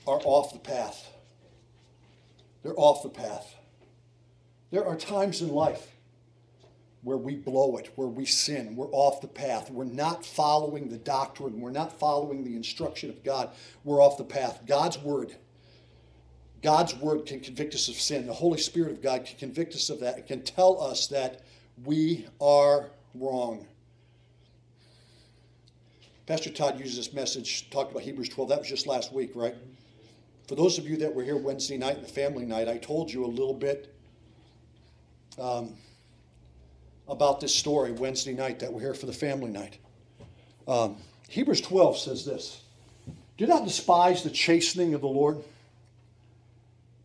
are 0.06 0.20
off 0.26 0.52
the 0.52 0.60
path. 0.60 1.10
They're 2.62 2.78
off 2.78 3.04
the 3.04 3.10
path. 3.10 3.56
There 4.72 4.86
are 4.86 4.98
times 4.98 5.42
in 5.42 5.48
life 5.48 5.88
where 7.02 7.16
we 7.16 7.38
blow 7.38 7.78
it, 7.78 7.90
where 7.96 8.10
we 8.10 8.26
sin, 8.26 8.76
we're 8.76 8.92
off 8.92 9.22
the 9.22 9.28
path, 9.30 9.72
we're 9.72 9.86
not 9.86 10.26
following 10.26 10.90
the 10.90 10.98
doctrine, 10.98 11.62
we're 11.62 11.72
not 11.72 11.98
following 11.98 12.44
the 12.44 12.58
instruction 12.58 13.10
of 13.10 13.24
God, 13.24 13.52
we're 13.86 14.04
off 14.04 14.18
the 14.18 14.26
path. 14.26 14.60
God's 14.68 15.00
word, 15.00 15.34
God's 16.62 16.96
word 16.96 17.26
can 17.26 17.40
convict 17.40 17.74
us 17.74 17.88
of 17.88 17.96
sin. 17.96 18.28
The 18.28 18.34
Holy 18.34 18.58
Spirit 18.58 18.92
of 18.92 19.02
God 19.02 19.26
can 19.26 19.38
convict 19.38 19.74
us 19.76 19.90
of 19.90 20.00
that. 20.02 20.18
It 20.18 20.28
can 20.28 20.42
tell 20.42 20.82
us 20.82 21.08
that 21.08 21.42
we 21.86 22.28
are 22.42 22.92
wrong. 23.16 23.66
Pastor 26.26 26.50
Todd 26.50 26.80
used 26.80 26.98
this 26.98 27.14
message, 27.14 27.70
talked 27.70 27.92
about 27.92 28.04
Hebrews 28.04 28.30
12. 28.30 28.50
That 28.50 28.60
was 28.60 28.68
just 28.68 28.86
last 28.86 29.12
week, 29.12 29.32
right? 29.34 29.56
For 30.48 30.56
those 30.56 30.78
of 30.78 30.88
you 30.88 30.98
that 30.98 31.14
were 31.14 31.24
here 31.24 31.38
Wednesday 31.38 31.78
night 31.78 31.98
and 31.98 32.06
the 32.06 32.12
family 32.12 32.46
night, 32.46 32.68
I 32.68 32.78
told 32.78 33.12
you 33.12 33.26
a 33.26 33.28
little 33.28 33.54
bit 33.54 33.96
um, 35.40 35.76
about 37.08 37.40
this 37.40 37.54
story 37.54 37.92
Wednesday 37.92 38.34
night 38.34 38.60
that 38.60 38.72
we're 38.72 38.82
here 38.82 38.94
for 38.94 39.06
the 39.06 39.14
family 39.14 39.50
night. 39.50 39.78
Um, 40.68 40.98
Hebrews 41.30 41.62
12 41.62 41.98
says 41.98 42.26
this 42.26 42.62
Do 43.38 43.48
not 43.48 43.66
despise 43.66 44.24
the 44.24 44.30
chastening 44.30 44.94
of 44.94 45.02
the 45.02 45.08
Lord, 45.08 45.38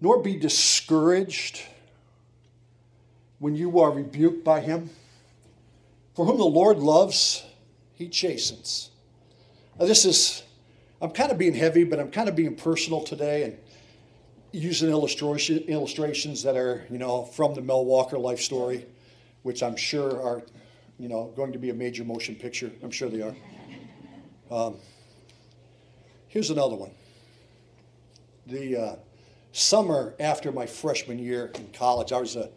nor 0.04 0.20
be 0.20 0.36
discouraged 0.36 1.62
when 3.38 3.56
you 3.56 3.80
are 3.80 3.90
rebuked 3.90 4.44
by 4.44 4.60
him? 4.60 4.90
For 6.14 6.26
whom 6.26 6.36
the 6.36 6.44
Lord 6.44 6.78
loves, 6.78 7.42
he 7.94 8.10
chastens. 8.10 8.90
Now, 9.80 9.86
this 9.86 10.04
is, 10.04 10.42
I'm 11.00 11.10
kind 11.12 11.32
of 11.32 11.38
being 11.38 11.54
heavy, 11.54 11.84
but 11.84 11.98
I'm 11.98 12.10
kind 12.10 12.28
of 12.28 12.36
being 12.36 12.54
personal 12.54 13.02
today 13.02 13.44
and 13.44 13.58
using 14.52 14.90
illustration, 14.90 15.60
illustrations 15.68 16.42
that 16.42 16.54
are, 16.54 16.84
you 16.90 16.98
know, 16.98 17.24
from 17.24 17.54
the 17.54 17.62
Mel 17.62 17.86
Walker 17.86 18.18
life 18.18 18.40
story, 18.40 18.84
which 19.42 19.62
I'm 19.62 19.74
sure 19.74 20.20
are, 20.22 20.42
you 20.98 21.08
know, 21.08 21.32
going 21.34 21.52
to 21.54 21.58
be 21.58 21.70
a 21.70 21.74
major 21.74 22.04
motion 22.04 22.34
picture. 22.34 22.70
I'm 22.82 22.90
sure 22.90 23.08
they 23.08 23.22
are. 23.22 23.34
Um, 24.50 24.76
here's 26.28 26.50
another 26.50 26.76
one. 26.76 26.90
The 28.46 28.76
uh, 28.76 28.96
summer 29.54 30.14
after 30.18 30.50
my 30.50 30.66
freshman 30.66 31.18
year 31.18 31.52
in 31.54 31.68
college, 31.72 32.12
I 32.12 32.20
was 32.20 32.34
a 32.34 32.50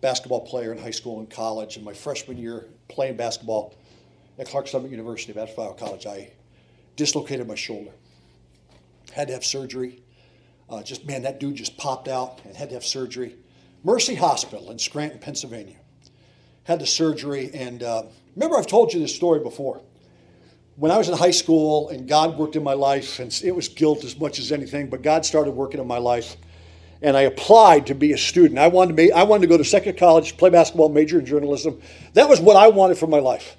basketball 0.00 0.46
player 0.46 0.72
in 0.72 0.78
high 0.78 0.92
school 0.92 1.18
and 1.18 1.28
college. 1.28 1.76
And 1.76 1.84
my 1.84 1.92
freshman 1.92 2.38
year 2.38 2.68
playing 2.88 3.16
basketball 3.16 3.74
at 4.38 4.48
Clarks 4.48 4.70
Summit 4.70 4.90
University, 4.90 5.32
Basketball 5.32 5.74
College, 5.74 6.06
I 6.06 6.30
dislocated 6.94 7.48
my 7.48 7.56
shoulder. 7.56 7.90
Had 9.12 9.26
to 9.28 9.34
have 9.34 9.44
surgery. 9.44 10.02
Uh, 10.70 10.82
just, 10.82 11.04
man, 11.04 11.22
that 11.22 11.40
dude 11.40 11.56
just 11.56 11.76
popped 11.76 12.06
out 12.06 12.40
and 12.44 12.56
had 12.56 12.68
to 12.68 12.74
have 12.74 12.84
surgery. 12.84 13.34
Mercy 13.82 14.14
Hospital 14.14 14.70
in 14.70 14.78
Scranton, 14.78 15.18
Pennsylvania. 15.18 15.76
Had 16.64 16.80
the 16.80 16.86
surgery. 16.86 17.50
And 17.54 17.82
uh, 17.82 18.04
remember, 18.36 18.56
I've 18.56 18.66
told 18.66 18.92
you 18.92 19.00
this 19.00 19.14
story 19.14 19.40
before. 19.40 19.80
When 20.76 20.92
I 20.92 20.98
was 20.98 21.08
in 21.08 21.16
high 21.16 21.30
school 21.30 21.88
and 21.88 22.06
God 22.06 22.38
worked 22.38 22.54
in 22.54 22.62
my 22.62 22.74
life, 22.74 23.18
and 23.18 23.32
it 23.42 23.54
was 23.54 23.68
guilt 23.68 24.04
as 24.04 24.18
much 24.18 24.38
as 24.38 24.52
anything, 24.52 24.88
but 24.88 25.02
God 25.02 25.24
started 25.24 25.52
working 25.52 25.80
in 25.80 25.86
my 25.86 25.98
life 25.98 26.36
and 27.02 27.16
I 27.16 27.22
applied 27.22 27.86
to 27.86 27.94
be 27.94 28.12
a 28.12 28.18
student. 28.18 28.58
I 28.58 28.68
wanted 28.68 28.88
to 28.88 28.94
be, 28.94 29.12
I 29.12 29.22
wanted 29.22 29.42
to 29.42 29.48
go 29.48 29.58
to 29.58 29.64
second 29.64 29.98
college, 29.98 30.36
play 30.36 30.50
basketball, 30.50 30.88
major 30.88 31.18
in 31.18 31.26
journalism. 31.26 31.80
That 32.14 32.28
was 32.28 32.40
what 32.40 32.56
I 32.56 32.68
wanted 32.68 32.98
for 32.98 33.06
my 33.06 33.18
life. 33.18 33.56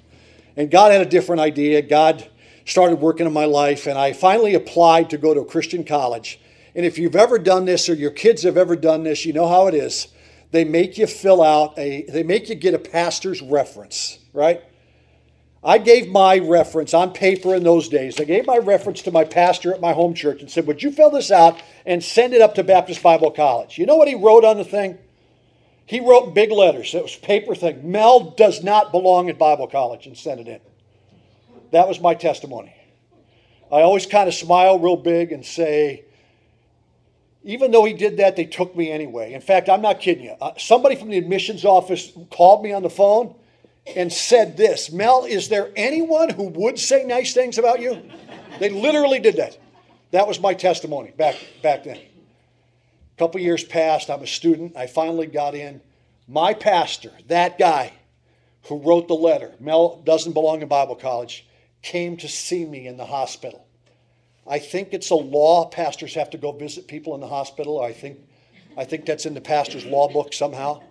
And 0.56 0.70
God 0.70 0.92
had 0.92 1.00
a 1.00 1.08
different 1.08 1.40
idea. 1.40 1.82
God 1.82 2.28
started 2.64 2.96
working 2.96 3.26
in 3.26 3.32
my 3.32 3.44
life, 3.44 3.86
and 3.86 3.96
I 3.96 4.12
finally 4.12 4.54
applied 4.54 5.10
to 5.10 5.18
go 5.18 5.34
to 5.34 5.40
a 5.40 5.44
Christian 5.44 5.84
college. 5.84 6.40
And 6.74 6.84
if 6.84 6.98
you've 6.98 7.16
ever 7.16 7.38
done 7.38 7.64
this 7.64 7.88
or 7.88 7.94
your 7.94 8.10
kids 8.10 8.42
have 8.42 8.56
ever 8.56 8.76
done 8.76 9.04
this, 9.04 9.24
you 9.24 9.32
know 9.32 9.48
how 9.48 9.66
it 9.68 9.74
is. 9.74 10.08
They 10.50 10.64
make 10.64 10.98
you 10.98 11.06
fill 11.06 11.42
out 11.42 11.78
a, 11.78 12.04
they 12.08 12.22
make 12.22 12.48
you 12.48 12.54
get 12.54 12.74
a 12.74 12.78
pastor's 12.78 13.40
reference, 13.40 14.18
right? 14.32 14.62
I 15.62 15.78
gave 15.78 16.08
my 16.08 16.38
reference 16.38 16.94
on 16.94 17.12
paper 17.12 17.54
in 17.54 17.64
those 17.64 17.88
days. 17.88 18.20
I 18.20 18.24
gave 18.24 18.46
my 18.46 18.58
reference 18.58 19.02
to 19.02 19.10
my 19.10 19.24
pastor 19.24 19.74
at 19.74 19.80
my 19.80 19.92
home 19.92 20.14
church 20.14 20.40
and 20.40 20.50
said, 20.50 20.66
Would 20.66 20.82
you 20.82 20.92
fill 20.92 21.10
this 21.10 21.30
out 21.30 21.60
and 21.84 22.02
send 22.02 22.32
it 22.32 22.40
up 22.40 22.54
to 22.54 22.64
Baptist 22.64 23.02
Bible 23.02 23.32
College? 23.32 23.76
You 23.76 23.86
know 23.86 23.96
what 23.96 24.08
he 24.08 24.14
wrote 24.14 24.44
on 24.44 24.56
the 24.56 24.64
thing? 24.64 24.98
He 25.84 26.00
wrote 26.00 26.34
big 26.34 26.52
letters. 26.52 26.94
It 26.94 27.02
was 27.02 27.16
paper 27.16 27.54
thing. 27.54 27.90
Mel 27.90 28.30
does 28.30 28.62
not 28.62 28.92
belong 28.92 29.30
at 29.30 29.38
Bible 29.38 29.66
college 29.66 30.06
and 30.06 30.16
sent 30.16 30.40
it 30.40 30.46
in. 30.46 30.60
That 31.72 31.88
was 31.88 31.98
my 31.98 32.14
testimony. 32.14 32.74
I 33.72 33.80
always 33.80 34.06
kind 34.06 34.28
of 34.28 34.34
smile 34.34 34.78
real 34.78 34.96
big 34.96 35.32
and 35.32 35.44
say, 35.44 36.04
even 37.42 37.70
though 37.70 37.84
he 37.84 37.94
did 37.94 38.18
that, 38.18 38.36
they 38.36 38.44
took 38.44 38.76
me 38.76 38.90
anyway. 38.90 39.32
In 39.32 39.40
fact, 39.40 39.70
I'm 39.70 39.80
not 39.80 40.00
kidding 40.00 40.24
you. 40.24 40.34
Uh, 40.40 40.52
somebody 40.58 40.94
from 40.94 41.08
the 41.08 41.18
admissions 41.18 41.64
office 41.64 42.12
called 42.30 42.62
me 42.62 42.72
on 42.72 42.82
the 42.82 42.90
phone 42.90 43.34
and 43.96 44.12
said 44.12 44.56
this 44.56 44.92
Mel, 44.92 45.24
is 45.24 45.48
there 45.48 45.70
anyone 45.76 46.30
who 46.30 46.48
would 46.48 46.78
say 46.78 47.04
nice 47.04 47.34
things 47.34 47.58
about 47.58 47.80
you? 47.80 48.02
They 48.58 48.70
literally 48.70 49.20
did 49.20 49.36
that. 49.36 49.58
That 50.10 50.26
was 50.26 50.40
my 50.40 50.54
testimony 50.54 51.12
back, 51.16 51.36
back 51.62 51.84
then. 51.84 51.96
A 51.98 53.18
couple 53.18 53.40
years 53.40 53.64
passed. 53.64 54.10
I'm 54.10 54.22
a 54.22 54.26
student. 54.26 54.76
I 54.76 54.86
finally 54.86 55.26
got 55.26 55.54
in. 55.54 55.80
My 56.26 56.54
pastor, 56.54 57.12
that 57.26 57.58
guy 57.58 57.92
who 58.64 58.78
wrote 58.78 59.08
the 59.08 59.14
letter, 59.14 59.54
Mel 59.60 59.96
doesn't 60.04 60.32
belong 60.32 60.62
in 60.62 60.68
Bible 60.68 60.96
college, 60.96 61.46
came 61.82 62.16
to 62.18 62.28
see 62.28 62.64
me 62.64 62.86
in 62.86 62.96
the 62.96 63.06
hospital. 63.06 63.66
I 64.46 64.58
think 64.58 64.88
it's 64.92 65.10
a 65.10 65.14
law. 65.14 65.66
Pastors 65.66 66.14
have 66.14 66.30
to 66.30 66.38
go 66.38 66.52
visit 66.52 66.88
people 66.88 67.14
in 67.14 67.20
the 67.20 67.28
hospital. 67.28 67.80
I 67.80 67.92
think, 67.92 68.18
I 68.76 68.84
think 68.84 69.04
that's 69.04 69.26
in 69.26 69.34
the 69.34 69.40
pastor's 69.40 69.84
law 69.84 70.10
book 70.10 70.32
somehow. 70.32 70.82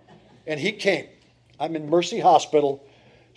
And 0.46 0.60
he 0.60 0.72
came. 0.72 1.06
I'm 1.60 1.74
in 1.74 1.90
Mercy 1.90 2.20
Hospital, 2.20 2.84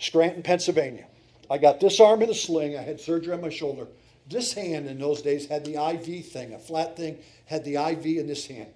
Scranton, 0.02 0.42
Pennsylvania. 0.42 1.06
I 1.50 1.58
got 1.58 1.80
this 1.80 2.00
arm 2.00 2.22
in 2.22 2.30
a 2.30 2.34
sling. 2.34 2.76
I 2.76 2.82
had 2.82 3.00
surgery 3.00 3.34
on 3.34 3.40
my 3.40 3.50
shoulder. 3.50 3.86
This 4.28 4.52
hand 4.52 4.86
in 4.86 4.98
those 4.98 5.22
days 5.22 5.46
had 5.46 5.64
the 5.64 5.74
IV 5.74 6.26
thing, 6.26 6.54
a 6.54 6.58
flat 6.58 6.96
thing, 6.96 7.18
had 7.46 7.64
the 7.64 7.76
IV 7.76 8.04
in 8.06 8.26
this 8.26 8.46
hand 8.46 8.68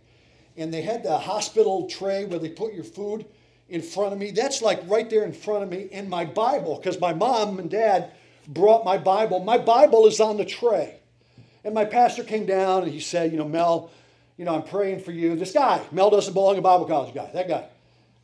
and 0.57 0.73
they 0.73 0.83
had 0.83 1.03
the 1.03 1.19
hospital 1.19 1.87
tray 1.89 2.25
where 2.25 2.39
they 2.39 2.49
put 2.49 2.73
your 2.73 2.85
food 2.85 3.27
in 3.69 3.83
front 3.83 4.13
of 4.13 4.19
me. 4.19 4.31
That's 4.31 4.63
like 4.63 4.81
right 4.87 5.09
there 5.09 5.25
in 5.25 5.33
front 5.33 5.65
of 5.65 5.71
me, 5.71 5.89
and 5.93 6.09
my 6.09 6.25
Bible, 6.25 6.77
because 6.77 7.01
my 7.01 7.13
mom 7.13 7.59
and 7.59 7.71
dad 7.71 8.13
brought 8.49 8.85
my 8.85 8.97
Bible. 8.97 9.41
My 9.41 9.59
Bible 9.59 10.07
is 10.07 10.21
on 10.21 10.37
the 10.37 10.45
tray. 10.45 11.01
And 11.65 11.75
my 11.75 11.85
pastor 11.85 12.23
came 12.23 12.47
down 12.47 12.85
and 12.85 12.93
he 12.93 13.01
said, 13.01 13.33
You 13.33 13.39
know, 13.39 13.49
Mel, 13.49 13.91
you 14.37 14.45
know, 14.45 14.55
I'm 14.55 14.63
praying 14.63 15.01
for 15.01 15.11
you. 15.11 15.35
This 15.35 15.53
guy, 15.53 15.83
Mel 15.91 16.11
doesn't 16.11 16.33
belong 16.33 16.57
in 16.57 16.63
Bible 16.63 16.87
college 16.87 17.13
guy, 17.13 17.29
that 17.35 17.49
guy. 17.49 17.67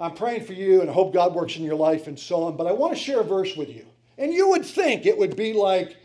I'm 0.03 0.15
praying 0.15 0.45
for 0.47 0.53
you 0.53 0.81
and 0.81 0.91
I 0.91 0.93
hope 0.93 1.15
God 1.15 1.33
works 1.33 1.57
in 1.57 1.63
your 1.63 1.77
life 1.77 2.09
and 2.09 2.19
so 2.19 2.43
on. 2.43 2.57
But 2.57 2.67
I 2.67 2.73
want 2.73 2.93
to 2.93 2.99
share 2.99 3.21
a 3.21 3.25
verse 3.25 3.57
with 3.57 3.69
you. 3.69 3.87
And 4.19 4.33
you 4.33 4.49
would 4.49 4.67
think 4.67 5.07
it 5.07 5.17
would 5.17 5.37
be 5.37 5.53
like, 5.53 5.97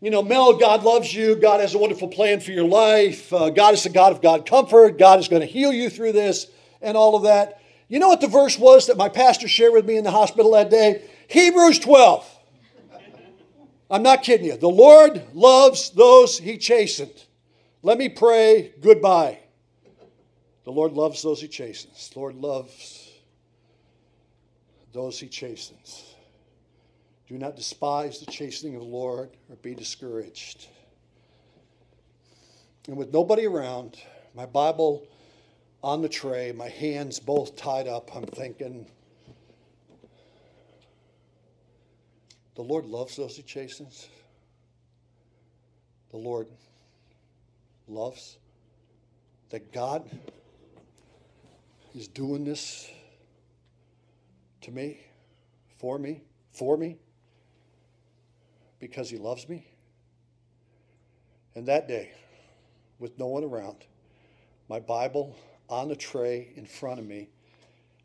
you 0.00 0.10
know, 0.10 0.22
Mel, 0.22 0.56
God 0.56 0.84
loves 0.84 1.12
you. 1.12 1.34
God 1.34 1.60
has 1.60 1.74
a 1.74 1.78
wonderful 1.78 2.06
plan 2.06 2.38
for 2.38 2.52
your 2.52 2.64
life. 2.64 3.32
Uh, 3.32 3.50
God 3.50 3.74
is 3.74 3.82
the 3.82 3.88
God 3.88 4.12
of 4.12 4.22
God 4.22 4.46
comfort. 4.46 5.00
God 5.00 5.18
is 5.18 5.26
going 5.26 5.40
to 5.40 5.46
heal 5.46 5.72
you 5.72 5.90
through 5.90 6.12
this 6.12 6.46
and 6.80 6.96
all 6.96 7.16
of 7.16 7.24
that. 7.24 7.60
You 7.88 7.98
know 7.98 8.06
what 8.06 8.20
the 8.20 8.28
verse 8.28 8.56
was 8.56 8.86
that 8.86 8.96
my 8.96 9.08
pastor 9.08 9.48
shared 9.48 9.72
with 9.72 9.84
me 9.84 9.96
in 9.96 10.04
the 10.04 10.12
hospital 10.12 10.52
that 10.52 10.70
day? 10.70 11.02
Hebrews 11.26 11.80
12. 11.80 12.30
I'm 13.90 14.04
not 14.04 14.22
kidding 14.22 14.46
you. 14.46 14.56
The 14.56 14.68
Lord 14.68 15.24
loves 15.34 15.90
those 15.90 16.38
he 16.38 16.56
chastened. 16.56 17.24
Let 17.82 17.98
me 17.98 18.08
pray 18.08 18.74
goodbye. 18.80 19.40
The 20.62 20.70
Lord 20.70 20.92
loves 20.92 21.20
those 21.20 21.40
he 21.40 21.48
chastens. 21.48 22.10
The 22.10 22.20
Lord 22.20 22.36
loves 22.36 23.03
those 24.94 25.18
he 25.18 25.26
chastens. 25.26 26.14
Do 27.28 27.36
not 27.36 27.56
despise 27.56 28.20
the 28.20 28.30
chastening 28.30 28.76
of 28.76 28.80
the 28.80 28.88
Lord 28.88 29.30
or 29.50 29.56
be 29.56 29.74
discouraged. 29.74 30.68
And 32.86 32.96
with 32.96 33.12
nobody 33.12 33.46
around, 33.46 33.98
my 34.34 34.46
Bible 34.46 35.06
on 35.82 36.00
the 36.00 36.08
tray, 36.08 36.52
my 36.52 36.68
hands 36.68 37.18
both 37.18 37.56
tied 37.56 37.88
up, 37.88 38.14
I'm 38.14 38.24
thinking, 38.24 38.86
the 42.54 42.62
Lord 42.62 42.86
loves 42.86 43.16
those 43.16 43.36
he 43.36 43.42
chastens. 43.42 44.08
The 46.10 46.18
Lord 46.18 46.46
loves 47.88 48.38
that 49.50 49.72
God 49.72 50.08
is 51.94 52.06
doing 52.06 52.44
this 52.44 52.90
to 54.64 54.70
me, 54.70 54.98
for 55.78 55.98
me, 55.98 56.22
for 56.52 56.76
me 56.76 56.98
because 58.80 59.08
he 59.08 59.16
loves 59.16 59.48
me? 59.48 59.66
And 61.54 61.66
that 61.68 61.88
day, 61.88 62.12
with 62.98 63.18
no 63.18 63.28
one 63.28 63.44
around, 63.44 63.78
my 64.68 64.80
Bible 64.80 65.36
on 65.70 65.88
the 65.88 65.96
tray 65.96 66.52
in 66.56 66.66
front 66.66 67.00
of 67.00 67.06
me, 67.06 67.30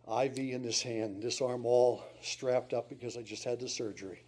IV 0.07 0.37
in 0.37 0.61
this 0.61 0.81
hand, 0.81 1.21
this 1.21 1.41
arm 1.41 1.65
all 1.65 2.03
strapped 2.21 2.73
up 2.73 2.87
because 2.87 3.17
I 3.17 3.23
just 3.23 3.43
had 3.43 3.59
the 3.59 3.67
surgery, 3.67 4.23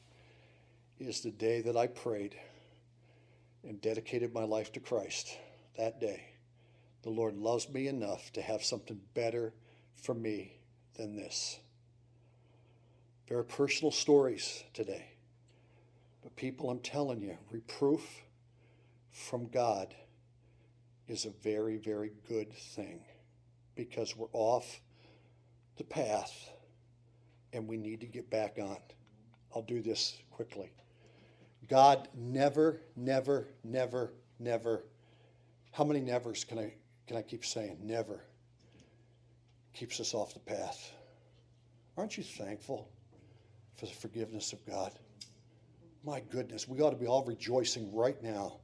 is 0.99 1.21
the 1.21 1.31
day 1.31 1.61
that 1.61 1.77
I 1.77 1.87
prayed 1.87 2.35
and 3.63 3.79
dedicated 3.81 4.33
my 4.33 4.43
life 4.43 4.71
to 4.73 4.79
Christ. 4.79 5.37
That 5.77 6.01
day, 6.01 6.23
the 7.03 7.09
Lord 7.09 7.35
loves 7.35 7.69
me 7.69 7.87
enough 7.87 8.31
to 8.33 8.41
have 8.41 8.63
something 8.63 8.99
better 9.13 9.53
for 9.95 10.13
me 10.13 10.59
than 10.95 11.15
this. 11.15 11.59
Very 13.31 13.45
personal 13.45 13.91
stories 13.91 14.65
today. 14.73 15.05
But, 16.21 16.35
people, 16.35 16.69
I'm 16.69 16.79
telling 16.79 17.21
you, 17.21 17.37
reproof 17.49 18.01
from 19.09 19.47
God 19.47 19.95
is 21.07 21.23
a 21.23 21.29
very, 21.41 21.77
very 21.77 22.11
good 22.27 22.51
thing 22.51 22.99
because 23.73 24.17
we're 24.17 24.27
off 24.33 24.81
the 25.77 25.85
path 25.85 26.49
and 27.53 27.69
we 27.69 27.77
need 27.77 28.01
to 28.01 28.05
get 28.05 28.29
back 28.29 28.57
on. 28.61 28.75
I'll 29.55 29.61
do 29.61 29.81
this 29.81 30.17
quickly. 30.29 30.69
God 31.69 32.09
never, 32.13 32.81
never, 32.97 33.47
never, 33.63 34.11
never. 34.39 34.83
How 35.71 35.85
many 35.85 36.01
nevers 36.01 36.43
can 36.43 36.59
I 36.59 36.73
can 37.07 37.15
I 37.15 37.21
keep 37.21 37.45
saying? 37.45 37.77
Never 37.81 38.25
keeps 39.73 40.01
us 40.01 40.13
off 40.13 40.33
the 40.33 40.41
path. 40.41 40.91
Aren't 41.95 42.17
you 42.17 42.23
thankful 42.23 42.89
for 43.77 43.85
the 43.85 43.93
forgiveness 43.93 44.53
of 44.53 44.65
God? 44.65 44.91
My 46.03 46.21
goodness, 46.31 46.67
we 46.67 46.81
ought 46.81 46.89
to 46.91 46.95
be 46.95 47.05
all 47.05 47.23
rejoicing 47.23 47.93
right 47.93 48.21
now 48.23 48.57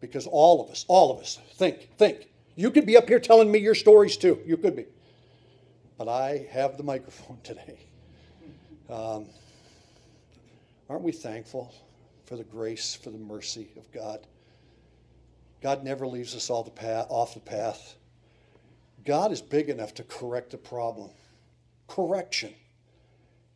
because 0.00 0.26
all 0.26 0.64
of 0.64 0.70
us, 0.70 0.84
all 0.88 1.12
of 1.12 1.20
us, 1.20 1.38
think, 1.54 1.90
think. 1.98 2.28
You 2.56 2.70
could 2.70 2.86
be 2.86 2.96
up 2.96 3.08
here 3.08 3.20
telling 3.20 3.50
me 3.50 3.58
your 3.58 3.74
stories 3.74 4.16
too. 4.16 4.38
You 4.44 4.56
could 4.56 4.76
be. 4.76 4.86
But 5.98 6.08
I 6.08 6.46
have 6.50 6.76
the 6.76 6.82
microphone 6.82 7.38
today. 7.44 7.78
Um, 8.88 9.26
aren't 10.88 11.02
we 11.02 11.12
thankful 11.12 11.74
for 12.24 12.36
the 12.36 12.44
grace, 12.44 12.94
for 12.94 13.10
the 13.10 13.18
mercy 13.18 13.68
of 13.76 13.90
God? 13.92 14.26
God 15.60 15.84
never 15.84 16.06
leaves 16.06 16.34
us 16.34 16.50
all 16.50 16.62
the 16.62 16.70
path, 16.70 17.06
off 17.10 17.34
the 17.34 17.40
path. 17.40 17.96
God 19.04 19.32
is 19.32 19.40
big 19.40 19.68
enough 19.68 19.94
to 19.94 20.02
correct 20.04 20.50
the 20.50 20.58
problem. 20.58 21.10
Correction. 21.86 22.54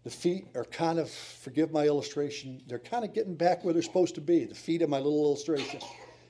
The 0.05 0.11
feet 0.11 0.47
are 0.55 0.65
kind 0.67 0.99
of, 0.99 1.11
forgive 1.11 1.73
my 1.73 1.87
illustration, 1.87 2.61
they're 2.67 2.79
kind 2.79 3.05
of 3.05 3.15
getting 3.15 3.35
back 3.35 3.65
where 3.65 3.73
they're 3.73 3.83
supposed 3.83 4.15
to 4.17 4.21
be, 4.21 4.45
the 4.45 4.55
feet 4.55 4.83
of 4.83 4.91
my 4.91 4.99
little 4.99 5.25
illustration. 5.25 5.81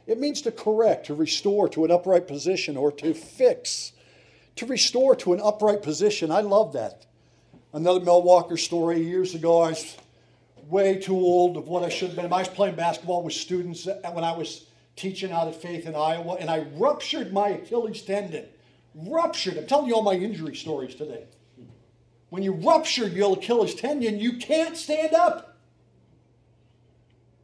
It 0.07 0.20
means 0.20 0.43
to 0.43 0.53
correct, 0.53 1.07
to 1.07 1.14
restore 1.14 1.68
to 1.70 1.85
an 1.85 1.91
upright 1.91 2.29
position, 2.29 2.77
or 2.77 2.93
to 2.93 3.14
fix, 3.14 3.93
to 4.57 4.66
restore 4.66 5.16
to 5.16 5.33
an 5.33 5.41
upright 5.43 5.83
position. 5.83 6.31
I 6.31 6.41
love 6.41 6.75
that. 6.75 7.07
Another 7.72 7.99
Mel 7.99 8.22
Walker 8.22 8.57
story 8.57 9.01
years 9.03 9.35
ago, 9.35 9.62
I 9.62 9.70
was 9.70 9.97
way 10.68 11.01
too 11.01 11.16
old 11.16 11.57
of 11.57 11.66
what 11.66 11.83
I 11.83 11.89
should 11.89 12.11
have 12.11 12.16
been. 12.16 12.33
I 12.33 12.39
was 12.39 12.49
playing 12.49 12.77
basketball 12.77 13.25
with 13.25 13.35
students 13.35 13.87
when 13.87 14.22
I 14.22 14.37
was 14.37 14.66
teaching 14.95 15.33
out 15.33 15.49
at 15.49 15.61
Faith 15.61 15.87
in 15.87 15.97
Iowa, 15.97 16.37
and 16.39 16.49
I 16.49 16.66
ruptured 16.77 17.33
my 17.33 17.49
Achilles 17.49 18.03
tendon. 18.03 18.47
Ruptured. 18.95 19.59
I'm 19.59 19.66
telling 19.66 19.89
you 19.89 19.97
all 19.97 20.03
my 20.03 20.14
injury 20.14 20.55
stories 20.55 20.95
today. 20.95 21.25
When 22.35 22.43
you 22.43 22.55
rupture 22.55 23.07
your 23.07 23.37
Achilles 23.37 23.76
tendon, 23.76 24.18
you 24.18 24.39
can't 24.39 24.76
stand 24.76 25.14
up. 25.14 25.57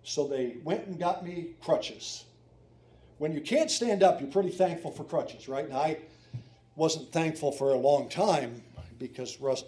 So 0.03 0.27
they 0.27 0.57
went 0.65 0.89
and 0.89 0.99
got 0.99 1.25
me 1.25 1.51
crutches. 1.63 2.25
When 3.19 3.33
you 3.33 3.41
can't 3.41 3.71
stand 3.71 4.03
up, 4.03 4.21
you're 4.21 4.33
pretty 4.33 4.51
thankful 4.51 4.91
for 4.91 5.05
crutches, 5.05 5.47
right? 5.47 5.65
And 5.65 5.75
I 5.75 5.99
wasn't 6.75 7.13
thankful 7.13 7.53
for 7.53 7.73
a 7.73 7.77
long 7.77 8.09
time 8.09 8.63
because 8.99 9.41
Russ, 9.41 9.63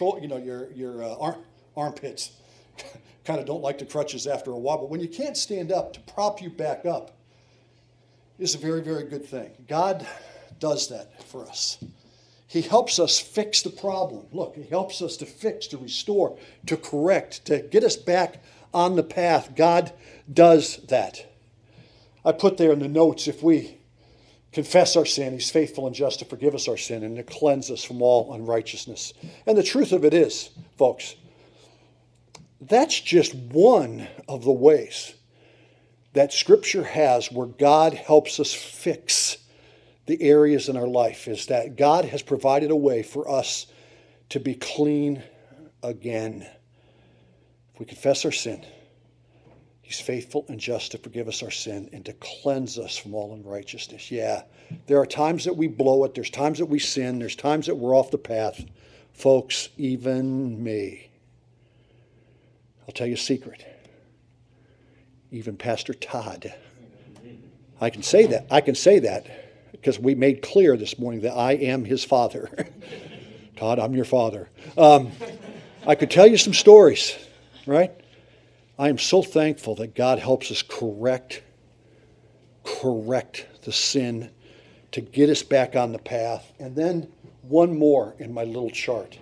you 0.00 0.28
know, 0.28 0.38
your 0.38 0.72
your 0.72 1.04
uh, 1.04 1.16
arm, 1.16 1.36
armpits 1.76 2.30
kind 3.26 3.38
of 3.38 3.44
don't 3.44 3.60
like 3.60 3.76
the 3.76 3.84
crutches 3.84 4.26
after 4.26 4.50
a 4.50 4.58
while, 4.58 4.78
but 4.78 4.88
when 4.88 5.00
you 5.00 5.08
can't 5.08 5.36
stand 5.36 5.70
up, 5.70 5.92
to 5.92 6.00
prop 6.00 6.40
you 6.40 6.48
back 6.48 6.86
up 6.86 7.18
is 8.38 8.54
a 8.54 8.58
very, 8.58 8.80
very 8.80 9.04
good 9.04 9.26
thing. 9.26 9.50
God 9.68 10.06
does 10.58 10.88
that 10.88 11.22
for 11.24 11.46
us. 11.46 11.76
He 12.50 12.62
helps 12.62 12.98
us 12.98 13.20
fix 13.20 13.62
the 13.62 13.70
problem. 13.70 14.26
Look, 14.32 14.56
He 14.56 14.64
helps 14.64 15.02
us 15.02 15.16
to 15.18 15.24
fix, 15.24 15.68
to 15.68 15.78
restore, 15.78 16.36
to 16.66 16.76
correct, 16.76 17.44
to 17.44 17.60
get 17.60 17.84
us 17.84 17.94
back 17.94 18.42
on 18.74 18.96
the 18.96 19.04
path. 19.04 19.54
God 19.54 19.92
does 20.32 20.78
that. 20.88 21.32
I 22.24 22.32
put 22.32 22.56
there 22.56 22.72
in 22.72 22.80
the 22.80 22.88
notes 22.88 23.28
if 23.28 23.40
we 23.40 23.78
confess 24.50 24.96
our 24.96 25.06
sin, 25.06 25.32
He's 25.32 25.48
faithful 25.48 25.86
and 25.86 25.94
just 25.94 26.18
to 26.18 26.24
forgive 26.24 26.56
us 26.56 26.66
our 26.66 26.76
sin 26.76 27.04
and 27.04 27.16
to 27.18 27.22
cleanse 27.22 27.70
us 27.70 27.84
from 27.84 28.02
all 28.02 28.34
unrighteousness. 28.34 29.12
And 29.46 29.56
the 29.56 29.62
truth 29.62 29.92
of 29.92 30.04
it 30.04 30.12
is, 30.12 30.50
folks, 30.76 31.14
that's 32.60 32.98
just 32.98 33.32
one 33.32 34.08
of 34.26 34.42
the 34.42 34.50
ways 34.50 35.14
that 36.14 36.32
Scripture 36.32 36.82
has 36.82 37.30
where 37.30 37.46
God 37.46 37.94
helps 37.94 38.40
us 38.40 38.52
fix 38.52 39.36
the 40.10 40.22
areas 40.22 40.68
in 40.68 40.76
our 40.76 40.88
life 40.88 41.28
is 41.28 41.46
that 41.46 41.76
God 41.76 42.04
has 42.04 42.20
provided 42.20 42.72
a 42.72 42.76
way 42.76 43.04
for 43.04 43.30
us 43.30 43.66
to 44.30 44.40
be 44.40 44.54
clean 44.54 45.22
again. 45.84 46.48
If 47.72 47.78
we 47.78 47.86
confess 47.86 48.24
our 48.24 48.32
sin, 48.32 48.66
He's 49.82 50.00
faithful 50.00 50.44
and 50.48 50.58
just 50.58 50.90
to 50.92 50.98
forgive 50.98 51.28
us 51.28 51.44
our 51.44 51.50
sin 51.52 51.90
and 51.92 52.04
to 52.06 52.12
cleanse 52.14 52.76
us 52.76 52.96
from 52.96 53.14
all 53.14 53.34
unrighteousness. 53.34 54.10
Yeah, 54.10 54.42
there 54.88 54.98
are 54.98 55.06
times 55.06 55.44
that 55.44 55.56
we 55.56 55.68
blow 55.68 56.02
it, 56.02 56.14
there's 56.14 56.28
times 56.28 56.58
that 56.58 56.66
we 56.66 56.80
sin, 56.80 57.20
there's 57.20 57.36
times 57.36 57.66
that 57.66 57.76
we're 57.76 57.96
off 57.96 58.10
the 58.10 58.18
path. 58.18 58.64
Folks, 59.12 59.68
even 59.76 60.60
me. 60.60 61.08
I'll 62.82 62.92
tell 62.92 63.06
you 63.06 63.14
a 63.14 63.16
secret. 63.16 63.64
Even 65.30 65.56
Pastor 65.56 65.94
Todd. 65.94 66.52
I 67.80 67.90
can 67.90 68.02
say 68.02 68.26
that. 68.26 68.48
I 68.50 68.60
can 68.60 68.74
say 68.74 68.98
that 68.98 69.39
because 69.80 69.98
we 69.98 70.14
made 70.14 70.42
clear 70.42 70.76
this 70.76 70.98
morning 70.98 71.22
that 71.22 71.32
I 71.32 71.52
am 71.52 71.84
his 71.84 72.04
father. 72.04 72.50
Todd, 73.56 73.78
I'm 73.78 73.94
your 73.94 74.04
father. 74.04 74.48
Um, 74.76 75.10
I 75.86 75.94
could 75.94 76.10
tell 76.10 76.26
you 76.26 76.36
some 76.36 76.52
stories, 76.52 77.16
right? 77.66 77.90
I 78.78 78.88
am 78.90 78.98
so 78.98 79.22
thankful 79.22 79.74
that 79.76 79.94
God 79.94 80.18
helps 80.18 80.50
us 80.50 80.62
correct, 80.62 81.42
correct 82.64 83.46
the 83.62 83.72
sin 83.72 84.30
to 84.92 85.00
get 85.00 85.30
us 85.30 85.42
back 85.42 85.76
on 85.76 85.92
the 85.92 85.98
path. 85.98 86.52
And 86.58 86.76
then 86.76 87.10
one 87.42 87.78
more 87.78 88.14
in 88.18 88.34
my 88.34 88.44
little 88.44 88.70
chart 88.70 89.18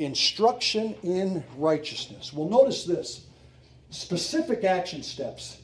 instruction 0.00 0.96
in 1.04 1.44
righteousness. 1.56 2.32
Well, 2.32 2.48
notice 2.48 2.84
this 2.84 3.26
specific 3.90 4.64
action 4.64 5.04
steps 5.04 5.58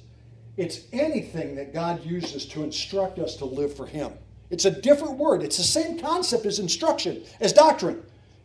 it's 0.57 0.81
anything 0.93 1.55
that 1.57 1.73
God 1.73 2.05
uses 2.05 2.45
to 2.47 2.63
instruct 2.63 3.19
us 3.19 3.37
to 3.37 3.45
live 3.45 3.75
for 3.75 3.87
Him. 3.87 4.13
It's 4.51 4.65
a 4.65 4.71
different 4.71 5.17
word. 5.17 5.43
It's 5.43 5.57
the 5.57 5.63
same 5.63 5.99
concept 5.99 6.45
as 6.45 6.59
instruction, 6.59 7.23
as 7.41 7.53
doctrine. 7.53 8.03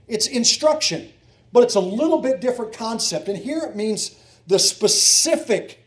It's 0.08 0.28
instruction, 0.28 1.12
but 1.52 1.64
it's 1.64 1.76
a 1.76 1.80
little 1.80 2.22
bit 2.22 2.42
different 2.42 2.74
concept. 2.74 3.28
And 3.28 3.38
here 3.38 3.64
it 3.64 3.76
means 3.76 4.16
the 4.48 4.60
specific 4.60 5.84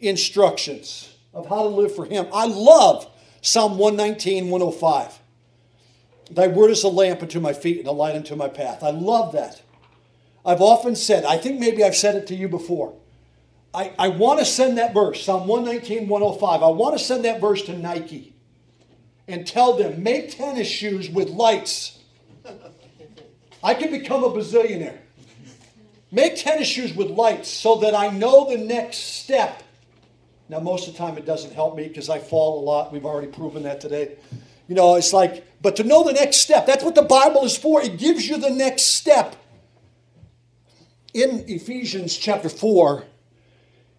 instructions 0.00 1.14
of 1.32 1.46
how 1.46 1.62
to 1.62 1.68
live 1.68 1.94
for 1.94 2.04
Him. 2.04 2.26
I 2.32 2.46
love 2.46 3.08
Psalm 3.42 3.78
119, 3.78 4.50
105. 4.50 5.18
Thy 6.30 6.46
word 6.46 6.70
is 6.70 6.84
a 6.84 6.88
lamp 6.88 7.22
unto 7.22 7.40
my 7.40 7.52
feet 7.52 7.78
and 7.78 7.88
a 7.88 7.92
light 7.92 8.14
unto 8.14 8.36
my 8.36 8.48
path. 8.48 8.82
I 8.82 8.90
love 8.90 9.32
that. 9.32 9.62
I've 10.44 10.60
often 10.60 10.96
said, 10.96 11.24
I 11.24 11.36
think 11.36 11.60
maybe 11.60 11.84
I've 11.84 11.96
said 11.96 12.16
it 12.16 12.26
to 12.28 12.34
you 12.34 12.48
before. 12.48 12.94
I, 13.72 13.92
I 13.98 14.08
want 14.08 14.40
to 14.40 14.44
send 14.44 14.78
that 14.78 14.92
verse, 14.92 15.24
Psalm 15.24 15.46
119, 15.46 16.08
105. 16.08 16.62
I 16.62 16.68
want 16.68 16.98
to 16.98 17.04
send 17.04 17.24
that 17.24 17.40
verse 17.40 17.62
to 17.62 17.78
Nike 17.78 18.34
and 19.28 19.46
tell 19.46 19.76
them, 19.76 20.02
make 20.02 20.36
tennis 20.36 20.66
shoes 20.66 21.08
with 21.08 21.28
lights. 21.28 21.98
I 23.62 23.74
can 23.74 23.90
become 23.90 24.24
a 24.24 24.30
bazillionaire. 24.30 24.98
Make 26.10 26.36
tennis 26.36 26.66
shoes 26.66 26.94
with 26.94 27.10
lights 27.10 27.48
so 27.48 27.76
that 27.76 27.94
I 27.94 28.08
know 28.08 28.50
the 28.50 28.58
next 28.58 28.98
step. 29.22 29.62
Now, 30.48 30.58
most 30.58 30.88
of 30.88 30.94
the 30.94 30.98
time 30.98 31.16
it 31.16 31.24
doesn't 31.24 31.52
help 31.52 31.76
me 31.76 31.86
because 31.86 32.08
I 32.08 32.18
fall 32.18 32.60
a 32.60 32.62
lot. 32.64 32.92
We've 32.92 33.04
already 33.04 33.28
proven 33.28 33.62
that 33.62 33.80
today. 33.80 34.16
You 34.66 34.74
know, 34.74 34.96
it's 34.96 35.12
like, 35.12 35.46
but 35.62 35.76
to 35.76 35.84
know 35.84 36.02
the 36.02 36.12
next 36.12 36.38
step, 36.38 36.66
that's 36.66 36.82
what 36.82 36.96
the 36.96 37.02
Bible 37.02 37.44
is 37.44 37.56
for. 37.56 37.80
It 37.80 37.98
gives 37.98 38.28
you 38.28 38.36
the 38.36 38.50
next 38.50 38.82
step. 38.82 39.36
In 41.14 41.44
Ephesians 41.46 42.16
chapter 42.16 42.48
4, 42.48 43.04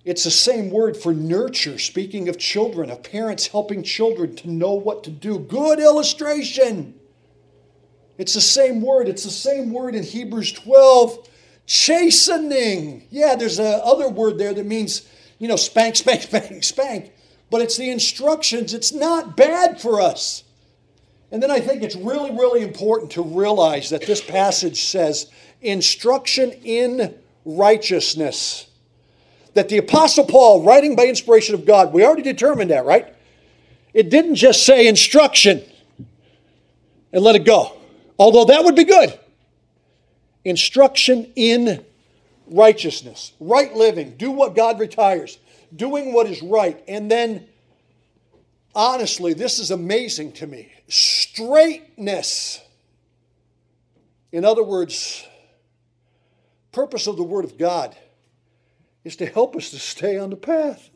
it's 0.03 0.23
the 0.23 0.31
same 0.31 0.71
word 0.71 0.97
for 0.97 1.13
nurture, 1.13 1.77
speaking 1.77 2.27
of 2.27 2.39
children, 2.39 2.89
of 2.89 3.03
parents 3.03 3.47
helping 3.47 3.83
children 3.83 4.35
to 4.37 4.49
know 4.49 4.73
what 4.73 5.03
to 5.03 5.11
do. 5.11 5.37
Good 5.37 5.79
illustration. 5.79 6.95
It's 8.17 8.33
the 8.33 8.41
same 8.41 8.81
word. 8.81 9.07
It's 9.07 9.23
the 9.23 9.29
same 9.29 9.71
word 9.71 9.93
in 9.93 10.03
Hebrews 10.03 10.53
12, 10.53 11.29
chastening. 11.67 13.07
Yeah, 13.11 13.35
there's 13.35 13.59
a 13.59 13.77
other 13.85 14.09
word 14.09 14.39
there 14.39 14.53
that 14.53 14.65
means, 14.65 15.07
you 15.37 15.47
know, 15.47 15.55
spank, 15.55 15.95
spank, 15.95 16.21
spank, 16.23 16.63
spank. 16.63 17.11
But 17.51 17.61
it's 17.61 17.77
the 17.77 17.91
instructions. 17.91 18.73
It's 18.73 18.93
not 18.93 19.37
bad 19.37 19.79
for 19.79 20.01
us. 20.01 20.43
And 21.31 21.43
then 21.43 21.51
I 21.51 21.59
think 21.59 21.83
it's 21.83 21.95
really, 21.95 22.31
really 22.31 22.61
important 22.61 23.11
to 23.11 23.21
realize 23.21 23.91
that 23.91 24.07
this 24.07 24.21
passage 24.21 24.83
says 24.83 25.29
instruction 25.61 26.51
in 26.63 27.15
righteousness 27.45 28.70
that 29.53 29.69
the 29.69 29.77
Apostle 29.77 30.25
Paul, 30.25 30.63
writing 30.63 30.95
by 30.95 31.05
inspiration 31.05 31.55
of 31.55 31.65
God, 31.65 31.93
we 31.93 32.05
already 32.05 32.21
determined 32.21 32.71
that, 32.71 32.85
right? 32.85 33.13
It 33.93 34.09
didn't 34.09 34.35
just 34.35 34.65
say 34.65 34.87
instruction 34.87 35.61
and 37.11 37.23
let 37.23 37.35
it 37.35 37.45
go, 37.45 37.77
although 38.17 38.45
that 38.45 38.63
would 38.63 38.75
be 38.75 38.85
good. 38.85 39.17
Instruction 40.45 41.31
in 41.35 41.83
righteousness, 42.47 43.33
right 43.39 43.73
living, 43.75 44.15
do 44.17 44.31
what 44.31 44.55
God 44.55 44.79
retires, 44.79 45.37
doing 45.75 46.13
what 46.13 46.27
is 46.27 46.41
right. 46.41 46.81
And 46.87 47.11
then, 47.11 47.47
honestly, 48.73 49.33
this 49.33 49.59
is 49.59 49.71
amazing 49.71 50.33
to 50.33 50.47
me 50.47 50.71
straightness. 50.87 52.61
In 54.31 54.45
other 54.45 54.63
words, 54.63 55.25
purpose 56.71 57.07
of 57.07 57.17
the 57.17 57.23
Word 57.23 57.45
of 57.45 57.57
God 57.57 57.95
is 59.03 59.15
to 59.17 59.25
help 59.25 59.55
us 59.55 59.69
to 59.71 59.79
stay 59.79 60.17
on 60.17 60.29
the 60.29 60.35
path. 60.35 60.89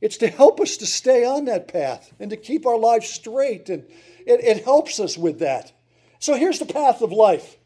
It's 0.00 0.18
to 0.18 0.28
help 0.28 0.60
us 0.60 0.76
to 0.78 0.86
stay 0.86 1.24
on 1.24 1.46
that 1.46 1.68
path 1.68 2.12
and 2.20 2.30
to 2.30 2.36
keep 2.36 2.66
our 2.66 2.78
lives 2.78 3.08
straight. 3.08 3.68
And 3.68 3.84
it, 4.26 4.40
it 4.44 4.64
helps 4.64 5.00
us 5.00 5.18
with 5.18 5.40
that. 5.40 5.72
So 6.20 6.34
here's 6.34 6.58
the 6.58 6.66
path 6.66 7.02
of 7.02 7.12
life. 7.12 7.56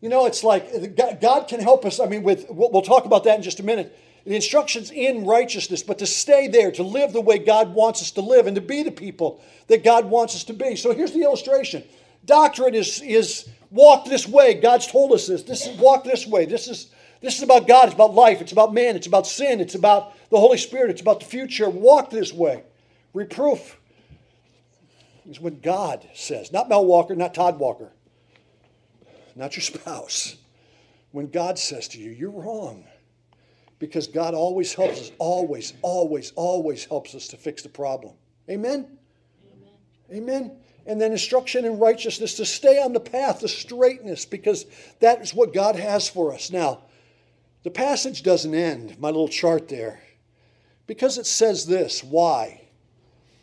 You 0.00 0.08
know, 0.08 0.26
it's 0.26 0.44
like 0.44 0.68
uh, 0.74 1.14
God 1.20 1.48
can 1.48 1.60
help 1.60 1.84
us. 1.84 2.00
I 2.00 2.06
mean, 2.06 2.22
with 2.22 2.46
we'll 2.50 2.82
talk 2.82 3.06
about 3.06 3.24
that 3.24 3.36
in 3.36 3.42
just 3.42 3.60
a 3.60 3.64
minute. 3.64 3.98
The 4.24 4.34
instructions 4.34 4.90
in 4.90 5.24
righteousness, 5.24 5.84
but 5.84 6.00
to 6.00 6.06
stay 6.06 6.48
there, 6.48 6.72
to 6.72 6.82
live 6.82 7.12
the 7.12 7.20
way 7.20 7.38
God 7.38 7.74
wants 7.74 8.02
us 8.02 8.10
to 8.12 8.20
live, 8.20 8.48
and 8.48 8.56
to 8.56 8.60
be 8.60 8.82
the 8.82 8.90
people 8.90 9.40
that 9.68 9.84
God 9.84 10.06
wants 10.06 10.34
us 10.34 10.42
to 10.44 10.52
be. 10.52 10.74
So 10.74 10.92
here's 10.92 11.12
the 11.12 11.22
illustration. 11.22 11.84
Doctrine 12.24 12.74
is 12.74 13.00
is 13.02 13.48
walk 13.70 14.04
this 14.04 14.26
way. 14.28 14.54
God's 14.54 14.88
told 14.88 15.12
us 15.12 15.28
this. 15.28 15.44
This 15.44 15.66
is 15.66 15.78
walk 15.78 16.04
this 16.04 16.26
way. 16.26 16.44
This 16.44 16.66
is 16.66 16.90
this 17.26 17.38
is 17.38 17.42
about 17.42 17.66
God, 17.66 17.86
it's 17.86 17.94
about 17.94 18.14
life, 18.14 18.40
it's 18.40 18.52
about 18.52 18.72
man, 18.72 18.94
it's 18.94 19.08
about 19.08 19.26
sin, 19.26 19.60
it's 19.60 19.74
about 19.74 20.14
the 20.30 20.38
Holy 20.38 20.58
Spirit, 20.58 20.90
it's 20.90 21.00
about 21.00 21.18
the 21.18 21.26
future. 21.26 21.68
Walk 21.68 22.08
this 22.08 22.32
way. 22.32 22.62
Reproof 23.14 23.80
is 25.28 25.40
what 25.40 25.60
God 25.60 26.06
says, 26.14 26.52
not 26.52 26.68
Mel 26.68 26.86
Walker, 26.86 27.16
not 27.16 27.34
Todd 27.34 27.58
Walker, 27.58 27.90
not 29.34 29.56
your 29.56 29.62
spouse. 29.80 30.36
When 31.10 31.26
God 31.26 31.58
says 31.58 31.88
to 31.88 31.98
you, 31.98 32.12
you're 32.12 32.30
wrong. 32.30 32.84
Because 33.80 34.06
God 34.06 34.32
always 34.32 34.72
helps 34.72 35.00
us, 35.00 35.12
always, 35.18 35.72
always, 35.82 36.32
always 36.36 36.84
helps 36.84 37.12
us 37.16 37.26
to 37.28 37.36
fix 37.36 37.60
the 37.62 37.68
problem. 37.68 38.14
Amen? 38.48 38.86
Amen. 40.10 40.22
Amen. 40.22 40.56
And 40.86 41.00
then 41.00 41.10
instruction 41.10 41.64
in 41.64 41.80
righteousness 41.80 42.34
to 42.34 42.46
stay 42.46 42.80
on 42.80 42.92
the 42.92 43.00
path, 43.00 43.40
the 43.40 43.48
straightness, 43.48 44.24
because 44.24 44.64
that 45.00 45.20
is 45.20 45.34
what 45.34 45.52
God 45.52 45.74
has 45.74 46.08
for 46.08 46.32
us. 46.32 46.52
Now, 46.52 46.82
the 47.62 47.70
passage 47.70 48.22
doesn't 48.22 48.54
end, 48.54 48.98
my 48.98 49.08
little 49.08 49.28
chart 49.28 49.68
there, 49.68 50.00
because 50.86 51.18
it 51.18 51.26
says 51.26 51.66
this 51.66 52.02
why? 52.02 52.62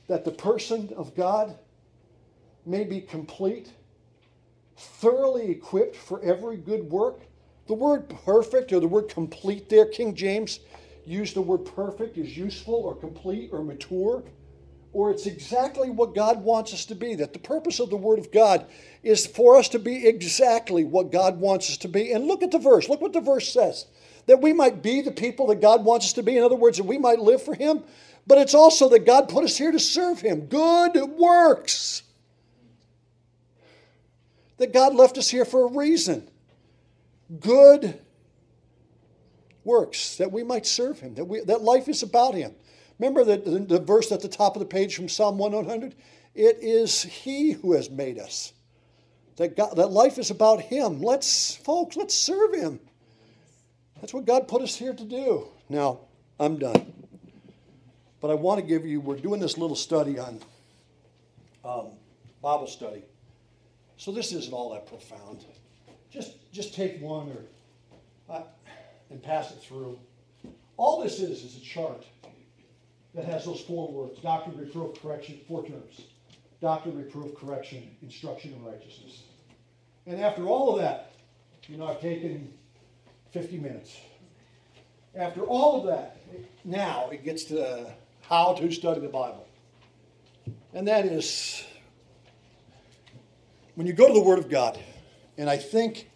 That 0.08 0.26
the 0.26 0.32
person 0.32 0.94
of 0.96 1.16
God 1.16 1.58
may 2.66 2.84
be 2.84 3.02
complete, 3.02 3.72
thoroughly 4.78 5.50
equipped 5.50 5.96
for 5.96 6.22
every 6.22 6.58
good 6.58 6.90
work. 6.90 7.22
The 7.68 7.74
word 7.74 8.10
perfect 8.26 8.72
or 8.74 8.80
the 8.80 8.88
word 8.88 9.10
complete 9.10 9.70
there, 9.70 9.86
King 9.86 10.16
James 10.16 10.60
used 11.06 11.36
the 11.36 11.42
word 11.42 11.66
perfect 11.66 12.18
is 12.18 12.38
useful 12.38 12.76
or 12.76 12.96
complete 12.96 13.50
or 13.52 13.64
mature 13.64 14.24
or 14.94 15.12
it's 15.12 15.26
exactly 15.26 15.90
what 15.90 16.16
God 16.16 16.44
wants 16.44 16.74
us 16.74 16.86
to 16.86 16.96
be. 16.96 17.16
That 17.16 17.34
the 17.34 17.40
purpose 17.40 17.80
of 17.80 17.90
the 17.90 17.98
Word 17.98 18.20
of 18.20 18.32
God 18.32 18.66
is 19.02 19.26
for 19.26 19.58
us 19.58 19.68
to 19.70 19.80
be 19.80 20.08
exactly 20.08 20.84
what 20.84 21.12
God 21.12 21.40
wants 21.40 21.70
us 21.70 21.78
to 21.78 21.88
be. 21.88 22.12
And 22.12 22.26
look 22.26 22.44
at 22.44 22.52
the 22.52 22.60
verse. 22.60 22.88
Look 22.88 23.02
what 23.02 23.14
the 23.14 23.22
verse 23.22 23.52
says 23.52 23.88
that 24.26 24.42
we 24.42 24.54
might 24.54 24.82
be 24.82 25.02
the 25.02 25.12
people 25.12 25.48
that 25.48 25.60
God 25.60 25.84
wants 25.84 26.06
us 26.06 26.14
to 26.14 26.24
be. 26.24 26.38
In 26.38 26.44
other 26.44 26.56
words, 26.56 26.78
that 26.78 26.86
we 26.86 26.98
might 26.98 27.20
live 27.20 27.44
for 27.44 27.56
Him. 27.56 27.84
But 28.26 28.38
it's 28.38 28.54
also 28.54 28.88
that 28.90 29.06
God 29.06 29.28
put 29.28 29.44
us 29.44 29.58
here 29.58 29.72
to 29.72 29.80
serve 29.80 30.22
Him. 30.22 30.46
Good 30.46 30.96
works. 30.96 32.04
That 34.58 34.72
God 34.72 34.96
left 34.96 35.18
us 35.18 35.30
here 35.30 35.44
for 35.44 35.68
a 35.68 35.72
reason. 35.72 36.30
Good 37.40 38.00
works, 39.64 40.18
that 40.18 40.32
we 40.32 40.44
might 40.44 40.66
serve 40.66 41.00
Him, 41.00 41.16
that, 41.16 41.26
we, 41.26 41.42
that 41.42 41.62
life 41.62 41.88
is 41.88 42.04
about 42.04 42.36
Him. 42.36 42.54
Remember 43.00 43.24
the, 43.24 43.38
the, 43.38 43.60
the 43.60 43.80
verse 43.80 44.12
at 44.12 44.22
the 44.22 44.28
top 44.28 44.56
of 44.56 44.60
the 44.60 44.66
page 44.66 44.96
from 44.96 45.10
Psalm 45.10 45.38
100? 45.38 45.96
It 46.36 46.58
is 46.62 47.04
He 47.04 47.52
who 47.52 47.74
has 47.74 47.90
made 47.90 48.20
us. 48.20 48.54
That, 49.38 49.58
God, 49.58 49.76
that 49.78 49.88
life 49.88 50.18
is 50.18 50.30
about 50.30 50.62
Him. 50.62 51.02
Let's, 51.02 51.56
folks, 51.56 51.96
let's 51.96 52.14
serve 52.14 52.54
Him. 52.54 52.80
That's 54.00 54.14
what 54.14 54.26
God 54.26 54.48
put 54.48 54.62
us 54.62 54.76
here 54.76 54.94
to 54.94 55.04
do. 55.04 55.48
Now, 55.70 56.00
I'm 56.40 56.60
done. 56.60 56.94
But 58.20 58.32
I 58.32 58.36
want 58.36 58.60
to 58.62 58.66
give 58.66 58.86
you, 58.86 59.00
we're 59.00 59.18
doing 59.18 59.40
this 59.40 59.58
little 59.58 59.76
study 59.76 60.20
on 60.20 60.40
um, 61.66 61.88
Bible 62.42 62.68
study. 62.68 63.04
So 63.98 64.12
this 64.12 64.32
isn't 64.34 64.54
all 64.54 64.74
that 64.74 64.88
profound. 64.88 65.46
Just, 66.12 66.34
just 66.52 66.74
take 66.74 67.02
one 67.02 67.32
or, 67.32 68.34
uh, 68.34 68.44
and 69.10 69.22
pass 69.22 69.52
it 69.52 69.62
through. 69.62 69.98
All 70.78 71.02
this 71.02 71.20
is 71.20 71.44
is 71.44 71.58
a 71.58 71.62
chart 71.62 72.06
that 73.14 73.26
has 73.26 73.46
those 73.46 73.62
four 73.62 73.92
words 73.92 74.20
doctrine, 74.20 74.58
reproof, 74.58 75.02
correction, 75.02 75.40
four 75.48 75.66
terms 75.66 76.02
doctrine, 76.62 76.98
reproof, 76.98 77.36
correction, 77.36 77.94
instruction, 78.02 78.54
and 78.54 78.66
righteousness. 78.66 79.24
And 80.08 80.22
after 80.22 80.48
all 80.48 80.74
of 80.74 80.82
that, 80.82 81.12
you 81.68 81.76
know, 81.78 81.88
I've 81.88 82.00
taken 82.00 82.54
50 83.32 83.58
minutes. 83.58 84.00
After 85.14 85.42
all 85.42 85.82
of 85.82 85.88
that, 85.88 86.18
now 86.64 87.10
it 87.12 87.26
gets 87.26 87.44
to 87.46 87.94
how 88.22 88.54
to 88.54 88.72
study 88.72 89.02
the 89.02 89.10
Bible. 89.10 89.46
And 90.74 90.88
that 90.88 91.06
is 91.06 91.66
when 93.76 93.86
you 93.86 93.94
go 93.94 94.08
to 94.08 94.14
the 94.14 94.24
Word 94.24 94.40
of 94.40 94.50
God, 94.50 94.80
and 95.38 95.50
I 95.50 95.58
think 95.58 96.10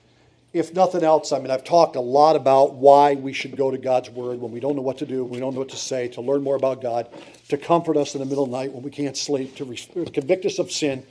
if 0.54 0.74
nothing 0.74 1.04
else, 1.04 1.32
I 1.32 1.40
mean, 1.40 1.52
I've 1.52 1.64
talked 1.64 1.96
a 1.96 2.02
lot 2.02 2.36
about 2.36 2.76
why 2.76 3.14
we 3.16 3.34
should 3.34 3.56
go 3.56 3.70
to 3.70 3.78
God's 3.78 4.10
Word 4.10 4.40
when 4.40 4.52
we 4.52 4.60
don't 4.60 4.76
know 4.76 4.82
what 4.82 4.98
to 5.00 5.06
do, 5.06 5.24
we 5.24 5.40
don't 5.40 5.54
know 5.54 5.60
what 5.60 5.70
to 5.70 5.78
say, 5.78 6.08
to 6.10 6.22
learn 6.22 6.42
more 6.42 6.56
about 6.56 6.82
God, 6.82 7.08
to 7.50 7.58
comfort 7.58 7.98
us 7.98 8.16
in 8.16 8.20
the 8.20 8.26
middle 8.26 8.44
of 8.44 8.52
the 8.52 8.58
night 8.58 8.72
when 8.72 8.84
we 8.84 8.92
can't 8.92 9.18
sleep, 9.18 9.56
to 9.56 9.66
convict 10.12 10.46
us 10.46 10.60
of 10.60 10.72
sin, 10.72 11.06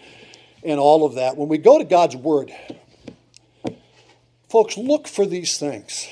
and 0.64 0.80
all 0.80 1.04
of 1.04 1.14
that. 1.14 1.36
When 1.36 1.48
we 1.48 1.58
go 1.58 1.78
to 1.78 1.84
God's 1.84 2.16
Word, 2.16 2.52
Folks, 4.48 4.78
look 4.78 5.08
for 5.08 5.26
these 5.26 5.58
things. 5.58 6.08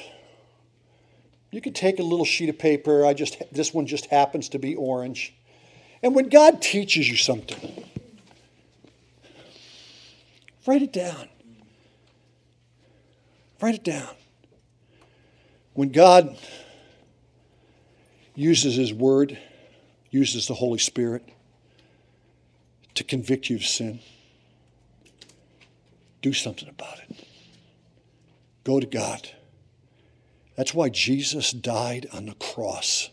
You 1.51 1.61
could 1.61 1.75
take 1.75 2.01
a 2.01 2.03
little 2.03 2.25
sheet 2.25 2.49
of 2.49 2.59
paper. 2.59 3.07
I 3.07 3.15
just 3.15 3.41
this 3.53 3.73
one 3.73 3.87
just 3.87 4.07
happens 4.07 4.49
to 4.51 4.59
be 4.59 4.75
orange. 4.75 5.35
And 6.03 6.15
when 6.15 6.29
God 6.29 6.61
teaches 6.61 7.09
you 7.09 7.17
something, 7.17 7.85
write 10.67 10.83
it 10.83 10.93
down. 10.93 11.29
Write 13.61 13.77
it 13.77 13.85
down. 13.85 14.15
When 15.75 15.91
God 15.91 16.37
uses 18.35 18.77
His 18.77 18.93
Word, 18.93 19.39
uses 20.11 20.47
the 20.47 20.55
Holy 20.55 20.79
Spirit 20.79 21.29
to 22.95 23.05
convict 23.05 23.51
you 23.51 23.57
of 23.57 23.65
sin, 23.65 24.01
do 26.23 26.33
something 26.33 26.69
about 26.69 26.99
it. 27.01 27.27
Go 28.63 28.81
to 28.81 28.87
God. 28.87 29.29
That's 30.57 30.73
why 30.73 30.89
Jesus 30.89 31.51
died 31.51 32.07
on 32.13 32.27
the 32.27 32.35
cross 32.35 33.11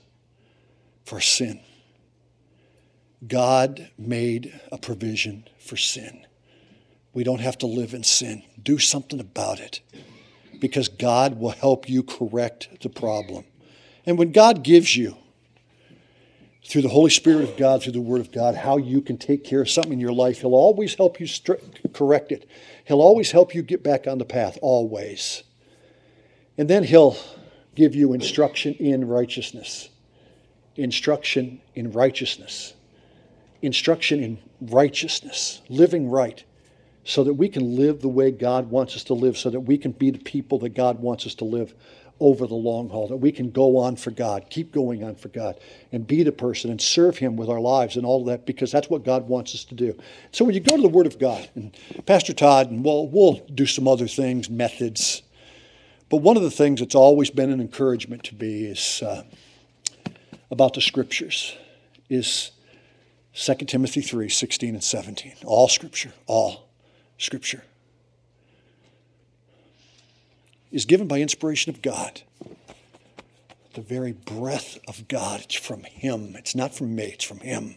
for 1.03 1.19
sin. 1.19 1.59
God 3.27 3.89
made 3.97 4.59
a 4.71 4.77
provision 4.77 5.47
for 5.59 5.77
sin. 5.77 6.25
We 7.13 7.23
don't 7.23 7.41
have 7.41 7.57
to 7.59 7.67
live 7.67 7.93
in 7.93 8.03
sin. 8.03 8.43
Do 8.61 8.77
something 8.77 9.19
about 9.19 9.59
it 9.59 9.81
because 10.61 10.87
God 10.87 11.39
will 11.39 11.49
help 11.49 11.89
you 11.89 12.03
correct 12.03 12.69
the 12.81 12.89
problem. 12.89 13.43
And 14.05 14.17
when 14.17 14.31
God 14.31 14.63
gives 14.63 14.95
you, 14.95 15.17
through 16.63 16.83
the 16.83 16.89
Holy 16.89 17.09
Spirit 17.09 17.43
of 17.43 17.57
God, 17.57 17.83
through 17.83 17.91
the 17.91 17.99
Word 17.99 18.21
of 18.21 18.31
God, 18.31 18.55
how 18.55 18.77
you 18.77 19.01
can 19.01 19.17
take 19.17 19.43
care 19.43 19.61
of 19.61 19.69
something 19.69 19.93
in 19.93 19.99
your 19.99 20.13
life, 20.13 20.39
He'll 20.39 20.53
always 20.53 20.95
help 20.95 21.19
you 21.19 21.27
correct 21.91 22.31
it. 22.31 22.47
He'll 22.85 23.01
always 23.01 23.31
help 23.31 23.53
you 23.53 23.61
get 23.61 23.83
back 23.83 24.07
on 24.07 24.19
the 24.19 24.25
path, 24.25 24.57
always. 24.61 25.43
And 26.57 26.69
then 26.69 26.83
He'll 26.83 27.17
give 27.75 27.95
you 27.95 28.13
instruction 28.13 28.73
in 28.75 29.07
righteousness. 29.07 29.89
Instruction 30.75 31.61
in 31.75 31.91
righteousness. 31.91 32.73
Instruction 33.61 34.23
in 34.23 34.39
righteousness, 34.61 35.61
living 35.67 36.09
right, 36.09 36.43
so 37.03 37.23
that 37.23 37.33
we 37.33 37.49
can 37.49 37.75
live 37.75 38.01
the 38.01 38.07
way 38.07 38.31
God 38.31 38.69
wants 38.69 38.95
us 38.95 39.03
to 39.05 39.13
live, 39.13 39.37
so 39.37 39.49
that 39.49 39.61
we 39.61 39.77
can 39.77 39.91
be 39.91 40.11
the 40.11 40.19
people 40.19 40.59
that 40.59 40.69
God 40.69 40.99
wants 40.99 41.25
us 41.25 41.35
to 41.35 41.45
live 41.45 41.73
over 42.19 42.45
the 42.45 42.53
long 42.53 42.87
haul, 42.87 43.07
that 43.07 43.17
we 43.17 43.31
can 43.31 43.49
go 43.49 43.77
on 43.77 43.95
for 43.95 44.11
God, 44.11 44.45
keep 44.51 44.71
going 44.71 45.03
on 45.03 45.15
for 45.15 45.29
God, 45.29 45.59
and 45.91 46.05
be 46.05 46.21
the 46.21 46.31
person 46.31 46.69
and 46.69 46.79
serve 46.79 47.17
Him 47.17 47.35
with 47.35 47.49
our 47.49 47.59
lives 47.59 47.97
and 47.97 48.05
all 48.05 48.23
that, 48.25 48.45
because 48.45 48.71
that's 48.71 48.91
what 48.91 49.03
God 49.03 49.27
wants 49.27 49.55
us 49.55 49.63
to 49.65 49.75
do. 49.75 49.97
So 50.31 50.45
when 50.45 50.53
you 50.53 50.59
go 50.59 50.75
to 50.75 50.81
the 50.81 50.87
Word 50.87 51.07
of 51.07 51.17
God, 51.17 51.49
and 51.55 51.75
Pastor 52.05 52.33
Todd, 52.33 52.69
and 52.69 52.85
we'll, 52.85 53.07
we'll 53.07 53.41
do 53.55 53.65
some 53.65 53.87
other 53.87 54.07
things, 54.07 54.51
methods. 54.51 55.23
But 56.09 56.17
one 56.17 56.37
of 56.37 56.43
the 56.43 56.51
things 56.51 56.79
that's 56.79 56.93
always 56.93 57.31
been 57.31 57.49
an 57.49 57.59
encouragement 57.59 58.23
to 58.25 58.35
me 58.35 58.65
is 58.65 59.01
uh, 59.01 59.23
about 60.51 60.75
the 60.75 60.81
Scriptures, 60.81 61.57
is 62.07 62.51
2 63.33 63.55
Timothy 63.65 64.01
3 64.01 64.29
16 64.29 64.75
and 64.75 64.83
17. 64.83 65.33
All 65.43 65.67
Scripture, 65.67 66.13
all 66.27 66.70
Scripture 67.21 67.61
is 70.71 70.85
given 70.85 71.07
by 71.07 71.21
inspiration 71.21 71.69
of 71.69 71.83
God. 71.83 72.23
The 73.73 73.81
very 73.81 74.13
breath 74.13 74.79
of 74.87 75.07
God, 75.07 75.41
it's 75.41 75.53
from 75.53 75.83
Him. 75.83 76.35
It's 76.35 76.55
not 76.55 76.73
from 76.73 76.95
me, 76.95 77.03
it's 77.03 77.23
from 77.23 77.39
Him. 77.41 77.75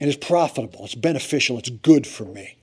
And 0.00 0.10
it's 0.10 0.26
profitable, 0.26 0.84
it's 0.84 0.96
beneficial, 0.96 1.58
it's 1.58 1.70
good 1.70 2.08
for 2.08 2.24
me. 2.24 2.56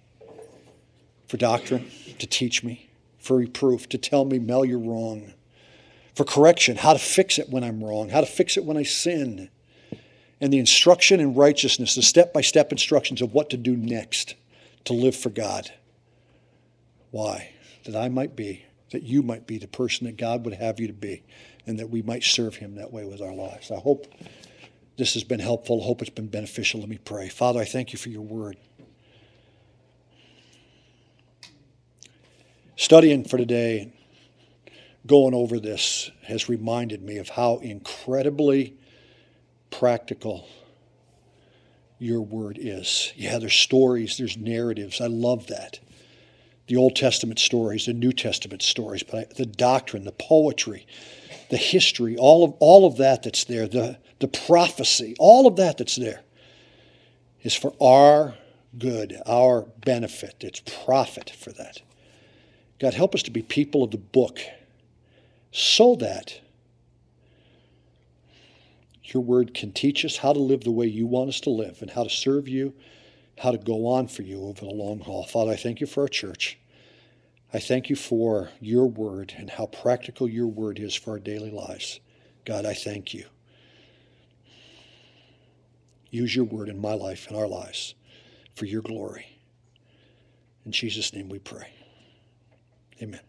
For 1.28 1.38
doctrine, 1.38 1.89
to 2.19 2.28
teach 2.28 2.65
me, 2.65 2.89
for 3.17 3.38
reproof, 3.38 3.88
to 3.89 3.97
tell 3.97 4.26
me, 4.26 4.39
Mel, 4.39 4.65
you're 4.65 4.78
wrong. 4.78 5.34
For 6.15 6.26
correction, 6.26 6.76
how 6.76 6.91
to 6.91 6.99
fix 6.99 7.39
it 7.39 7.49
when 7.49 7.63
I'm 7.63 7.82
wrong, 7.82 8.09
how 8.09 8.19
to 8.19 8.28
fix 8.28 8.57
it 8.57 8.65
when 8.65 8.76
I 8.76 8.84
sin. 8.84 9.49
And 10.41 10.51
the 10.51 10.59
instruction 10.59 11.22
in 11.22 11.34
righteousness, 11.34 11.95
the 11.95 12.01
step 12.01 12.34
by 12.34 12.41
step 12.41 12.74
instructions 12.74 13.22
of 13.22 13.34
what 13.34 13.49
to 13.51 13.57
do 13.57 13.78
next 13.78 14.36
to 14.86 14.93
live 14.93 15.15
for 15.15 15.29
God. 15.29 15.71
Why? 17.11 17.53
That 17.86 17.95
I 17.95 18.09
might 18.09 18.36
be 18.36 18.65
that 18.91 19.03
you 19.03 19.23
might 19.23 19.47
be 19.47 19.57
the 19.57 19.67
person 19.67 20.05
that 20.05 20.17
God 20.17 20.45
would 20.45 20.53
have 20.53 20.79
you 20.79 20.88
to 20.88 20.93
be, 20.93 21.23
and 21.65 21.79
that 21.79 21.89
we 21.89 22.01
might 22.01 22.23
serve 22.23 22.55
Him 22.55 22.75
that 22.75 22.91
way 22.93 23.05
with 23.05 23.21
our 23.21 23.34
lives. 23.34 23.71
I 23.71 23.79
hope 23.79 24.13
this 24.97 25.13
has 25.15 25.23
been 25.23 25.39
helpful. 25.39 25.82
I 25.82 25.86
hope 25.86 26.01
it's 26.01 26.09
been 26.09 26.27
beneficial. 26.27 26.82
Let 26.82 26.89
me 26.89 26.99
pray. 27.03 27.29
Father, 27.29 27.59
I 27.59 27.65
thank 27.65 27.93
you 27.93 27.99
for 27.99 28.09
your 28.09 28.21
word. 28.21 28.57
Studying 32.75 33.23
for 33.23 33.38
today, 33.38 33.93
going 35.05 35.34
over 35.34 35.59
this, 35.59 36.11
has 36.23 36.49
reminded 36.49 37.01
me 37.01 37.17
of 37.17 37.29
how 37.29 37.57
incredibly 37.57 38.75
practical 39.69 40.47
your 42.02 42.22
word 42.22 42.58
is. 42.60 43.14
Yeah, 43.16 43.38
there's 43.38 43.56
stories, 43.56 44.18
there's 44.18 44.38
narratives. 44.38 44.99
I 44.99 45.08
love 45.08 45.47
that 45.47 45.80
the 46.72 46.78
Old 46.78 46.95
Testament 46.95 47.38
stories, 47.38 47.86
the 47.86 47.93
New 47.93 48.14
Testament 48.14 48.62
stories, 48.62 49.04
but 49.04 49.36
the 49.36 49.45
doctrine, 49.45 50.06
the 50.06 50.14
poetry, 50.14 50.88
the 51.49 51.58
history, 51.58 52.16
all 52.16 52.45
of, 52.45 52.54
all 52.60 52.88
of 52.88 52.95
that 52.95 53.24
that's 53.24 53.43
there, 53.43 53.68
the, 53.68 53.97
the 54.20 54.30
prophecy, 54.30 55.14
all 55.20 55.47
of 55.47 55.58
that 55.58 55.78
that's 55.78 55.97
there 55.97 56.22
is 57.41 57.54
for 57.54 57.74
our 57.82 58.36
good, 58.78 59.18
our 59.26 59.64
benefit. 59.84 60.36
It's 60.39 60.62
profit 60.62 61.30
for 61.30 61.52
that. 61.52 61.82
God, 62.80 62.93
help 62.93 63.14
us 63.16 63.24
to 63.24 63.32
be 63.32 63.41
people 63.41 63.84
of 63.84 63.91
the 63.91 63.97
book 63.97 64.39
so 65.52 65.95
that 65.95 66.39
your 69.14 69.24
word 69.24 69.53
can 69.53 69.72
teach 69.72 70.05
us 70.05 70.18
how 70.18 70.34
to 70.34 70.39
live 70.39 70.64
the 70.64 70.72
way 70.72 70.86
you 70.86 71.05
want 71.07 71.30
us 71.30 71.39
to 71.41 71.49
live 71.49 71.82
and 71.82 71.91
how 71.91 72.03
to 72.03 72.09
serve 72.09 72.47
you, 72.47 72.74
how 73.38 73.51
to 73.51 73.57
go 73.57 73.88
on 73.88 74.07
for 74.07 74.22
you 74.22 74.43
over 74.43 74.62
the 74.62 74.72
long 74.72 74.99
haul. 74.99 75.24
Father, 75.24 75.51
I 75.51 75.55
thank 75.55 75.82
you 75.82 75.88
for 75.88 76.01
our 76.01 76.07
church. 76.07 76.57
I 77.53 77.59
thank 77.59 77.89
you 77.89 77.95
for 77.95 78.49
your 78.59 78.88
word 78.88 79.34
and 79.38 79.49
how 79.49 79.66
practical 79.66 80.30
your 80.30 80.47
word 80.47 80.80
is 80.80 80.95
for 80.95 81.12
our 81.12 81.20
daily 81.20 81.51
lives. 81.51 81.99
God, 82.45 82.66
I 82.66 82.74
thank 82.74 83.14
you. 83.14 83.26
use 86.12 86.36
your 86.36 86.45
word 86.45 86.70
in 86.70 86.80
my 86.80 86.93
life 86.93 87.28
and 87.28 87.38
our 87.38 87.47
lives 87.47 87.95
for 88.53 88.66
your 88.66 88.82
glory. 88.82 89.26
In 90.66 90.72
Jesus' 90.72 91.14
name 91.14 91.30
we 91.30 91.39
pray. 91.39 91.68
Amen. 93.01 93.22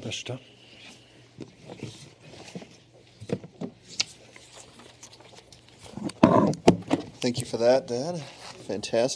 Pastor 0.00 0.38
Tom? 0.38 1.88
Thank 7.22 7.38
you 7.38 7.46
for 7.46 7.56
that, 7.58 7.86
Dad. 7.86 8.18
Fantastic. 8.66 9.10